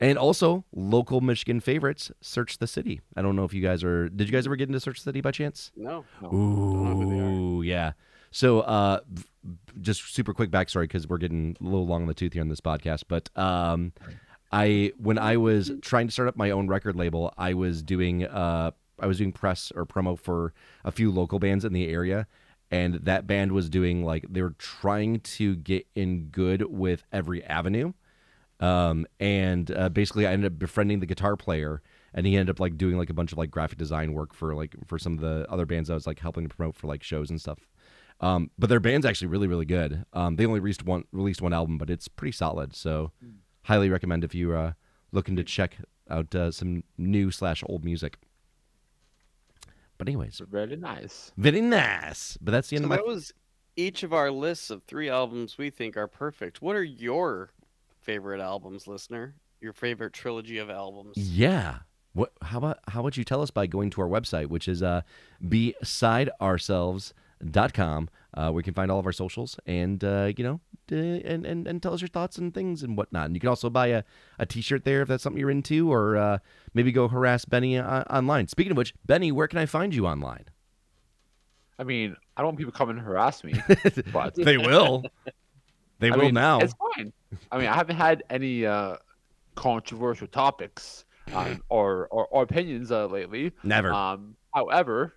And 0.00 0.16
also 0.16 0.64
local 0.74 1.20
Michigan 1.20 1.60
favorites, 1.60 2.10
Search 2.22 2.56
the 2.58 2.66
City. 2.66 3.00
I 3.16 3.22
don't 3.22 3.36
know 3.36 3.44
if 3.44 3.52
you 3.52 3.60
guys 3.60 3.84
are, 3.84 4.08
did 4.08 4.28
you 4.28 4.32
guys 4.32 4.46
ever 4.46 4.56
get 4.56 4.68
into 4.68 4.80
Search 4.80 4.96
the 5.00 5.02
City 5.04 5.20
by 5.20 5.30
chance? 5.30 5.70
No, 5.76 6.04
No. 6.22 6.30
know 6.30 6.94
who 6.94 7.10
they 7.10 7.20
are. 7.20 7.28
Ooh, 7.28 7.62
yeah. 7.62 7.92
So, 8.30 8.60
uh, 8.60 9.00
just 9.80 10.14
super 10.14 10.32
quick 10.32 10.50
backstory 10.50 10.82
because 10.84 11.06
we're 11.08 11.18
getting 11.18 11.56
a 11.60 11.64
little 11.64 11.86
long 11.86 12.02
in 12.02 12.08
the 12.08 12.14
tooth 12.14 12.32
here 12.32 12.42
on 12.42 12.48
this 12.48 12.60
podcast. 12.60 13.02
But 13.08 13.28
um, 13.36 13.92
I, 14.52 14.92
when 14.96 15.18
I 15.18 15.36
was 15.36 15.70
trying 15.82 16.06
to 16.06 16.12
start 16.12 16.28
up 16.28 16.36
my 16.36 16.50
own 16.50 16.66
record 16.68 16.96
label, 16.96 17.34
I 17.36 17.54
was 17.54 17.82
doing, 17.82 18.24
uh, 18.24 18.70
I 18.98 19.06
was 19.06 19.18
doing 19.18 19.32
press 19.32 19.70
or 19.74 19.84
promo 19.84 20.18
for 20.18 20.54
a 20.84 20.92
few 20.92 21.10
local 21.10 21.38
bands 21.38 21.64
in 21.64 21.72
the 21.72 21.88
area, 21.88 22.26
and 22.70 22.94
that 22.94 23.26
band 23.26 23.52
was 23.52 23.68
doing 23.68 24.04
like 24.04 24.24
they 24.30 24.42
were 24.42 24.54
trying 24.58 25.20
to 25.20 25.56
get 25.56 25.86
in 25.94 26.26
good 26.26 26.62
with 26.70 27.04
every 27.12 27.42
avenue. 27.44 27.92
Um, 28.60 29.06
and 29.18 29.70
uh, 29.74 29.88
basically, 29.88 30.26
I 30.26 30.32
ended 30.32 30.52
up 30.52 30.58
befriending 30.58 31.00
the 31.00 31.06
guitar 31.06 31.36
player, 31.36 31.82
and 32.14 32.26
he 32.26 32.36
ended 32.36 32.50
up 32.54 32.60
like 32.60 32.76
doing 32.76 32.96
like 32.98 33.10
a 33.10 33.14
bunch 33.14 33.32
of 33.32 33.38
like 33.38 33.50
graphic 33.50 33.78
design 33.78 34.12
work 34.12 34.34
for 34.34 34.54
like 34.54 34.74
for 34.86 34.98
some 34.98 35.14
of 35.14 35.20
the 35.20 35.46
other 35.50 35.66
bands 35.66 35.88
I 35.90 35.94
was 35.94 36.06
like 36.06 36.18
helping 36.20 36.46
to 36.48 36.54
promote 36.54 36.76
for 36.76 36.86
like 36.86 37.02
shows 37.02 37.30
and 37.30 37.40
stuff. 37.40 37.58
Um, 38.20 38.50
but 38.58 38.68
their 38.68 38.80
band's 38.80 39.06
actually 39.06 39.28
really 39.28 39.46
really 39.48 39.64
good. 39.64 40.04
Um, 40.12 40.36
they 40.36 40.44
only 40.44 40.60
released 40.60 40.84
one 40.84 41.04
released 41.10 41.40
one 41.40 41.54
album, 41.54 41.78
but 41.78 41.88
it's 41.88 42.06
pretty 42.06 42.32
solid. 42.32 42.76
So, 42.76 43.12
highly 43.62 43.88
recommend 43.88 44.24
if 44.24 44.34
you 44.34 44.52
uh 44.54 44.72
looking 45.10 45.36
to 45.36 45.42
check 45.44 45.78
out 46.10 46.34
uh, 46.34 46.50
some 46.50 46.84
new 46.98 47.30
slash 47.30 47.62
old 47.66 47.84
music. 47.84 48.18
But 49.96 50.08
anyways, 50.08 50.40
Very 50.50 50.76
nice. 50.76 51.32
very 51.36 51.60
nice. 51.60 52.38
But 52.40 52.52
that's 52.52 52.68
the 52.68 52.76
end 52.76 52.82
so 52.82 52.86
of 52.86 52.90
my. 52.90 52.96
that 52.96 53.06
was 53.06 53.32
each 53.76 54.02
of 54.02 54.12
our 54.12 54.30
lists 54.30 54.70
of 54.70 54.82
three 54.82 55.08
albums 55.08 55.56
we 55.58 55.70
think 55.70 55.96
are 55.96 56.06
perfect. 56.08 56.60
What 56.62 56.76
are 56.76 56.82
your 56.84 57.50
favorite 58.00 58.40
albums, 58.40 58.86
listener? 58.86 59.34
Your 59.60 59.72
favorite 59.72 60.12
trilogy 60.12 60.58
of 60.58 60.70
albums? 60.70 61.16
Yeah. 61.16 61.78
What? 62.12 62.32
How 62.42 62.58
about 62.58 62.78
how 62.88 63.00
about 63.00 63.16
you 63.16 63.24
tell 63.24 63.42
us 63.42 63.50
by 63.50 63.66
going 63.66 63.90
to 63.90 64.00
our 64.00 64.08
website, 64.08 64.46
which 64.46 64.68
is 64.68 64.82
uh, 64.82 65.02
besideourselves.com, 65.44 68.08
uh, 68.34 68.50
where 68.50 68.60
you 68.60 68.64
can 68.64 68.74
find 68.74 68.90
all 68.90 68.98
of 68.98 69.06
our 69.06 69.12
socials 69.12 69.60
and 69.66 70.02
uh, 70.02 70.32
you 70.36 70.42
know 70.42 70.60
d- 70.88 71.22
and, 71.24 71.46
and 71.46 71.68
and 71.68 71.82
tell 71.82 71.94
us 71.94 72.00
your 72.00 72.08
thoughts 72.08 72.36
and 72.38 72.52
things 72.52 72.82
and 72.82 72.96
whatnot. 72.96 73.26
And 73.26 73.36
you 73.36 73.40
can 73.40 73.48
also 73.48 73.70
buy 73.70 73.88
a, 73.88 74.02
a 74.38 74.46
T-shirt 74.46 74.84
there 74.84 75.02
if 75.02 75.08
that's 75.08 75.22
something 75.22 75.38
you're 75.38 75.50
into, 75.50 75.92
or 75.92 76.16
uh, 76.16 76.38
maybe 76.74 76.90
go 76.92 77.08
harass 77.08 77.44
Benny 77.44 77.78
uh, 77.78 78.02
online. 78.10 78.48
Speaking 78.48 78.72
of 78.72 78.76
which, 78.76 78.92
Benny, 79.06 79.30
where 79.30 79.46
can 79.46 79.58
I 79.58 79.66
find 79.66 79.94
you 79.94 80.06
online? 80.06 80.46
I 81.78 81.84
mean, 81.84 82.16
I 82.36 82.40
don't 82.42 82.48
want 82.48 82.58
people 82.58 82.72
to 82.72 82.78
come 82.78 82.90
and 82.90 83.00
harass 83.00 83.44
me, 83.44 83.54
but 84.12 84.34
they 84.34 84.58
will. 84.58 85.04
They 86.00 86.10
I 86.10 86.16
will 86.16 86.24
mean, 86.24 86.34
now. 86.34 86.58
It's 86.60 86.74
fine. 86.96 87.12
I 87.50 87.58
mean, 87.58 87.68
I 87.68 87.74
haven't 87.74 87.96
had 87.96 88.22
any 88.30 88.66
uh, 88.66 88.96
controversial 89.54 90.26
topics 90.26 91.04
um, 91.34 91.62
or, 91.68 92.08
or 92.10 92.26
or 92.26 92.42
opinions 92.42 92.90
uh, 92.90 93.06
lately. 93.06 93.52
Never. 93.62 93.92
Um, 93.92 94.36
however, 94.54 95.14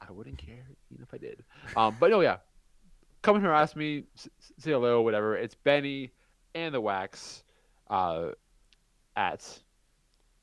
I 0.00 0.10
wouldn't 0.12 0.38
care 0.38 0.66
even 0.90 1.02
if 1.02 1.12
I 1.12 1.18
did. 1.18 1.44
Um, 1.76 1.96
but 2.00 2.10
no, 2.10 2.20
yeah, 2.20 2.38
come 3.22 3.36
and 3.36 3.44
harass 3.44 3.76
me, 3.76 4.04
say 4.16 4.70
hello, 4.70 5.02
whatever. 5.02 5.36
It's 5.36 5.54
Benny 5.54 6.12
and 6.54 6.74
the 6.74 6.80
Wax 6.80 7.42
uh, 7.90 8.30
at 9.16 9.60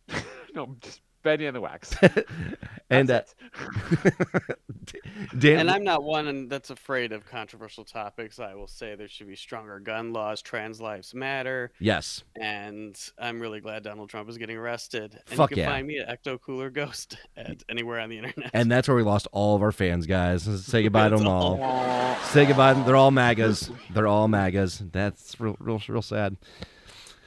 no, 0.54 0.76
just 0.82 1.02
Benny 1.26 1.48
and 1.48 1.56
the 1.56 1.60
Wax. 1.60 1.98
and 2.90 3.10
uh, 3.10 3.24
Dan, 5.38 5.60
And 5.60 5.72
I'm 5.72 5.84
not 5.84 6.04
one 6.04 6.48
that's 6.48 6.70
afraid 6.70 7.12
of 7.12 7.26
controversial 7.26 7.84
topics. 7.84 8.40
I 8.40 8.54
will 8.54 8.68
say 8.68 8.96
there 8.96 9.08
should 9.08 9.28
be 9.28 9.36
stronger 9.36 9.80
gun 9.80 10.14
laws, 10.14 10.44
trans 10.44 10.80
lives 10.80 11.14
matter, 11.16 11.72
yes. 11.80 12.24
and 12.40 12.96
I'm 13.18 13.42
really 13.42 13.60
glad 13.60 13.84
Donald 13.84 14.10
Trump 14.10 14.30
is 14.30 14.38
getting 14.38 14.56
arrested. 14.56 15.20
And 15.28 15.38
Fuck 15.38 15.50
you 15.50 15.56
can 15.56 15.64
yeah. 15.64 15.70
find 15.72 15.88
me 15.88 15.98
at 15.98 16.24
Ecto 16.24 16.40
Cooler 16.40 16.70
Ghost 16.70 17.18
at 17.38 17.64
anywhere 17.68 18.00
on 18.00 18.10
the 18.10 18.20
internet. 18.20 18.52
And 18.54 18.72
that's 18.72 18.88
where 18.88 18.96
we 18.96 19.04
lost 19.04 19.28
all 19.32 19.56
of 19.56 19.64
our 19.64 19.72
fans, 19.72 20.06
guys. 20.06 20.44
Say 20.44 20.84
goodbye 20.84 21.10
to 21.10 21.18
them 21.18 21.28
all. 21.28 21.60
Aw. 21.62 22.22
Say 22.32 22.46
goodbye. 22.46 22.74
They're 22.74 22.96
all 22.96 23.12
MAGAs. 23.12 23.72
They're 23.90 24.08
all 24.08 24.28
MAGAs. 24.28 24.92
That's 24.92 25.40
real, 25.40 25.58
real, 25.60 25.82
real 25.88 26.02
sad. 26.04 26.38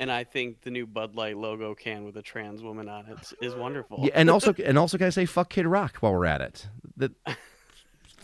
And 0.01 0.11
I 0.13 0.25
think 0.25 0.63
the 0.63 0.71
new 0.71 0.87
Bud 0.87 1.17
Light 1.17 1.37
logo 1.37 1.75
can 1.75 2.05
with 2.05 2.17
a 2.17 2.23
trans 2.23 2.63
woman 2.63 2.89
on 2.89 3.07
it 3.07 3.33
is 3.41 3.55
wonderful. 3.57 4.01
Yeah, 4.03 4.13
and 4.15 4.31
also, 4.31 4.55
and 4.65 4.79
also, 4.79 4.99
can 4.99 5.07
I 5.07 5.11
say 5.11 5.27
fuck 5.27 5.51
Kid 5.51 5.67
Rock 5.67 5.97
while 5.97 6.13
we're 6.13 6.27
at 6.27 6.41
it? 6.41 6.69
That 6.97 7.13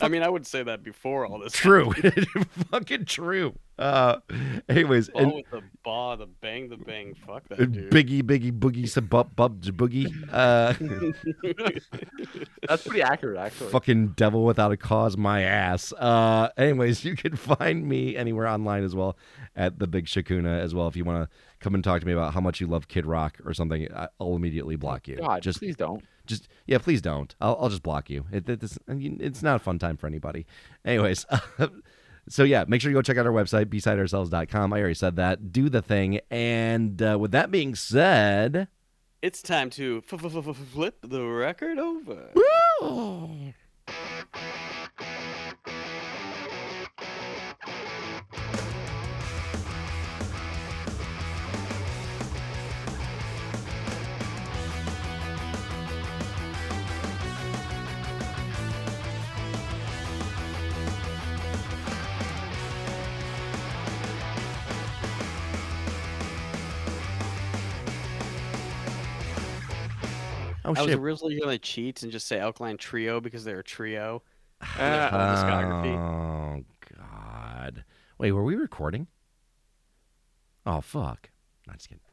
I 0.01 0.07
mean, 0.07 0.23
I 0.23 0.29
would 0.29 0.45
say 0.45 0.63
that 0.63 0.83
before 0.83 1.25
all 1.25 1.39
this. 1.39 1.53
True, 1.53 1.91
fucking 2.71 3.05
true. 3.05 3.55
Uh, 3.77 4.17
anyways, 4.69 5.09
Ball 5.09 5.21
and 5.21 5.33
with 5.33 5.49
the 5.51 5.61
ba, 5.83 6.15
the 6.17 6.27
bang, 6.41 6.69
the 6.69 6.77
bang. 6.77 7.13
Fuck 7.27 7.47
that 7.49 7.71
dude. 7.71 7.91
Biggie, 7.91 8.21
Biggie, 8.23 8.51
Boogie, 8.57 8.87
some 8.87 9.05
bub, 9.07 9.35
bub, 9.35 9.61
boogie. 9.61 10.07
Uh, 10.31 10.73
That's 12.67 12.83
pretty 12.83 13.01
accurate, 13.01 13.37
actually. 13.37 13.71
fucking 13.71 14.09
devil 14.09 14.45
without 14.45 14.71
a 14.71 14.77
cause, 14.77 15.17
my 15.17 15.41
ass. 15.41 15.93
Uh, 15.93 16.49
anyways, 16.57 17.03
you 17.03 17.15
can 17.15 17.35
find 17.35 17.87
me 17.87 18.15
anywhere 18.15 18.47
online 18.47 18.83
as 18.83 18.95
well 18.95 19.17
at 19.55 19.79
the 19.79 19.87
Big 19.87 20.05
Shakuna 20.05 20.59
as 20.61 20.73
well. 20.73 20.87
If 20.87 20.95
you 20.95 21.03
want 21.03 21.29
to 21.29 21.35
come 21.59 21.75
and 21.75 21.83
talk 21.83 21.99
to 22.01 22.07
me 22.07 22.13
about 22.13 22.33
how 22.33 22.41
much 22.41 22.61
you 22.61 22.67
love 22.67 22.87
Kid 22.87 23.05
Rock 23.05 23.37
or 23.45 23.53
something, 23.53 23.87
I- 23.93 24.07
I'll 24.19 24.35
immediately 24.35 24.75
block 24.77 25.07
you. 25.07 25.17
God, 25.17 25.41
just, 25.41 25.59
please 25.59 25.75
don't. 25.75 26.03
Just 26.25 26.47
yeah, 26.65 26.77
please 26.77 27.01
don't. 27.01 27.35
I'll, 27.39 27.57
I'll 27.59 27.69
just 27.69 27.83
block 27.83 28.09
you. 28.09 28.25
It, 28.31 28.49
it, 28.49 28.63
it's, 28.63 28.77
it's 28.87 29.43
not 29.43 29.57
a 29.57 29.59
fun 29.59 29.79
time 29.79 29.97
for 29.97 30.07
anybody. 30.07 30.45
Anyways, 30.83 31.25
so 32.29 32.43
yeah, 32.43 32.65
make 32.67 32.81
sure 32.81 32.89
you 32.91 32.95
go 32.95 33.01
check 33.01 33.17
out 33.17 33.25
our 33.25 33.31
website, 33.31 33.65
besideourselves.com. 33.65 34.73
I 34.73 34.79
already 34.79 34.95
said 34.95 35.15
that. 35.17 35.51
Do 35.51 35.69
the 35.69 35.81
thing. 35.81 36.19
And 36.31 37.01
uh, 37.01 37.17
with 37.19 37.31
that 37.31 37.51
being 37.51 37.75
said, 37.75 38.67
It's 39.21 39.41
time 39.41 39.69
to 39.71 40.01
flip 40.01 40.97
the 41.01 41.25
record 41.25 41.79
over. 41.79 42.31
Oh 70.65 70.73
I 70.75 70.81
was 70.81 70.93
originally 70.93 71.39
gonna 71.39 71.57
cheat 71.57 72.03
and 72.03 72.11
just 72.11 72.27
say 72.27 72.39
Alkaline 72.39 72.77
Trio 72.77 73.19
because 73.21 73.43
they're 73.43 73.59
a 73.59 73.63
trio. 73.63 74.23
And 74.79 74.93
their 74.93 75.09
whole 75.09 75.19
discography. 75.19 75.95
Oh 75.97 76.63
god. 76.97 77.83
Wait, 78.17 78.31
were 78.31 78.43
we 78.43 78.55
recording? 78.55 79.07
Oh 80.65 80.81
fuck. 80.81 81.29
Not 81.67 81.77
just 81.77 81.89
kidding. 81.89 82.03